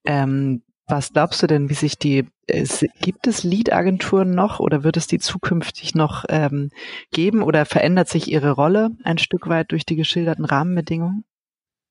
Ähm, 0.04 0.62
was 0.88 1.12
glaubst 1.12 1.42
du 1.42 1.46
denn, 1.46 1.68
wie 1.68 1.74
sich 1.74 1.98
die, 1.98 2.28
es, 2.46 2.84
gibt 3.00 3.26
es 3.26 3.42
Lead-Agenturen 3.42 4.30
noch 4.30 4.60
oder 4.60 4.84
wird 4.84 4.96
es 4.96 5.06
die 5.06 5.18
zukünftig 5.18 5.94
noch 5.94 6.24
ähm, 6.28 6.70
geben 7.10 7.42
oder 7.42 7.64
verändert 7.64 8.08
sich 8.08 8.30
ihre 8.30 8.52
Rolle 8.52 8.90
ein 9.02 9.18
Stück 9.18 9.48
weit 9.48 9.72
durch 9.72 9.84
die 9.84 9.96
geschilderten 9.96 10.44
Rahmenbedingungen? 10.44 11.24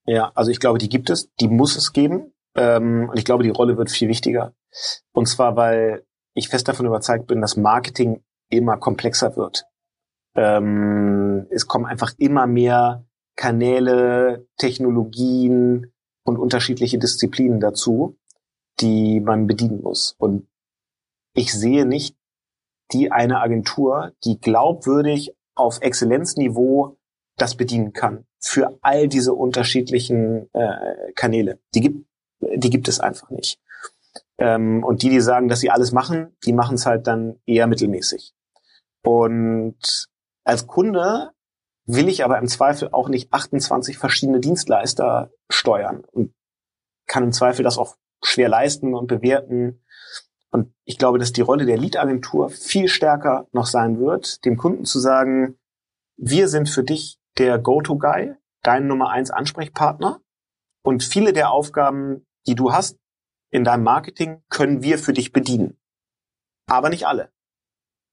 Ja, 0.05 0.31
also 0.35 0.51
ich 0.51 0.59
glaube, 0.59 0.77
die 0.77 0.89
gibt 0.89 1.09
es, 1.09 1.33
die 1.35 1.47
muss 1.47 1.75
es 1.75 1.91
geben. 1.91 2.33
Ähm, 2.55 3.09
und 3.09 3.17
ich 3.17 3.25
glaube, 3.25 3.43
die 3.43 3.49
Rolle 3.49 3.77
wird 3.77 3.91
viel 3.91 4.07
wichtiger. 4.07 4.53
Und 5.11 5.27
zwar, 5.27 5.55
weil 5.55 6.05
ich 6.33 6.49
fest 6.49 6.67
davon 6.67 6.85
überzeugt 6.85 7.27
bin, 7.27 7.41
dass 7.41 7.57
Marketing 7.57 8.23
immer 8.49 8.77
komplexer 8.77 9.35
wird. 9.35 9.65
Ähm, 10.35 11.47
es 11.49 11.67
kommen 11.67 11.85
einfach 11.85 12.13
immer 12.17 12.47
mehr 12.47 13.05
Kanäle, 13.35 14.47
Technologien 14.57 15.91
und 16.23 16.37
unterschiedliche 16.37 16.97
Disziplinen 16.97 17.59
dazu, 17.59 18.17
die 18.79 19.19
man 19.19 19.47
bedienen 19.47 19.81
muss. 19.81 20.15
Und 20.17 20.47
ich 21.33 21.53
sehe 21.53 21.85
nicht 21.85 22.15
die 22.91 23.11
eine 23.11 23.39
Agentur, 23.39 24.13
die 24.23 24.39
glaubwürdig 24.39 25.35
auf 25.55 25.81
Exzellenzniveau 25.81 26.97
das 27.37 27.55
bedienen 27.55 27.93
kann 27.93 28.25
für 28.39 28.77
all 28.81 29.07
diese 29.07 29.33
unterschiedlichen 29.33 30.53
äh, 30.53 31.11
Kanäle. 31.15 31.59
Die 31.73 31.81
gibt, 31.81 32.07
die 32.39 32.69
gibt 32.69 32.87
es 32.87 32.99
einfach 32.99 33.29
nicht. 33.29 33.59
Ähm, 34.37 34.83
und 34.83 35.01
die, 35.01 35.09
die 35.09 35.21
sagen, 35.21 35.47
dass 35.47 35.59
sie 35.59 35.71
alles 35.71 35.91
machen, 35.91 36.35
die 36.45 36.53
machen 36.53 36.75
es 36.75 36.85
halt 36.85 37.07
dann 37.07 37.39
eher 37.45 37.67
mittelmäßig. 37.67 38.33
Und 39.03 40.09
als 40.43 40.67
Kunde 40.67 41.31
will 41.85 42.07
ich 42.07 42.23
aber 42.23 42.37
im 42.37 42.47
Zweifel 42.47 42.89
auch 42.91 43.09
nicht 43.09 43.31
28 43.33 43.97
verschiedene 43.97 44.39
Dienstleister 44.39 45.31
steuern 45.49 46.03
und 46.11 46.33
kann 47.07 47.23
im 47.23 47.31
Zweifel 47.31 47.63
das 47.63 47.77
auch 47.77 47.95
schwer 48.25 48.49
leisten 48.49 48.93
und 48.93 49.07
bewerten. 49.07 49.83
Und 50.51 50.73
ich 50.85 50.97
glaube, 50.97 51.19
dass 51.19 51.33
die 51.33 51.41
Rolle 51.41 51.65
der 51.65 51.77
Lead-Agentur 51.77 52.49
viel 52.49 52.87
stärker 52.87 53.47
noch 53.51 53.65
sein 53.65 53.99
wird, 53.99 54.43
dem 54.45 54.57
Kunden 54.57 54.85
zu 54.85 54.99
sagen, 54.99 55.57
wir 56.17 56.47
sind 56.47 56.69
für 56.69 56.83
dich 56.83 57.19
der 57.37 57.59
Go-To-Guy, 57.59 58.35
dein 58.63 58.87
Nummer 58.87 59.09
eins 59.09 59.31
Ansprechpartner. 59.31 60.21
Und 60.83 61.03
viele 61.03 61.33
der 61.33 61.51
Aufgaben, 61.51 62.25
die 62.47 62.55
du 62.55 62.71
hast 62.71 62.97
in 63.51 63.63
deinem 63.63 63.83
Marketing, 63.83 64.43
können 64.49 64.81
wir 64.81 64.97
für 64.97 65.13
dich 65.13 65.33
bedienen. 65.33 65.77
Aber 66.67 66.89
nicht 66.89 67.07
alle. 67.07 67.31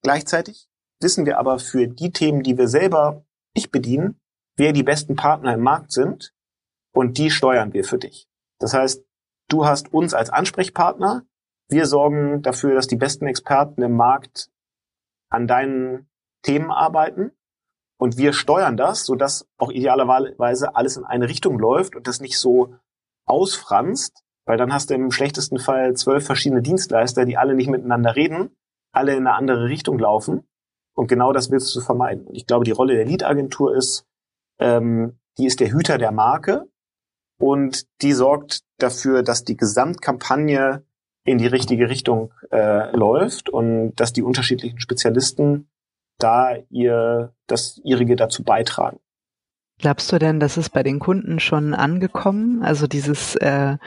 Gleichzeitig 0.03 0.69
wissen 1.01 1.27
wir 1.27 1.39
aber 1.39 1.59
für 1.59 1.87
die 1.87 2.13
Themen, 2.13 2.43
die 2.43 2.59
wir 2.59 2.69
selber 2.69 3.25
nicht 3.55 3.71
bedienen, 3.71 4.21
wer 4.57 4.73
die 4.73 4.83
besten 4.83 5.17
Partner 5.17 5.55
im 5.55 5.61
Markt 5.61 5.93
sind 5.93 6.35
und 6.93 7.19
die 7.19 7.31
steuern 7.31 7.73
wir 7.73 7.85
für 7.85 7.99
dich. 7.99 8.29
Das 8.59 8.75
heißt, 8.75 9.05
du 9.53 9.67
hast 9.67 9.93
uns 9.93 10.15
als 10.15 10.31
Ansprechpartner, 10.31 11.25
wir 11.69 11.87
sorgen 11.87 12.43
dafür, 12.43 12.75
dass 12.75 12.87
die 12.87 12.97
besten 12.97 13.27
Experten 13.27 13.83
im 13.83 13.97
Markt 13.97 14.51
an 15.31 15.47
deinen 15.47 16.09
Themen 16.43 16.71
arbeiten 16.71 17.33
und 17.99 18.19
wir 18.19 18.33
steuern 18.33 18.77
das, 18.77 19.07
sodass 19.07 19.49
auch 19.59 19.71
idealerweise 19.71 20.75
alles 20.75 20.97
in 20.97 21.05
eine 21.05 21.29
Richtung 21.29 21.59
läuft 21.59 21.97
und 21.97 22.07
das 22.07 22.21
nicht 22.21 22.39
so 22.39 22.75
ausfranst, 23.27 24.23
weil 24.45 24.59
dann 24.59 24.73
hast 24.73 24.91
du 24.91 24.95
im 24.95 25.13
schlechtesten 25.13 25.59
Fall 25.59 25.95
zwölf 25.95 26.27
verschiedene 26.27 26.63
Dienstleister, 26.63 27.25
die 27.25 27.37
alle 27.37 27.55
nicht 27.55 27.71
miteinander 27.71 28.17
reden, 28.17 28.57
alle 28.93 29.13
in 29.13 29.27
eine 29.27 29.37
andere 29.37 29.67
Richtung 29.67 29.99
laufen. 29.99 30.47
Und 30.95 31.07
genau 31.07 31.33
das 31.33 31.51
willst 31.51 31.75
du 31.75 31.81
vermeiden. 31.81 32.27
Und 32.27 32.35
ich 32.35 32.47
glaube, 32.47 32.65
die 32.65 32.73
Rolle 32.73 32.95
der 32.95 33.07
Lead-Agentur 33.07 33.75
ist, 33.75 34.05
ähm, 34.59 35.19
die 35.39 35.47
ist 35.47 35.61
der 35.61 35.73
Hüter 35.73 35.97
der 35.97 36.13
Marke 36.13 36.67
und 37.43 37.89
die 38.03 38.13
sorgt 38.13 38.63
dafür, 38.79 39.25
dass 39.25 39.43
die 39.43 39.57
Gesamtkampagne 39.57 40.85
in 41.25 41.39
die 41.39 41.49
richtige 41.49 41.89
Richtung 41.89 42.33
äh, 42.53 42.95
läuft 42.97 43.49
und 43.51 43.97
dass 43.97 44.13
die 44.13 44.23
unterschiedlichen 44.23 44.79
Spezialisten 44.79 45.69
da 46.19 46.55
ihr 46.71 47.35
das 47.49 47.81
ihrige 47.83 48.15
dazu 48.15 48.45
beitragen. 48.45 49.01
Glaubst 49.83 50.13
du 50.13 50.21
denn, 50.21 50.39
das 50.39 50.59
ist 50.59 50.71
bei 50.71 50.85
den 50.85 51.01
Kunden 51.01 51.41
schon 51.41 51.75
angekommen? 51.75 52.63
Also 52.63 52.87
dieses 52.87 53.35
äh, 53.35 53.79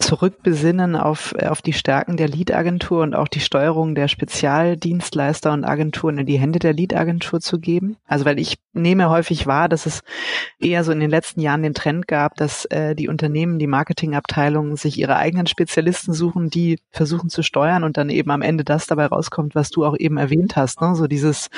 Zurückbesinnen 0.00 0.96
auf, 0.96 1.32
auf 1.36 1.62
die 1.62 1.72
Stärken 1.72 2.16
der 2.16 2.26
Lead-Agentur 2.26 3.04
und 3.04 3.14
auch 3.14 3.28
die 3.28 3.38
Steuerung 3.38 3.94
der 3.94 4.08
Spezialdienstleister 4.08 5.52
und 5.52 5.62
Agenturen 5.64 6.18
in 6.18 6.26
die 6.26 6.40
Hände 6.40 6.58
der 6.58 6.72
Lead-Agentur 6.72 7.40
zu 7.40 7.60
geben? 7.60 7.96
Also 8.04 8.24
weil 8.24 8.40
ich 8.40 8.56
nehme 8.72 9.08
häufig 9.10 9.46
wahr, 9.46 9.68
dass 9.68 9.86
es 9.86 10.02
eher 10.58 10.82
so 10.82 10.90
in 10.90 10.98
den 10.98 11.08
letzten 11.08 11.40
Jahren 11.40 11.62
den 11.62 11.72
Trend 11.72 12.08
gab, 12.08 12.34
dass 12.34 12.64
äh, 12.64 12.96
die 12.96 13.06
Unternehmen, 13.06 13.60
die 13.60 13.68
Marketingabteilungen 13.68 14.74
sich 14.74 14.98
ihre 14.98 15.18
eigenen 15.18 15.46
Spezialisten 15.46 16.14
suchen, 16.14 16.50
die 16.50 16.80
versuchen 16.90 17.30
zu 17.30 17.44
steuern 17.44 17.84
und 17.84 17.96
dann 17.96 18.10
eben 18.10 18.32
am 18.32 18.42
Ende 18.42 18.64
das 18.64 18.88
dabei 18.88 19.06
rauskommt, 19.06 19.54
was 19.54 19.70
du 19.70 19.84
auch 19.84 19.96
eben 19.96 20.16
erwähnt 20.16 20.56
hast. 20.56 20.80
Ne? 20.80 20.96
So 20.96 21.06
dieses 21.06 21.48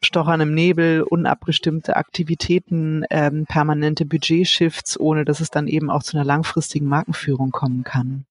Stochern 0.00 0.40
im 0.40 0.54
Nebel, 0.54 1.02
unabgestimmte 1.02 1.96
Aktivitäten, 1.96 3.02
äh, 3.10 3.33
ähm, 3.34 3.46
permanente 3.46 4.04
Budgetshifts, 4.04 4.98
ohne 4.98 5.24
dass 5.24 5.40
es 5.40 5.50
dann 5.50 5.68
eben 5.68 5.90
auch 5.90 6.02
zu 6.02 6.16
einer 6.16 6.24
langfristigen 6.24 6.86
Markenführung 6.86 7.50
kommen 7.50 7.84
kann? 7.84 8.26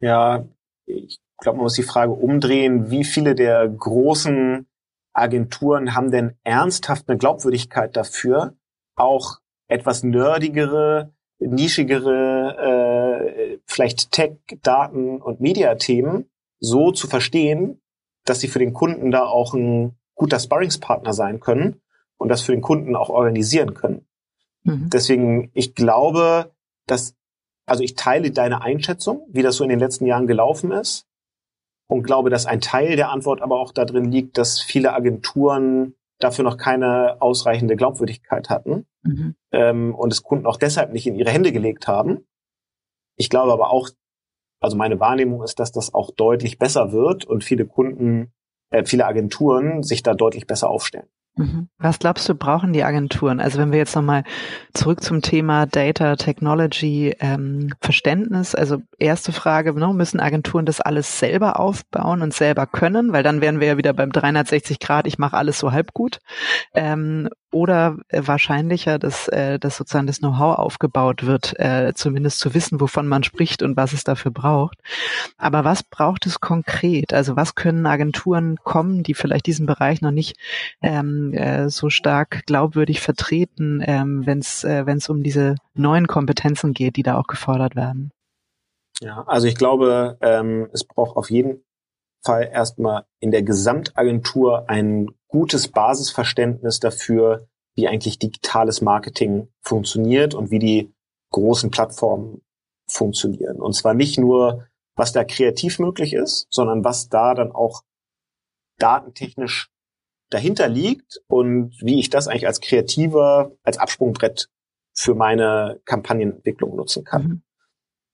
Ja, 0.00 0.44
ich 0.86 1.18
glaube, 1.38 1.58
man 1.58 1.64
muss 1.64 1.74
die 1.74 1.82
Frage 1.82 2.12
umdrehen, 2.12 2.90
wie 2.90 3.04
viele 3.04 3.34
der 3.34 3.68
großen 3.68 4.66
Agenturen 5.12 5.94
haben 5.94 6.10
denn 6.10 6.36
ernsthaft 6.42 7.08
eine 7.08 7.18
Glaubwürdigkeit 7.18 7.96
dafür, 7.96 8.56
auch 8.96 9.38
etwas 9.68 10.02
nerdigere, 10.02 11.12
nischigere, 11.38 12.56
äh, 12.58 13.58
vielleicht 13.66 14.10
Tech, 14.12 14.36
Daten 14.62 15.20
und 15.20 15.40
Mediathemen 15.40 16.28
so 16.60 16.92
zu 16.92 17.06
verstehen, 17.06 17.80
dass 18.24 18.40
sie 18.40 18.48
für 18.48 18.58
den 18.58 18.72
Kunden 18.72 19.10
da 19.10 19.24
auch 19.24 19.54
ein 19.54 19.96
guter 20.14 20.38
Sparringspartner 20.38 21.12
sein 21.12 21.40
können 21.40 21.80
und 22.18 22.28
das 22.28 22.42
für 22.42 22.52
den 22.52 22.62
Kunden 22.62 22.96
auch 22.96 23.10
organisieren 23.10 23.74
können. 23.74 24.06
Mhm. 24.64 24.90
Deswegen, 24.90 25.50
ich 25.54 25.74
glaube, 25.74 26.52
dass, 26.86 27.14
also 27.66 27.82
ich 27.82 27.94
teile 27.94 28.30
deine 28.30 28.62
Einschätzung, 28.62 29.26
wie 29.30 29.42
das 29.42 29.56
so 29.56 29.64
in 29.64 29.70
den 29.70 29.78
letzten 29.78 30.06
Jahren 30.06 30.26
gelaufen 30.26 30.72
ist 30.72 31.06
und 31.88 32.02
glaube, 32.02 32.30
dass 32.30 32.46
ein 32.46 32.60
Teil 32.60 32.96
der 32.96 33.10
Antwort 33.10 33.42
aber 33.42 33.58
auch 33.60 33.72
darin 33.72 34.10
liegt, 34.10 34.38
dass 34.38 34.60
viele 34.60 34.92
Agenturen 34.94 35.94
dafür 36.18 36.44
noch 36.44 36.56
keine 36.56 37.20
ausreichende 37.20 37.76
Glaubwürdigkeit 37.76 38.48
hatten 38.48 38.86
mhm. 39.02 39.34
ähm, 39.52 39.94
und 39.94 40.12
es 40.12 40.22
Kunden 40.22 40.46
auch 40.46 40.56
deshalb 40.56 40.92
nicht 40.92 41.06
in 41.06 41.14
ihre 41.14 41.30
Hände 41.30 41.52
gelegt 41.52 41.86
haben. 41.86 42.26
Ich 43.16 43.28
glaube 43.28 43.52
aber 43.52 43.70
auch, 43.70 43.90
also 44.60 44.76
meine 44.76 45.00
Wahrnehmung 45.00 45.42
ist, 45.42 45.58
dass 45.60 45.72
das 45.72 45.92
auch 45.92 46.10
deutlich 46.10 46.58
besser 46.58 46.92
wird 46.92 47.24
und 47.24 47.44
viele 47.44 47.66
Kunden, 47.66 48.32
äh, 48.70 48.84
viele 48.84 49.06
Agenturen 49.06 49.82
sich 49.82 50.02
da 50.02 50.14
deutlich 50.14 50.46
besser 50.46 50.70
aufstellen. 50.70 51.08
Mhm. 51.36 51.68
Was 51.78 51.98
glaubst 51.98 52.28
du, 52.28 52.34
brauchen 52.36 52.72
die 52.72 52.84
Agenturen? 52.84 53.40
Also 53.40 53.58
wenn 53.58 53.72
wir 53.72 53.78
jetzt 53.78 53.96
nochmal 53.96 54.22
zurück 54.72 55.02
zum 55.02 55.20
Thema 55.20 55.66
Data 55.66 56.14
Technology 56.14 57.16
ähm, 57.18 57.72
Verständnis, 57.80 58.54
also 58.54 58.78
erste 58.98 59.32
Frage, 59.32 59.74
ne, 59.74 59.92
müssen 59.92 60.20
Agenturen 60.20 60.64
das 60.64 60.80
alles 60.80 61.18
selber 61.18 61.58
aufbauen 61.58 62.22
und 62.22 62.32
selber 62.32 62.66
können? 62.66 63.12
Weil 63.12 63.24
dann 63.24 63.40
wären 63.40 63.58
wir 63.58 63.66
ja 63.66 63.76
wieder 63.76 63.92
beim 63.92 64.12
360 64.12 64.78
Grad, 64.78 65.08
ich 65.08 65.18
mache 65.18 65.36
alles 65.36 65.58
so 65.58 65.72
halb 65.72 65.92
gut. 65.92 66.20
Ähm, 66.72 67.28
oder 67.54 67.96
äh, 68.08 68.22
wahrscheinlicher, 68.24 68.98
dass, 68.98 69.28
äh, 69.28 69.58
dass 69.58 69.76
sozusagen 69.76 70.06
das 70.06 70.18
Know-how 70.18 70.58
aufgebaut 70.58 71.24
wird, 71.24 71.58
äh, 71.58 71.92
zumindest 71.94 72.40
zu 72.40 72.52
wissen, 72.52 72.80
wovon 72.80 73.06
man 73.06 73.22
spricht 73.22 73.62
und 73.62 73.76
was 73.76 73.92
es 73.92 74.04
dafür 74.04 74.32
braucht. 74.32 74.78
Aber 75.38 75.64
was 75.64 75.82
braucht 75.82 76.26
es 76.26 76.40
konkret? 76.40 77.14
Also 77.14 77.36
was 77.36 77.54
können 77.54 77.86
Agenturen 77.86 78.56
kommen, 78.64 79.04
die 79.04 79.14
vielleicht 79.14 79.46
diesen 79.46 79.66
Bereich 79.66 80.02
noch 80.02 80.10
nicht 80.10 80.36
ähm, 80.82 81.32
äh, 81.32 81.70
so 81.70 81.88
stark 81.88 82.44
glaubwürdig 82.46 83.00
vertreten, 83.00 83.82
ähm, 83.86 84.26
wenn 84.26 84.40
es 84.40 84.64
äh, 84.64 84.84
um 85.08 85.22
diese 85.22 85.54
neuen 85.74 86.06
Kompetenzen 86.06 86.74
geht, 86.74 86.96
die 86.96 87.02
da 87.02 87.16
auch 87.18 87.26
gefordert 87.26 87.76
werden? 87.76 88.10
Ja, 89.00 89.24
also 89.26 89.46
ich 89.46 89.54
glaube, 89.54 90.18
ähm, 90.20 90.68
es 90.72 90.84
braucht 90.84 91.16
auf 91.16 91.30
jeden 91.30 91.64
Fall 92.24 92.48
erstmal 92.52 93.04
in 93.20 93.30
der 93.30 93.42
Gesamtagentur 93.42 94.68
ein 94.68 95.10
gutes 95.34 95.66
Basisverständnis 95.66 96.78
dafür, 96.78 97.48
wie 97.74 97.88
eigentlich 97.88 98.20
digitales 98.20 98.80
Marketing 98.82 99.48
funktioniert 99.62 100.32
und 100.32 100.52
wie 100.52 100.60
die 100.60 100.94
großen 101.32 101.72
Plattformen 101.72 102.40
funktionieren. 102.88 103.60
Und 103.60 103.72
zwar 103.74 103.94
nicht 103.94 104.16
nur, 104.16 104.68
was 104.94 105.10
da 105.10 105.24
kreativ 105.24 105.80
möglich 105.80 106.12
ist, 106.12 106.46
sondern 106.50 106.84
was 106.84 107.08
da 107.08 107.34
dann 107.34 107.50
auch 107.50 107.82
datentechnisch 108.78 109.70
dahinter 110.30 110.68
liegt 110.68 111.20
und 111.26 111.74
wie 111.80 111.98
ich 111.98 112.10
das 112.10 112.28
eigentlich 112.28 112.46
als 112.46 112.60
Kreativer, 112.60 113.50
als 113.64 113.78
Absprungbrett 113.78 114.48
für 114.92 115.16
meine 115.16 115.80
Kampagnenentwicklung 115.84 116.76
nutzen 116.76 117.02
kann. 117.02 117.22
Mhm. 117.22 117.42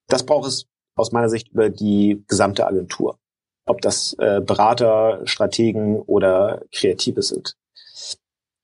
Das 0.07 0.25
braucht 0.25 0.49
es 0.49 0.69
aus 0.97 1.13
meiner 1.13 1.29
Sicht 1.29 1.49
über 1.49 1.69
die 1.69 2.25
gesamte 2.29 2.67
Agentur 2.67 3.19
ob 3.71 3.81
das 3.81 4.15
äh, 4.19 4.41
Berater, 4.41 5.21
Strategen 5.25 6.01
oder 6.01 6.63
Kreative 6.73 7.23
sind. 7.23 7.57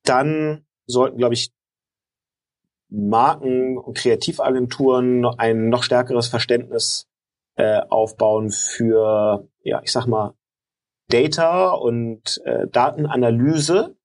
Dann 0.04 0.66
sollten, 0.86 1.18
glaube 1.18 1.34
ich, 1.34 1.52
Marken 2.88 3.78
und 3.78 3.96
Kreativagenturen 3.96 5.24
ein 5.24 5.68
noch 5.68 5.82
stärkeres 5.82 6.28
Verständnis 6.28 7.08
äh, 7.56 7.80
aufbauen 7.88 8.50
für, 8.50 9.48
ja, 9.62 9.80
ich 9.82 9.92
sag 9.92 10.06
mal, 10.06 10.34
Data 11.08 11.70
und 11.70 12.40
äh, 12.44 12.66
Datenanalyse 12.68 13.96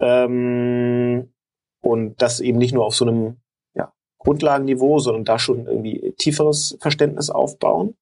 ähm, 0.00 1.32
und 1.80 2.20
das 2.22 2.40
eben 2.40 2.58
nicht 2.58 2.74
nur 2.74 2.84
auf 2.84 2.94
so 2.94 3.06
einem 3.06 3.40
ja, 3.74 3.92
Grundlagenniveau, 4.18 4.98
sondern 4.98 5.24
da 5.24 5.38
schon 5.38 5.66
irgendwie 5.66 6.14
tieferes 6.18 6.76
Verständnis 6.80 7.30
aufbauen. 7.30 7.96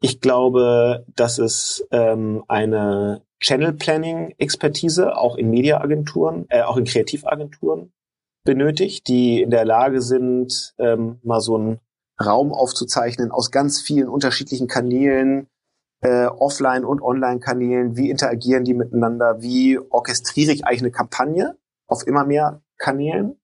Ich 0.00 0.20
glaube, 0.20 1.04
dass 1.14 1.38
es 1.38 1.86
ähm, 1.90 2.44
eine 2.48 3.22
Channel 3.40 3.72
Planning 3.72 4.34
Expertise 4.38 5.16
auch 5.16 5.36
in 5.36 5.50
Mediaagenturen, 5.50 6.46
äh, 6.48 6.62
auch 6.62 6.76
in 6.76 6.84
Kreativagenturen 6.84 7.92
benötigt, 8.44 9.08
die 9.08 9.42
in 9.42 9.50
der 9.50 9.64
Lage 9.64 10.00
sind, 10.00 10.74
ähm, 10.78 11.18
mal 11.22 11.40
so 11.40 11.56
einen 11.56 11.80
Raum 12.22 12.52
aufzuzeichnen 12.52 13.30
aus 13.30 13.50
ganz 13.50 13.80
vielen 13.80 14.08
unterschiedlichen 14.08 14.68
Kanälen, 14.68 15.48
äh, 16.02 16.26
Offline- 16.26 16.84
und 16.84 17.02
Online-Kanälen, 17.02 17.96
wie 17.96 18.10
interagieren 18.10 18.64
die 18.64 18.74
miteinander, 18.74 19.42
wie 19.42 19.78
orchestriere 19.78 20.52
ich 20.52 20.64
eigentlich 20.64 20.82
eine 20.82 20.90
Kampagne 20.90 21.56
auf 21.86 22.06
immer 22.06 22.24
mehr 22.24 22.62
Kanälen? 22.78 23.38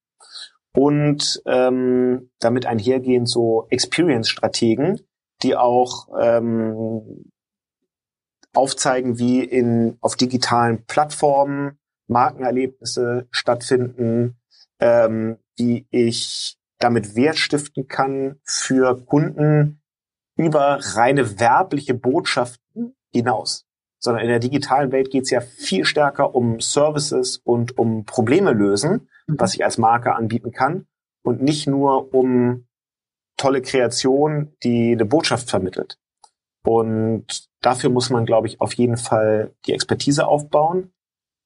Und 0.75 1.43
ähm, 1.47 2.31
damit 2.39 2.67
einhergehend 2.67 3.31
so 3.31 3.67
Experience-Strategen, 3.71 5.01
die 5.43 5.57
auch 5.57 6.09
ähm, 6.21 7.31
aufzeigen, 8.55 9.19
wie 9.19 9.45
in 9.45 9.99
auf 10.01 10.17
digitalen 10.17 10.85
Plattformen 10.87 11.79
Markenerlebnisse 12.09 13.27
stattfinden, 13.31 14.37
ähm, 14.81 15.39
wie 15.57 15.87
ich 15.91 16.57
damit 16.79 17.17
Wert 17.17 17.39
stiften 17.39 17.89
kann 17.89 18.37
für 18.45 19.05
Kunden 19.07 19.81
über 20.37 20.79
reine 20.81 21.41
werbliche 21.41 21.95
Botschaften 21.95 22.95
hinaus. 23.13 23.65
Sondern 23.99 24.23
in 24.23 24.29
der 24.29 24.39
digitalen 24.39 24.93
Welt 24.93 25.11
geht 25.11 25.25
es 25.25 25.31
ja 25.31 25.41
viel 25.41 25.85
stärker 25.85 26.35
um 26.35 26.61
Services 26.61 27.39
und 27.39 27.79
um 27.79 28.05
Probleme 28.05 28.53
lösen, 28.53 29.09
mhm. 29.27 29.37
was 29.39 29.55
ich 29.55 29.65
als 29.65 29.79
Marke 29.79 30.15
anbieten 30.15 30.53
kann 30.53 30.87
und 31.23 31.43
nicht 31.43 31.67
nur 31.67 32.15
um 32.15 32.67
tolle 33.37 33.63
Kreation, 33.63 34.55
die 34.63 34.93
eine 34.93 35.05
Botschaft 35.05 35.51
vermittelt. 35.51 35.99
Und 36.65 37.49
dafür 37.61 37.91
muss 37.91 38.11
man, 38.11 38.27
glaube 38.27 38.49
ich, 38.49 38.61
auf 38.61 38.73
jeden 38.75 38.97
Fall 38.97 39.55
die 39.67 39.73
Expertise 39.73 40.27
aufbauen. 40.27 40.93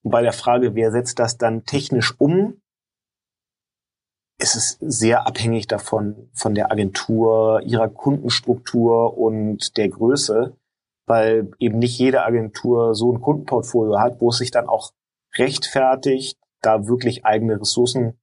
Und 0.03 0.11
bei 0.11 0.23
der 0.23 0.33
Frage, 0.33 0.75
wer 0.75 0.93
setzt 0.93 1.19
das 1.19 1.37
dann 1.37 1.65
technisch 1.65 2.15
um, 2.19 2.61
ist 4.39 4.57
es 4.57 4.79
sehr 4.81 5.27
abhängig 5.27 5.67
davon, 5.67 6.31
von 6.33 6.55
der 6.55 6.73
Agentur, 6.73 7.61
ihrer 7.63 7.89
Kundenstruktur 7.89 9.19
und 9.19 9.77
der 9.77 9.91
Größe, 9.91 10.57
weil 11.07 11.51
eben 11.59 11.79
nicht 11.79 11.99
jede 11.99 12.25
Agentur 12.25 12.95
so 12.95 13.13
ein 13.13 13.21
Kundenportfolio 13.21 13.99
hat, 14.01 14.21
wo 14.21 14.31
es 14.31 14.39
sich 14.39 14.51
dann 14.51 14.69
auch 14.69 14.93
rechtfertigt, 15.37 16.39
da 16.63 16.87
wirklich 16.87 17.25
eigene 17.25 17.61
Ressourcen 17.61 18.19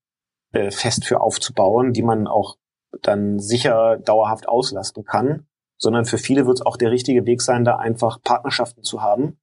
äh, 0.54 0.72
fest 0.72 1.06
für 1.06 1.22
aufzubauen, 1.22 1.94
die 1.94 2.04
man 2.04 2.28
auch 2.28 2.58
dann 3.02 3.40
sicher 3.40 3.98
dauerhaft 3.98 4.48
auslasten 4.48 5.04
kann, 5.04 5.48
sondern 5.78 6.06
für 6.06 6.18
viele 6.18 6.46
wird 6.46 6.60
es 6.60 6.66
auch 6.66 6.78
der 6.78 6.92
richtige 6.92 7.26
Weg 7.26 7.42
sein, 7.42 7.64
da 7.64 7.76
einfach 7.76 8.22
Partnerschaften 8.22 8.84
zu 8.84 9.02
haben 9.02 9.38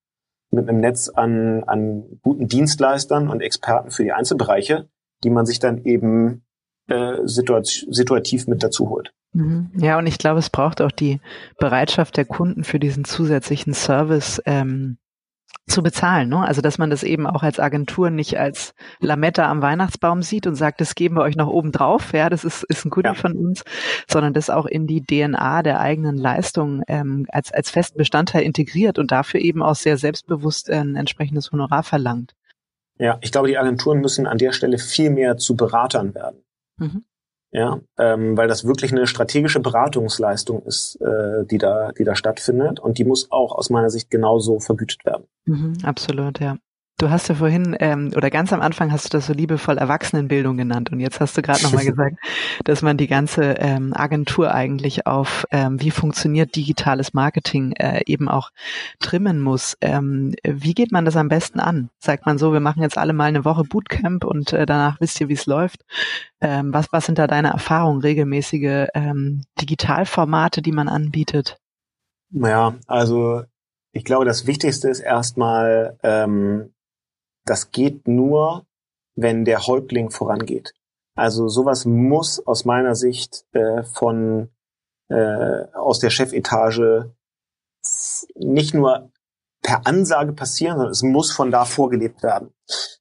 mit 0.51 0.69
einem 0.69 0.81
Netz 0.81 1.09
an, 1.09 1.65
an 1.65 2.21
guten 2.23 2.49
Dienstleistern 2.49 3.29
und 3.29 3.41
Experten 3.41 3.91
für 3.91 4.05
die 4.05 4.13
Einzelbereiche, 4.13 4.89
die 5.23 5.31
man 5.31 5.47
sich 5.47 5.59
dann 5.59 5.85
eben 5.85 6.45
äh, 6.89 7.19
situat 7.25 7.67
situativ 7.67 8.47
mit 8.47 8.63
dazu 8.63 8.89
holt. 8.89 9.13
Mhm. 9.33 9.71
Ja, 9.77 9.99
und 9.99 10.07
ich 10.07 10.19
glaube, 10.19 10.39
es 10.39 10.51
braucht 10.51 10.81
auch 10.81 10.93
die 10.93 11.21
Bereitschaft 11.59 12.17
der 12.17 12.25
Kunden 12.25 12.65
für 12.65 12.79
diesen 12.79 13.05
zusätzlichen 13.05 13.75
Service 13.75 14.41
ähm, 14.47 14.99
zu 15.67 15.83
bezahlen. 15.83 16.29
Ne? 16.29 16.39
Also 16.39 16.61
dass 16.61 16.79
man 16.79 16.91
das 16.91 17.03
eben 17.03 17.27
auch 17.27 17.43
als 17.43 17.59
Agentur 17.59 18.11
nicht 18.11 18.39
als 18.39 18.75
Lametta 19.01 19.51
am 19.51 19.63
Weihnachtsbaum 19.63 20.23
sieht 20.23 20.47
und 20.47 20.55
sagt, 20.55 20.81
das 20.81 20.95
geben 20.95 21.17
wir 21.17 21.23
euch 21.23 21.37
noch 21.37 21.49
oben 21.49 21.73
drauf, 21.73 22.13
ja, 22.13 22.29
das 22.29 22.45
ist, 22.45 22.65
ist 22.65 22.85
ein 22.85 22.91
Goodie 22.91 23.09
ja. 23.09 23.15
von 23.15 23.33
uns, 23.33 23.65
sondern 24.09 24.35
das 24.35 24.51
auch 24.51 24.67
in 24.67 24.87
die 24.87 25.03
DNA 25.03 25.63
der 25.63 25.81
eigenen 25.81 26.17
Leistung 26.17 26.83
ähm, 26.87 27.27
als, 27.31 27.53
als 27.53 27.71
festen 27.71 27.99
Bestandteil 27.99 28.43
integriert 28.43 28.99
und 28.99 29.11
dafür 29.11 29.41
eben 29.41 29.63
auch 29.63 29.77
sehr 29.77 29.97
selbstbewusst 29.97 30.71
ein 30.71 30.97
entsprechendes 30.97 31.51
Honorar 31.51 31.83
verlangt. 31.83 32.35
Ja, 32.99 33.19
ich 33.23 33.33
glaube, 33.33 33.49
die 33.49 33.59
Agenturen 33.59 34.01
müssen 34.01 34.27
an 34.27 34.39
der 34.39 34.53
Stelle 34.53 34.79
viel 34.79 35.11
mehr 35.11 35.37
zu 35.37 35.57
Beratern 35.57 36.15
werden. 36.15 36.45
Mhm. 36.77 37.05
Ja, 37.57 37.79
ähm, 37.99 38.37
weil 38.37 38.49
das 38.49 38.65
wirklich 38.65 38.91
eine 38.91 39.07
strategische 39.07 39.61
Beratungsleistung 39.61 40.65
ist, 40.65 41.01
äh, 41.01 41.45
die 41.47 41.59
da, 41.59 41.93
die 41.93 42.03
da 42.03 42.17
stattfindet 42.17 42.81
und 42.81 42.99
die 42.99 43.05
muss 43.05 43.31
auch 43.31 43.55
aus 43.55 43.71
meiner 43.71 43.91
Sicht 43.91 44.11
genauso 44.11 44.59
vergütet 44.59 45.05
werden. 45.05 45.29
Mhm, 45.45 45.79
absolut, 45.85 46.41
ja. 46.41 46.57
Du 47.05 47.11
hast 47.11 47.29
ja 47.29 47.35
vorhin 47.35 47.77
ähm, 47.81 48.13
oder 48.17 48.31
ganz 48.31 48.51
am 48.55 48.63
Anfang 48.63 48.91
hast 48.91 49.05
du 49.05 49.09
das 49.11 49.27
so 49.27 49.35
liebevoll 49.35 49.77
Erwachsenenbildung 49.77 50.57
genannt 50.57 50.91
und 50.91 51.01
jetzt 51.01 51.21
hast 51.21 51.37
du 51.37 51.43
gerade 51.43 51.63
nochmal 51.63 51.85
gesagt, 51.85 52.17
dass 52.65 52.81
man 52.81 52.97
die 52.97 53.09
ganze 53.09 53.43
ähm, 53.59 53.93
Agentur 53.95 54.55
eigentlich 54.55 55.07
auf 55.07 55.45
ähm, 55.51 55.83
wie 55.83 55.91
funktioniert 55.91 56.57
digitales 56.57 57.13
Marketing 57.13 57.73
äh, 57.73 58.01
eben 58.07 58.27
auch 58.27 58.53
trimmen 59.01 59.43
muss. 59.43 59.77
Ähm, 59.83 60.35
wie 60.45 60.73
geht 60.73 60.93
man 60.93 61.05
das 61.05 61.17
am 61.17 61.29
besten 61.29 61.61
an? 61.61 61.91
Sagt 61.99 62.25
man 62.25 62.39
so, 62.39 62.55
wir 62.55 62.61
machen 62.61 62.81
jetzt 62.81 62.97
alle 62.97 63.13
mal 63.13 63.25
eine 63.25 63.45
Woche 63.45 63.65
Bootcamp 63.65 64.25
und 64.25 64.55
äh, 64.55 64.65
danach 64.65 64.99
wisst 64.99 65.21
ihr, 65.21 65.29
wie 65.29 65.35
es 65.35 65.45
läuft. 65.45 65.85
Ähm, 66.41 66.73
was, 66.73 66.91
was 66.91 67.05
sind 67.05 67.19
da 67.19 67.27
deine 67.27 67.49
Erfahrungen, 67.49 68.01
regelmäßige 68.01 68.87
ähm, 68.95 69.43
Digitalformate, 69.61 70.63
die 70.63 70.73
man 70.73 70.89
anbietet? 70.89 71.59
Ja, 72.31 72.77
also 72.87 73.43
ich 73.93 74.05
glaube, 74.05 74.25
das 74.25 74.47
Wichtigste 74.47 74.89
ist 74.89 75.01
erstmal 75.01 75.99
ähm, 76.03 76.74
das 77.45 77.71
geht 77.71 78.09
nur, 78.09 78.67
wenn 79.17 79.45
der 79.45 79.67
Häuptling 79.67 80.11
vorangeht. 80.11 80.75
Also 81.15 81.49
sowas 81.49 81.85
muss 81.85 82.45
aus 82.45 82.65
meiner 82.65 82.95
Sicht 82.95 83.47
äh, 83.53 83.85
von 83.85 84.51
äh, 85.09 85.65
aus 85.75 86.01
der 86.01 86.11
Chefetage 86.11 87.15
nicht 88.35 88.75
nur 88.75 89.11
per 89.63 89.87
Ansage 89.87 90.33
passieren, 90.33 90.77
sondern 90.77 90.93
es 90.93 91.03
muss 91.03 91.31
von 91.31 91.51
da 91.51 91.65
vorgelebt 91.65 92.23
werden. 92.23 92.53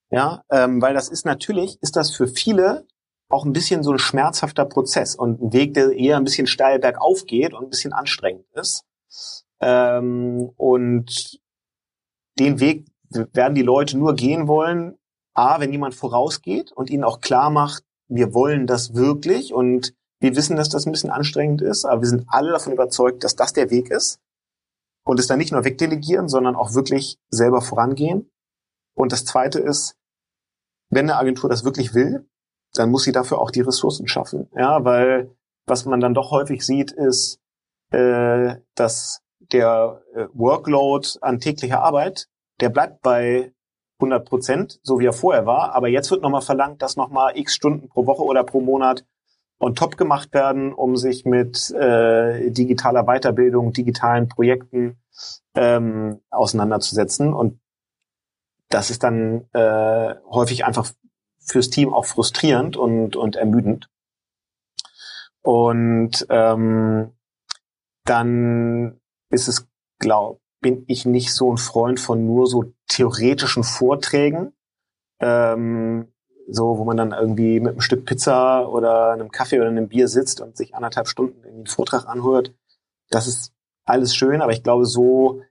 Ja, 0.10 0.44
ähm, 0.52 0.82
weil 0.82 0.94
das 0.94 1.10
ist 1.10 1.26
natürlich, 1.26 1.82
ist 1.82 1.96
das 1.96 2.12
für 2.12 2.28
viele 2.28 2.86
auch 3.30 3.46
ein 3.46 3.54
bisschen 3.54 3.82
so 3.82 3.92
ein 3.92 4.00
schmerzhafter 4.00 4.66
Prozess 4.66 5.16
und 5.16 5.42
ein 5.42 5.54
Weg, 5.54 5.74
der 5.74 5.92
eher 5.92 6.18
ein 6.18 6.24
bisschen 6.24 6.46
steil 6.46 6.80
bergauf 6.80 7.26
geht 7.26 7.54
und 7.54 7.64
ein 7.64 7.70
bisschen 7.70 7.92
anstrengend 7.92 8.46
ist. 8.54 8.86
Ähm, 9.60 10.52
und 10.56 11.40
den 12.38 12.60
Weg 12.60 12.86
werden 13.34 13.56
die 13.56 13.62
Leute 13.62 13.98
nur 13.98 14.16
gehen 14.16 14.48
wollen, 14.48 14.98
a, 15.34 15.60
wenn 15.60 15.72
jemand 15.72 15.96
vorausgeht 15.96 16.72
und 16.72 16.90
ihnen 16.90 17.04
auch 17.04 17.22
klar 17.22 17.50
macht, 17.50 17.84
wir 18.08 18.34
wollen 18.34 18.68
das 18.68 18.94
wirklich 18.94 19.54
und 19.54 19.94
wir 20.20 20.36
wissen, 20.36 20.56
dass 20.56 20.70
das 20.70 20.86
ein 20.86 20.92
bisschen 20.92 21.10
anstrengend 21.10 21.62
ist, 21.62 21.86
aber 21.86 22.02
wir 22.02 22.08
sind 22.08 22.26
alle 22.28 22.52
davon 22.52 22.74
überzeugt, 22.74 23.24
dass 23.24 23.36
das 23.36 23.54
der 23.54 23.70
Weg 23.72 23.90
ist 23.90 24.20
und 25.04 25.20
es 25.20 25.28
dann 25.28 25.38
nicht 25.38 25.52
nur 25.52 25.66
wegdelegieren, 25.66 26.30
sondern 26.30 26.56
auch 26.56 26.74
wirklich 26.74 27.18
selber 27.30 27.62
vorangehen. 27.62 28.32
Und 28.96 29.12
das 29.12 29.26
Zweite 29.26 29.60
ist, 29.60 29.96
wenn 30.90 31.10
eine 31.10 31.18
Agentur 31.18 31.50
das 31.50 31.66
wirklich 31.66 31.94
will, 31.94 32.30
dann 32.74 32.92
muss 32.92 33.04
sie 33.04 33.12
dafür 33.12 33.40
auch 33.40 33.52
die 33.52 33.62
Ressourcen 33.62 34.08
schaffen. 34.08 34.50
Ja, 34.56 34.84
weil 34.86 35.36
was 35.66 35.86
man 35.86 36.00
dann 36.00 36.14
doch 36.14 36.32
häufig 36.32 36.66
sieht, 36.66 36.92
ist, 36.92 37.40
äh, 37.92 38.56
dass 38.76 39.22
der 39.40 40.02
äh, 40.14 40.28
Workload 40.34 41.08
an 41.22 41.40
täglicher 41.40 41.82
Arbeit 41.82 42.28
der 42.64 42.70
bleibt 42.70 43.02
bei 43.02 43.52
100 44.00 44.26
Prozent, 44.26 44.80
so 44.84 44.98
wie 44.98 45.06
er 45.06 45.12
vorher 45.12 45.46
war. 45.46 45.76
Aber 45.76 45.90
jetzt 45.90 46.12
wird 46.12 46.22
nochmal 46.22 46.42
verlangt, 46.42 46.82
dass 46.82 46.96
nochmal 46.96 47.38
x 47.38 47.54
Stunden 47.54 47.90
pro 47.90 48.06
Woche 48.06 48.24
oder 48.24 48.46
pro 48.46 48.62
Monat 48.62 49.06
on 49.60 49.76
top 49.76 49.98
gemacht 49.98 50.34
werden, 50.34 50.72
um 50.72 50.96
sich 50.96 51.26
mit 51.26 51.72
äh, 51.72 52.50
digitaler 52.52 53.04
Weiterbildung, 53.04 53.74
digitalen 53.74 54.30
Projekten 54.30 54.98
ähm, 55.56 56.22
auseinanderzusetzen. 56.32 57.34
Und 57.34 57.60
das 58.70 58.90
ist 58.90 59.04
dann 59.04 59.46
äh, 59.52 60.16
häufig 60.32 60.64
einfach 60.64 60.90
fürs 61.40 61.70
Team 61.70 61.94
auch 61.94 62.06
frustrierend 62.06 62.78
und, 62.78 63.18
und 63.18 63.36
ermüdend. 63.36 63.90
Und 65.42 66.26
ähm, 66.30 67.12
dann 68.06 69.02
ist 69.32 69.50
es, 69.50 69.68
glaube 70.00 70.40
bin 70.64 70.84
ich 70.88 71.06
nicht 71.06 71.32
so 71.32 71.54
ein 71.54 71.58
Freund 71.58 72.00
von 72.00 72.26
nur 72.26 72.48
so 72.48 72.74
theoretischen 72.88 73.64
Vorträgen, 73.64 74.54
ähm, 75.20 76.08
so 76.50 76.80
wo 76.80 76.86
man 76.86 76.98
dann 76.98 77.12
irgendwie 77.12 77.60
mit 77.60 77.74
einem 77.74 77.82
Stück 77.82 78.06
Pizza 78.06 78.68
oder 78.68 79.12
einem 79.12 79.30
Kaffee 79.30 79.60
oder 79.60 79.70
einem 79.70 79.90
Bier 79.90 80.08
sitzt 80.08 80.42
und 80.42 80.58
sich 80.58 80.74
anderthalb 80.74 81.08
Stunden 81.08 81.38
irgendwie 81.44 81.60
einen 81.60 81.68
Vortrag 81.68 82.08
anhört. 82.08 82.56
Das 83.12 83.28
ist 83.28 83.54
alles 83.86 84.16
schön, 84.16 84.42
aber 84.42 84.54
ich 84.54 84.64
glaube, 84.64 84.88
so 84.88 85.42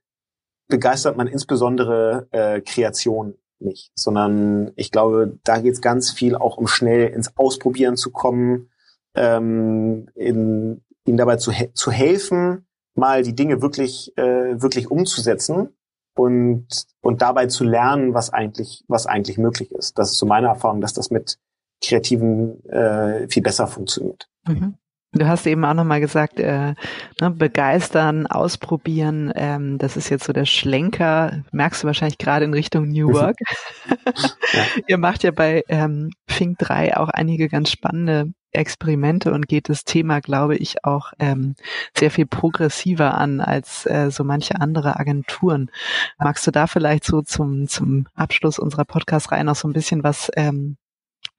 begeistert 0.69 1.17
man 1.17 1.29
insbesondere 1.29 2.27
äh, 2.33 2.61
Kreation 2.61 3.35
nicht, 3.61 3.93
sondern 3.95 4.73
ich 4.75 4.91
glaube, 4.91 5.39
da 5.45 5.59
geht 5.59 5.75
es 5.75 5.81
ganz 5.81 6.11
viel 6.11 6.35
auch 6.35 6.57
um 6.57 6.67
schnell 6.67 7.09
ins 7.09 7.37
Ausprobieren 7.37 7.97
zu 7.97 8.11
kommen, 8.11 8.71
ähm, 9.15 10.09
in, 10.15 10.83
ihnen 11.05 11.17
dabei 11.17 11.37
zu, 11.37 11.53
zu 11.75 11.93
helfen, 11.93 12.67
mal 12.95 13.23
die 13.23 13.35
Dinge 13.35 13.63
wirklich, 13.63 14.17
äh, 14.17 14.61
wirklich 14.61 14.91
umzusetzen 14.91 15.69
und, 16.15 16.67
und 17.01 17.23
dabei 17.23 17.47
zu 17.47 17.65
lernen, 17.65 18.15
was 18.15 18.31
eigentlich, 18.31 18.85
was 18.89 19.07
eigentlich 19.07 19.39
möglich 19.39 19.73
ist. 19.73 19.99
Das 19.99 20.13
ist 20.13 20.19
so 20.19 20.27
meine 20.27 20.49
Erfahrung, 20.49 20.81
dass 20.81 20.93
das 20.93 21.11
mit 21.11 21.39
Kreativen 21.83 22.65
äh, 22.69 23.29
viel 23.29 23.43
besser 23.43 23.67
funktioniert. 23.67 24.29
Mhm. 24.47 24.75
Du 25.15 25.27
hast 25.27 25.47
eben 25.47 25.63
auch 25.67 25.75
nochmal 25.75 26.01
gesagt, 26.01 26.41
äh, 26.41 26.75
ne, 27.21 27.31
begeistern, 27.31 28.27
ausprobieren, 28.27 29.31
ähm, 29.35 29.77
das 29.77 29.99
ist 29.99 30.09
jetzt 30.09 30.25
so 30.25 30.33
der 30.33 30.47
Schlenker, 30.47 31.43
merkst 31.53 31.83
du 31.83 31.87
wahrscheinlich 31.87 32.17
gerade 32.17 32.47
in 32.47 32.55
Richtung 32.55 32.89
New 32.89 33.13
Work. 33.13 33.37
ja. 34.15 34.63
Ihr 34.87 34.97
macht 34.97 35.23
ja 35.23 35.31
bei 35.31 35.65
ähm, 35.69 36.11
Fink 36.27 36.59
3 36.59 36.97
auch 36.97 37.11
einige 37.11 37.49
ganz 37.51 37.71
spannende 37.71 38.33
Experimente 38.53 39.33
und 39.33 39.49
geht 39.49 39.69
das 39.69 39.85
Thema, 39.85 40.21
glaube 40.21 40.57
ich, 40.57 40.85
auch 40.85 41.13
ähm, 41.19 41.55
sehr 41.97 42.11
viel 42.11 42.27
progressiver 42.27 43.15
an 43.15 43.41
als 43.41 43.87
äh, 43.87 44.11
so 44.11 44.25
manche 44.25 44.61
andere 44.61 44.99
Agenturen. 44.99 45.71
Magst 46.19 46.47
du 46.47 46.51
da 46.51 46.67
vielleicht 46.67 47.05
so 47.05 47.23
zum, 47.23 47.69
zum 47.69 48.07
Abschluss 48.15 48.59
unserer 48.59 48.85
Podcast-Reihe 48.85 49.45
noch 49.45 49.57
so 49.57 49.69
ein 49.69 49.73
bisschen 49.73 50.03
was 50.05 50.31
ähm, 50.37 50.77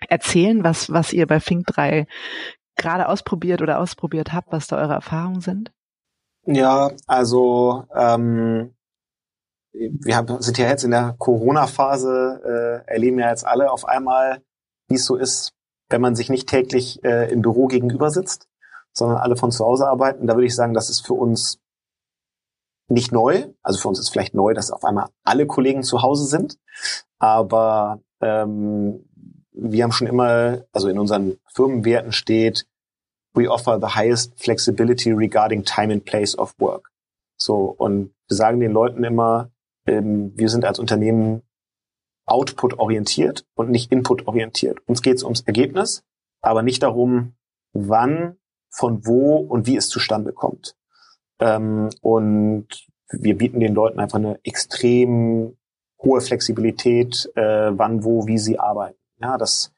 erzählen, 0.09 0.63
was, 0.63 0.91
was 0.91 1.13
ihr 1.13 1.27
bei 1.27 1.39
Fink 1.39 1.67
3 1.67 2.07
gerade 2.75 3.07
ausprobiert 3.07 3.61
oder 3.61 3.79
ausprobiert 3.79 4.33
habt, 4.33 4.51
was 4.51 4.67
da 4.67 4.77
eure 4.77 4.93
Erfahrungen 4.93 5.41
sind? 5.41 5.71
Ja, 6.45 6.91
also 7.07 7.85
ähm, 7.95 8.75
wir 9.71 10.15
haben, 10.15 10.41
sind 10.41 10.57
ja 10.57 10.67
jetzt 10.67 10.83
in 10.83 10.91
der 10.91 11.15
Corona-Phase, 11.17 12.83
äh, 12.87 12.91
erleben 12.91 13.19
ja 13.19 13.29
jetzt 13.29 13.45
alle 13.45 13.71
auf 13.71 13.85
einmal, 13.85 14.41
wie 14.87 14.95
es 14.95 15.05
so 15.05 15.15
ist, 15.15 15.53
wenn 15.93 16.01
man 16.01 16.15
sich 16.15 16.29
nicht 16.29 16.49
täglich 16.49 17.03
äh, 17.03 17.31
im 17.31 17.43
Büro 17.43 17.67
gegenüber 17.67 18.09
sitzt, 18.09 18.47
sondern 18.93 19.19
alle 19.19 19.35
von 19.35 19.51
zu 19.51 19.63
Hause 19.63 19.87
arbeiten. 19.87 20.25
Da 20.25 20.33
würde 20.33 20.47
ich 20.47 20.55
sagen, 20.55 20.73
das 20.73 20.89
ist 20.89 21.05
für 21.05 21.13
uns 21.13 21.59
nicht 22.87 23.11
neu. 23.11 23.45
Also 23.61 23.79
für 23.79 23.89
uns 23.89 23.99
ist 23.99 24.09
vielleicht 24.09 24.33
neu, 24.33 24.55
dass 24.55 24.71
auf 24.71 24.83
einmal 24.85 25.09
alle 25.23 25.45
Kollegen 25.45 25.83
zu 25.83 26.01
Hause 26.01 26.25
sind. 26.25 26.57
Aber 27.19 28.01
ähm, 28.21 29.07
wir 29.51 29.83
haben 29.83 29.91
schon 29.91 30.07
immer, 30.07 30.63
also 30.71 30.87
in 30.87 30.97
unseren 30.97 31.37
Firmenwerten 31.53 32.11
steht, 32.11 32.65
we 33.35 33.47
offer 33.47 33.79
the 33.79 33.93
highest 33.95 34.33
flexibility 34.41 35.11
regarding 35.11 35.63
time 35.63 35.93
and 35.93 36.05
place 36.05 36.35
of 36.35 36.55
work. 36.57 36.89
So, 37.37 37.75
und 37.77 38.15
wir 38.27 38.35
sagen 38.35 38.59
den 38.59 38.71
Leuten 38.71 39.03
immer, 39.03 39.51
ähm, 39.85 40.31
wir 40.35 40.49
sind 40.49 40.65
als 40.65 40.79
Unternehmen 40.79 41.43
output-orientiert 42.25 43.45
und 43.55 43.69
nicht 43.69 43.91
input-orientiert. 43.91 44.79
Uns 44.87 45.01
geht 45.01 45.17
es 45.17 45.23
ums 45.23 45.41
Ergebnis, 45.41 46.03
aber 46.41 46.63
nicht 46.63 46.83
darum, 46.83 47.35
wann, 47.73 48.37
von 48.69 49.05
wo 49.05 49.37
und 49.37 49.67
wie 49.67 49.75
es 49.75 49.89
zustande 49.89 50.33
kommt. 50.33 50.75
Ähm, 51.39 51.89
und 52.01 52.67
wir 53.09 53.37
bieten 53.37 53.59
den 53.59 53.75
Leuten 53.75 53.99
einfach 53.99 54.17
eine 54.17 54.39
extrem 54.43 55.57
hohe 56.01 56.21
Flexibilität, 56.21 57.31
äh, 57.35 57.71
wann, 57.77 58.03
wo, 58.03 58.27
wie 58.27 58.37
sie 58.37 58.59
arbeiten. 58.59 58.97
Ja, 59.21 59.37
das 59.37 59.73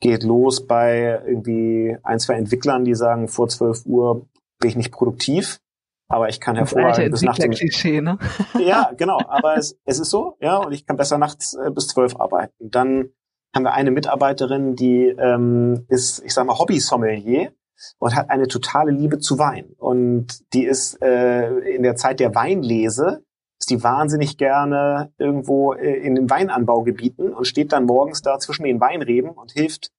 geht 0.00 0.22
los 0.22 0.66
bei 0.66 1.20
irgendwie 1.26 1.96
ein, 2.02 2.20
zwei 2.20 2.34
Entwicklern, 2.34 2.84
die 2.84 2.94
sagen, 2.94 3.28
vor 3.28 3.48
12 3.48 3.86
Uhr 3.86 4.26
bin 4.60 4.70
ich 4.70 4.76
nicht 4.76 4.92
produktiv, 4.92 5.60
aber 6.08 6.28
ich 6.28 6.40
kann 6.40 6.56
hervorragend 6.56 7.10
bis 7.10 7.22
nachts. 7.22 7.44
Um, 7.44 8.04
ne? 8.04 8.18
ja, 8.58 8.90
genau, 8.96 9.20
aber 9.28 9.56
es, 9.56 9.78
es 9.84 9.98
ist 9.98 10.10
so, 10.10 10.36
ja, 10.40 10.56
und 10.56 10.72
ich 10.72 10.86
kann 10.86 10.96
besser 10.96 11.18
nachts 11.18 11.54
äh, 11.54 11.70
bis 11.70 11.88
zwölf 11.88 12.16
arbeiten. 12.16 12.70
Dann 12.70 13.10
haben 13.54 13.62
wir 13.62 13.72
eine 13.72 13.90
Mitarbeiterin, 13.90 14.74
die 14.74 15.06
ähm, 15.08 15.84
ist, 15.88 16.22
ich 16.24 16.34
sag 16.34 16.46
mal, 16.46 16.58
Hobby-Sommelier 16.58 17.52
und 17.98 18.16
hat 18.16 18.30
eine 18.30 18.48
totale 18.48 18.90
Liebe 18.90 19.18
zu 19.18 19.38
Wein. 19.38 19.74
Und 19.76 20.52
die 20.54 20.64
ist 20.64 21.00
äh, 21.02 21.58
in 21.58 21.82
der 21.82 21.96
Zeit 21.96 22.20
der 22.20 22.34
Weinlese 22.34 23.22
ist 23.60 23.70
die 23.70 23.82
wahnsinnig 23.82 24.38
gerne 24.38 25.12
irgendwo 25.18 25.72
äh, 25.72 25.94
in 25.94 26.14
den 26.14 26.30
Weinanbaugebieten 26.30 27.34
und 27.34 27.46
steht 27.46 27.72
dann 27.72 27.86
morgens 27.86 28.22
da 28.22 28.38
zwischen 28.38 28.64
den 28.64 28.80
Weinreben 28.80 29.30
und 29.30 29.52
hilft 29.52 29.90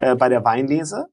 äh, 0.00 0.16
bei 0.16 0.28
der 0.28 0.44
Weinlese. 0.44 1.06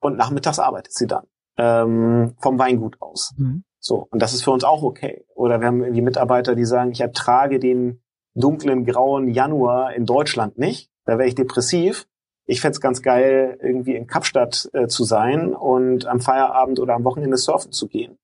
Und 0.00 0.16
nachmittags 0.16 0.58
arbeitet 0.58 0.92
sie 0.92 1.06
dann 1.06 1.26
ähm, 1.58 2.34
vom 2.40 2.58
Weingut 2.58 2.96
aus. 3.00 3.34
Mhm. 3.36 3.64
So, 3.80 4.06
und 4.10 4.22
das 4.22 4.32
ist 4.32 4.42
für 4.42 4.50
uns 4.50 4.64
auch 4.64 4.82
okay. 4.82 5.24
Oder 5.34 5.60
wir 5.60 5.66
haben 5.66 5.82
irgendwie 5.82 6.02
Mitarbeiter, 6.02 6.54
die 6.54 6.64
sagen, 6.64 6.92
ich 6.92 7.00
ertrage 7.00 7.58
den 7.58 8.00
dunklen, 8.34 8.84
grauen 8.84 9.28
Januar 9.28 9.94
in 9.94 10.06
Deutschland 10.06 10.58
nicht. 10.58 10.90
Da 11.04 11.18
wäre 11.18 11.28
ich 11.28 11.34
depressiv. 11.34 12.06
Ich 12.46 12.60
fände 12.60 12.78
ganz 12.80 13.02
geil, 13.02 13.58
irgendwie 13.60 13.94
in 13.94 14.06
Kapstadt 14.06 14.70
äh, 14.72 14.86
zu 14.86 15.04
sein 15.04 15.54
und 15.54 16.06
am 16.06 16.20
Feierabend 16.20 16.80
oder 16.80 16.94
am 16.94 17.04
Wochenende 17.04 17.36
surfen 17.36 17.72
zu 17.72 17.88
gehen. 17.88 18.18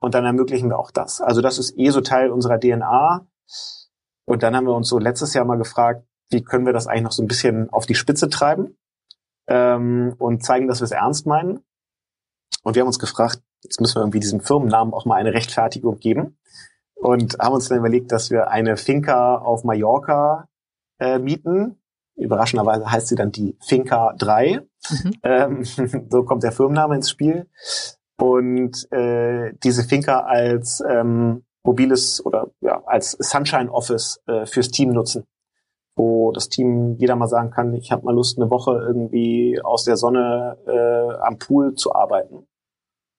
Und 0.00 0.14
dann 0.14 0.24
ermöglichen 0.24 0.68
wir 0.68 0.78
auch 0.78 0.90
das. 0.90 1.20
Also 1.20 1.40
das 1.40 1.58
ist 1.58 1.78
eh 1.78 1.90
so 1.90 2.00
Teil 2.00 2.30
unserer 2.30 2.58
DNA. 2.58 3.26
Und 4.26 4.42
dann 4.42 4.56
haben 4.56 4.66
wir 4.66 4.74
uns 4.74 4.88
so 4.88 4.98
letztes 4.98 5.34
Jahr 5.34 5.44
mal 5.44 5.58
gefragt, 5.58 6.06
wie 6.30 6.42
können 6.42 6.66
wir 6.66 6.72
das 6.72 6.86
eigentlich 6.86 7.02
noch 7.04 7.12
so 7.12 7.22
ein 7.22 7.28
bisschen 7.28 7.70
auf 7.70 7.86
die 7.86 7.94
Spitze 7.94 8.28
treiben 8.28 8.76
ähm, 9.46 10.14
und 10.18 10.44
zeigen, 10.44 10.68
dass 10.68 10.80
wir 10.80 10.84
es 10.84 10.90
ernst 10.90 11.26
meinen. 11.26 11.60
Und 12.62 12.74
wir 12.74 12.80
haben 12.80 12.88
uns 12.88 12.98
gefragt, 12.98 13.42
jetzt 13.62 13.80
müssen 13.80 13.96
wir 13.96 14.02
irgendwie 14.02 14.20
diesem 14.20 14.40
Firmennamen 14.40 14.94
auch 14.94 15.04
mal 15.04 15.16
eine 15.16 15.32
Rechtfertigung 15.32 15.98
geben. 15.98 16.38
Und 16.94 17.38
haben 17.38 17.54
uns 17.54 17.68
dann 17.68 17.78
überlegt, 17.78 18.12
dass 18.12 18.30
wir 18.30 18.48
eine 18.48 18.76
Finca 18.76 19.36
auf 19.36 19.64
Mallorca 19.64 20.48
äh, 20.98 21.18
mieten. 21.18 21.80
Überraschenderweise 22.16 22.90
heißt 22.90 23.08
sie 23.08 23.16
dann 23.16 23.32
die 23.32 23.56
Finca 23.60 24.14
3. 24.18 24.60
Mhm. 24.90 25.12
Ähm, 25.22 25.64
so 26.10 26.22
kommt 26.24 26.42
der 26.42 26.52
Firmenname 26.52 26.96
ins 26.96 27.10
Spiel 27.10 27.48
und 28.16 28.90
äh, 28.92 29.52
diese 29.62 29.82
Finca 29.82 30.20
als 30.20 30.82
ähm, 30.88 31.44
mobiles 31.64 32.24
oder 32.24 32.50
ja, 32.60 32.82
als 32.86 33.12
Sunshine 33.12 33.70
Office 33.72 34.20
äh, 34.26 34.46
fürs 34.46 34.70
Team 34.70 34.90
nutzen, 34.90 35.24
wo 35.96 36.32
das 36.32 36.48
Team 36.48 36.96
jeder 36.98 37.16
mal 37.16 37.28
sagen 37.28 37.50
kann, 37.50 37.74
ich 37.74 37.92
habe 37.92 38.04
mal 38.04 38.14
Lust, 38.14 38.38
eine 38.38 38.50
Woche 38.50 38.72
irgendwie 38.86 39.60
aus 39.62 39.84
der 39.84 39.96
Sonne 39.96 40.58
äh, 40.66 41.14
am 41.24 41.38
Pool 41.38 41.74
zu 41.74 41.94
arbeiten. 41.94 42.46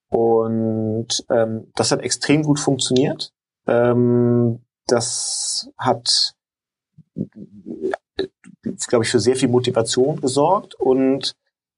Und 0.10 1.26
ähm, 1.30 1.72
das 1.76 1.92
hat 1.92 2.02
extrem 2.02 2.44
gut 2.44 2.60
funktioniert. 2.60 3.34
Ähm, 3.68 4.66
das 4.88 5.70
hat, 5.78 6.36
glaube 8.88 9.06
ich, 9.06 9.12
für 9.12 9.20
sehr 9.20 9.36
viel 9.36 9.50
Motivation 9.50 10.22
gesorgt 10.22 10.76
und 10.76 11.36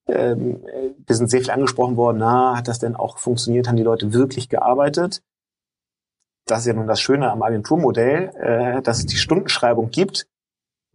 ähm, 0.07 0.63
wir 1.05 1.15
sind 1.15 1.29
sehr 1.29 1.41
viel 1.41 1.51
angesprochen 1.51 1.97
worden, 1.97 2.17
na, 2.19 2.57
hat 2.57 2.67
das 2.67 2.79
denn 2.79 2.95
auch 2.95 3.17
funktioniert, 3.17 3.67
haben 3.67 3.77
die 3.77 3.83
Leute 3.83 4.13
wirklich 4.13 4.49
gearbeitet? 4.49 5.21
Das 6.45 6.59
ist 6.59 6.67
ja 6.67 6.73
nun 6.73 6.87
das 6.87 7.01
Schöne 7.01 7.29
am 7.29 7.43
Agenturmodell, 7.43 8.31
äh, 8.35 8.81
dass 8.81 8.99
es 8.99 9.05
die 9.05 9.17
Stundenschreibung 9.17 9.89
gibt 9.89 10.27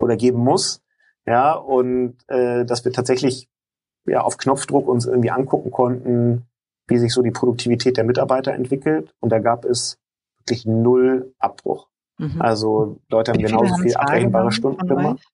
oder 0.02 0.16
geben 0.16 0.38
muss, 0.38 0.82
ja, 1.26 1.52
und 1.54 2.16
äh, 2.28 2.64
dass 2.64 2.84
wir 2.84 2.92
tatsächlich 2.92 3.48
ja 4.06 4.22
auf 4.22 4.36
Knopfdruck 4.36 4.88
uns 4.88 5.06
irgendwie 5.06 5.30
angucken 5.30 5.70
konnten, 5.70 6.46
wie 6.88 6.98
sich 6.98 7.12
so 7.12 7.22
die 7.22 7.30
Produktivität 7.30 7.96
der 7.96 8.04
Mitarbeiter 8.04 8.52
entwickelt. 8.52 9.14
Und 9.20 9.30
da 9.30 9.38
gab 9.38 9.64
es 9.64 9.98
wirklich 10.38 10.66
null 10.66 11.32
Abbruch. 11.38 11.88
Mhm. 12.18 12.42
Also 12.42 13.00
Leute 13.08 13.32
haben 13.32 13.38
genauso 13.38 13.76
viel 13.76 13.94
abrechenbare 13.94 14.52
Stunden 14.52 14.86
gemacht. 14.86 15.24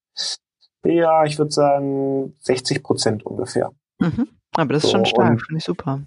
Ja, 0.85 1.25
ich 1.25 1.39
würde 1.39 1.51
sagen 1.51 2.37
60 2.41 2.83
Prozent 2.83 3.27
ungefähr. 3.27 3.73
Mhm. 3.99 4.29
Aber 4.55 4.75
das 4.75 4.85
ist 4.85 4.91
so, 4.91 4.97
schon 4.97 5.07
stark, 5.07 5.41
finde 5.41 5.59
ich 5.59 5.64
super. 5.64 6.03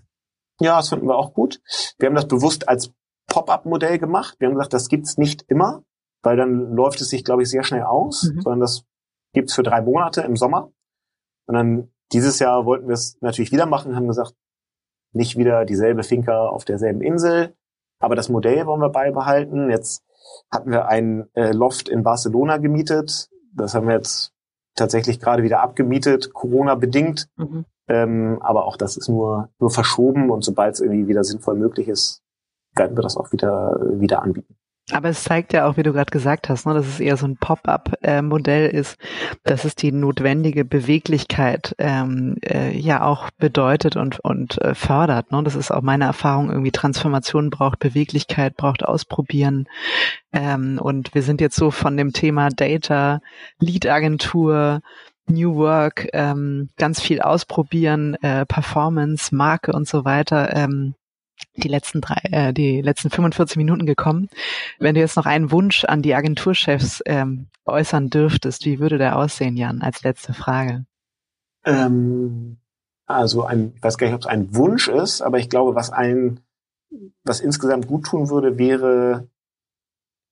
Ja, 0.60 0.78
das 0.78 0.90
finden 0.90 1.08
wir 1.08 1.18
auch 1.18 1.34
gut. 1.34 1.60
Wir 1.98 2.08
haben 2.08 2.16
das 2.16 2.28
bewusst 2.28 2.68
als 2.70 2.92
Pop-up-Modell 3.28 3.98
gemacht. 3.98 4.36
Wir 4.40 4.48
haben 4.48 4.56
gesagt, 4.56 4.74
das 4.74 4.90
gibt's 4.90 5.18
nicht 5.18 5.44
immer, 5.48 5.84
weil 6.24 6.38
dann 6.38 6.74
läuft 6.74 7.02
es 7.02 7.10
sich, 7.10 7.24
glaube 7.24 7.44
ich, 7.44 7.50
sehr 7.50 7.64
schnell 7.64 7.84
aus, 7.84 8.24
mhm. 8.24 8.42
sondern 8.42 8.60
das 8.62 8.86
gibt's 9.34 9.54
für 9.54 9.64
drei 9.64 9.82
Monate 9.82 10.22
im 10.22 10.36
Sommer. 10.36 10.72
Und 11.48 11.56
dann 11.56 11.92
dieses 12.12 12.40
Jahr 12.40 12.66
wollten 12.66 12.88
wir 12.88 12.94
es 12.94 13.18
natürlich 13.22 13.52
wieder 13.52 13.66
machen, 13.66 13.96
haben 13.96 14.08
gesagt, 14.08 14.36
nicht 15.14 15.38
wieder 15.38 15.66
dieselbe 15.66 16.04
Finca 16.04 16.48
auf 16.48 16.66
derselben 16.66 17.02
Insel, 17.02 17.56
aber 18.00 18.16
das 18.16 18.30
Modell 18.30 18.66
wollen 18.66 18.82
wir 18.82 18.90
beibehalten. 18.90 19.70
Jetzt 19.70 20.04
hatten 20.50 20.72
wir 20.72 20.88
ein 20.88 21.30
äh, 21.34 21.52
Loft 21.52 21.90
in 21.90 22.04
Barcelona 22.04 22.58
gemietet. 22.58 23.30
Das 23.54 23.76
haben 23.76 23.88
wir 23.88 23.96
jetzt 23.96 24.34
tatsächlich 24.76 25.20
gerade 25.20 25.44
wieder 25.44 25.62
abgemietet, 25.62 26.34
Corona 26.34 26.76
bedingt. 26.76 27.28
Mhm. 27.38 27.66
Ähm, 27.88 28.38
aber 28.42 28.66
auch 28.66 28.78
das 28.78 28.98
ist 28.98 29.10
nur, 29.10 29.50
nur 29.60 29.70
verschoben 29.70 30.30
und 30.30 30.44
sobald 30.44 30.76
es 30.76 30.82
irgendwie 30.82 31.08
wieder 31.08 31.24
sinnvoll 31.24 31.56
möglich 31.56 31.88
ist, 31.88 32.24
werden 32.76 32.98
wir 32.98 33.04
das 33.04 33.18
auch 33.18 33.32
wieder, 33.34 33.78
wieder 34.00 34.22
anbieten. 34.22 34.56
Aber 34.90 35.10
es 35.10 35.24
zeigt 35.24 35.54
ja 35.54 35.68
auch, 35.68 35.78
wie 35.78 35.84
du 35.84 35.94
gerade 35.94 36.12
gesagt 36.12 36.50
hast, 36.50 36.66
ne, 36.66 36.74
dass 36.74 36.88
es 36.88 37.00
eher 37.00 37.16
so 37.16 37.26
ein 37.26 37.38
Pop-up-Modell 37.38 38.70
ist, 38.70 38.98
dass 39.44 39.64
es 39.64 39.76
die 39.76 39.92
notwendige 39.92 40.66
Beweglichkeit 40.66 41.76
ähm, 41.78 42.36
äh, 42.44 42.78
ja 42.78 43.04
auch 43.04 43.30
bedeutet 43.38 43.96
und, 43.96 44.20
und 44.20 44.60
äh, 44.60 44.76
fördert. 44.76 45.32
Ne? 45.32 45.44
Das 45.44 45.56
ist 45.56 45.72
auch 45.72 45.82
meine 45.82 46.06
Erfahrung, 46.06 46.50
irgendwie 46.50 46.72
Transformation 46.72 47.50
braucht 47.50 47.80
Beweglichkeit, 47.80 48.58
braucht 48.58 48.84
Ausprobieren. 48.84 49.68
Ähm, 50.34 50.80
und 50.82 51.14
wir 51.14 51.24
sind 51.24 51.40
jetzt 51.40 51.56
so 51.56 51.72
von 51.72 51.96
dem 51.96 52.12
Thema 52.12 52.50
Data, 52.50 53.22
Lead-Agentur, 53.60 54.82
New 55.28 55.56
Work, 55.56 56.10
ähm, 56.14 56.70
ganz 56.78 57.00
viel 57.02 57.22
ausprobieren, 57.22 58.16
äh, 58.16 58.46
Performance, 58.46 59.34
Marke 59.34 59.72
und 59.72 59.88
so 59.88 60.04
weiter. 60.04 60.54
Ähm, 60.56 60.96
die 61.56 61.68
letzten 61.68 62.02
drei, 62.02 62.22
äh, 62.32 62.54
die 62.54 62.82
letzten 62.82 63.10
45 63.10 63.58
Minuten 63.58 63.86
gekommen. 63.86 64.30
Wenn 64.80 64.96
du 64.96 65.02
jetzt 65.02 65.18
noch 65.18 65.26
einen 65.26 65.52
Wunsch 65.52 65.86
an 65.86 66.02
die 66.02 66.16
Agenturchefs 66.16 67.02
ähm, 67.06 67.48
äußern 67.66 68.10
dürftest, 68.10 68.66
wie 68.66 68.80
würde 68.80 68.98
der 68.98 69.18
aussehen, 69.18 69.58
Jan, 69.58 69.82
als 69.82 70.04
letzte 70.04 70.34
Frage? 70.34 70.86
Ähm, 71.66 72.58
also 73.06 73.44
ein, 73.44 73.74
ich 73.76 73.84
weiß 73.84 73.98
gar 73.98 74.08
nicht, 74.08 74.16
ob 74.16 74.22
es 74.22 74.28
ein 74.28 74.56
Wunsch 74.56 74.88
ist, 74.88 75.22
aber 75.22 75.38
ich 75.38 75.50
glaube, 75.50 75.76
was 75.76 75.92
ein, 75.92 76.40
was 77.24 77.40
insgesamt 77.40 77.88
gut 77.88 78.06
tun 78.06 78.30
würde, 78.30 78.58
wäre 78.58 79.28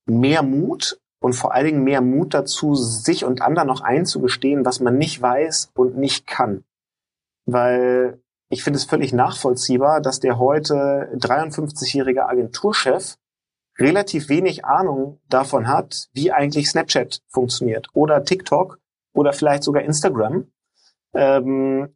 mehr 0.05 0.43
Mut 0.43 0.99
und 1.22 1.34
vor 1.34 1.53
allen 1.53 1.66
Dingen 1.66 1.84
mehr 1.84 2.01
Mut 2.01 2.34
dazu, 2.34 2.76
sich 2.76 3.26
und 3.26 3.41
anderen 3.41 3.68
noch 3.68 3.82
einzugestehen, 3.82 4.66
was 4.66 4.80
man 4.80 4.97
nicht 4.97 5.22
weiß 5.22 5.72
und 5.76 5.97
nicht 5.97 6.26
kann. 6.26 6.64
Weil 7.45 8.22
ich 8.50 8.64
finde 8.64 8.78
es 8.78 8.86
völlig 8.86 9.14
nachvollziehbar, 9.14 10.02
dass 10.02 10.20
der 10.20 10.39
heute 10.39 11.12
53-jährige 11.16 12.28
Agenturchef 12.28 13.16
relativ 13.78 14.30
wenig 14.30 14.66
Ahnung 14.66 15.20
davon 15.30 15.68
hat, 15.68 16.10
wie 16.14 16.32
eigentlich 16.32 16.70
Snapchat 16.70 17.22
funktioniert 17.28 17.88
oder 17.93 18.24
TikTok 18.24 18.80
oder 19.14 19.34
vielleicht 19.34 19.64
sogar 19.64 19.84
Instagram. 19.84 20.52
Ähm, 21.14 21.95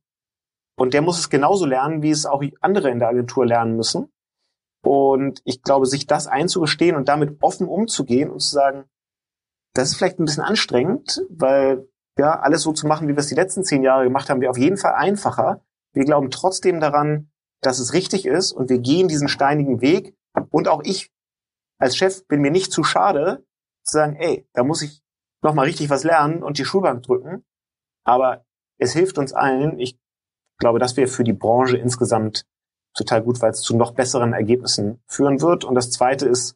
und 0.76 0.94
der 0.94 1.02
muss 1.02 1.20
es 1.20 1.30
genauso 1.30 1.66
lernen, 1.66 2.02
wie 2.02 2.12
es 2.12 2.26
auch 2.26 2.44
andere 2.62 2.90
in 2.90 3.00
der 3.00 3.10
Agentur 3.10 3.46
lernen 3.46 3.76
müssen. 3.76 4.12
Und 4.84 5.42
ich 5.46 5.62
glaube, 5.62 5.86
sich 5.86 6.08
das 6.08 6.28
einzugestehen 6.28 6.96
und 6.96 7.08
damit 7.08 7.38
offen 7.42 7.68
umzugehen 7.68 8.30
und 8.30 8.40
zu 8.40 8.52
sagen, 8.52 8.86
das 9.74 9.90
ist 9.90 9.96
vielleicht 9.96 10.20
ein 10.20 10.26
bisschen 10.26 10.44
anstrengend, 10.44 11.22
weil 11.30 11.88
ja, 12.18 12.40
alles 12.40 12.62
so 12.62 12.74
zu 12.74 12.86
machen, 12.86 13.08
wie 13.08 13.14
wir 13.14 13.20
es 13.20 13.28
die 13.28 13.36
letzten 13.36 13.64
zehn 13.64 13.82
Jahre 13.82 14.04
gemacht 14.04 14.30
haben, 14.30 14.42
wäre 14.42 14.52
auf 14.52 14.58
jeden 14.58 14.78
Fall 14.78 14.94
einfacher. 14.94 15.62
Wir 15.94 16.06
glauben 16.06 16.32
trotzdem 16.32 16.80
daran, 16.80 17.32
dass 17.62 17.80
es 17.80 17.94
richtig 17.94 18.26
ist 18.26 18.52
und 18.52 18.70
wir 18.70 18.80
gehen 18.80 19.08
diesen 19.08 19.28
steinigen 19.28 19.82
Weg. 19.82 20.16
Und 20.50 20.68
auch 20.68 20.82
ich 20.84 21.12
als 21.78 21.96
Chef 21.96 22.28
bin 22.28 22.42
mir 22.42 22.52
nicht 22.52 22.72
zu 22.72 22.84
schade 22.84 23.46
zu 23.84 23.98
sagen, 23.98 24.16
ey, 24.16 24.48
da 24.54 24.64
muss 24.64 24.82
ich 24.82 25.02
nochmal 25.42 25.66
richtig 25.66 25.90
was 25.90 26.04
lernen 26.04 26.42
und 26.42 26.58
die 26.58 26.66
Schulbank 26.66 27.04
drücken. 27.04 27.44
Aber 28.06 28.46
es 28.78 28.94
hilft 28.94 29.18
uns 29.18 29.34
allen. 29.34 29.80
Ich 29.80 30.00
glaube, 30.58 30.80
das 30.80 30.98
wäre 30.98 31.08
für 31.08 31.24
die 31.24 31.34
Branche 31.34 31.78
insgesamt 31.78 32.46
total 32.96 33.24
gut, 33.24 33.42
weil 33.42 33.52
es 33.52 33.62
zu 33.62 33.76
noch 33.76 33.92
besseren 33.94 34.34
Ergebnissen 34.34 35.02
führen 35.08 35.42
wird. 35.42 35.64
Und 35.64 35.76
das 35.76 35.92
Zweite 35.92 36.28
ist 36.28 36.56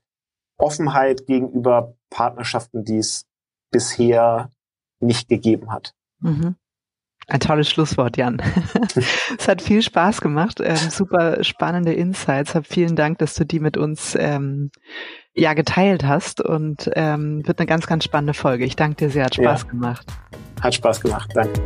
Offenheit 0.58 1.26
gegenüber 1.26 1.96
Partnerschaften, 2.10 2.84
die 2.84 2.98
es 2.98 3.26
bisher 3.72 4.50
nicht 5.00 5.28
gegeben 5.28 5.72
hat. 5.72 5.94
Mhm. 6.20 6.56
Ein 7.30 7.42
tolles 7.42 7.70
Schlusswort, 7.70 8.16
Jan. 8.16 8.42
es 9.38 9.48
hat 9.48 9.62
viel 9.62 9.82
Spaß 9.82 10.22
gemacht, 10.22 10.62
ähm, 10.64 10.78
super 10.78 11.44
spannende 11.44 11.94
Insights. 11.94 12.56
Hab 12.56 12.66
vielen 12.66 12.96
Dank, 12.96 13.18
dass 13.20 13.36
du 13.36 13.46
die 13.46 13.60
mit 13.60 13.76
uns 13.76 14.16
ähm, 14.18 14.72
ja 15.34 15.54
geteilt 15.54 16.06
hast 16.06 16.40
und 16.40 16.90
ähm, 16.96 17.46
wird 17.46 17.60
eine 17.60 17.68
ganz, 17.68 17.86
ganz 17.86 18.06
spannende 18.06 18.34
Folge. 18.34 18.64
Ich 18.64 18.78
danke 18.78 18.96
dir 18.96 19.10
sehr, 19.10 19.26
hat 19.26 19.36
Spaß 19.36 19.64
ja. 19.64 19.70
gemacht. 19.70 20.08
Hat 20.62 20.74
Spaß 20.74 21.02
gemacht, 21.02 21.30
danke. 21.34 21.62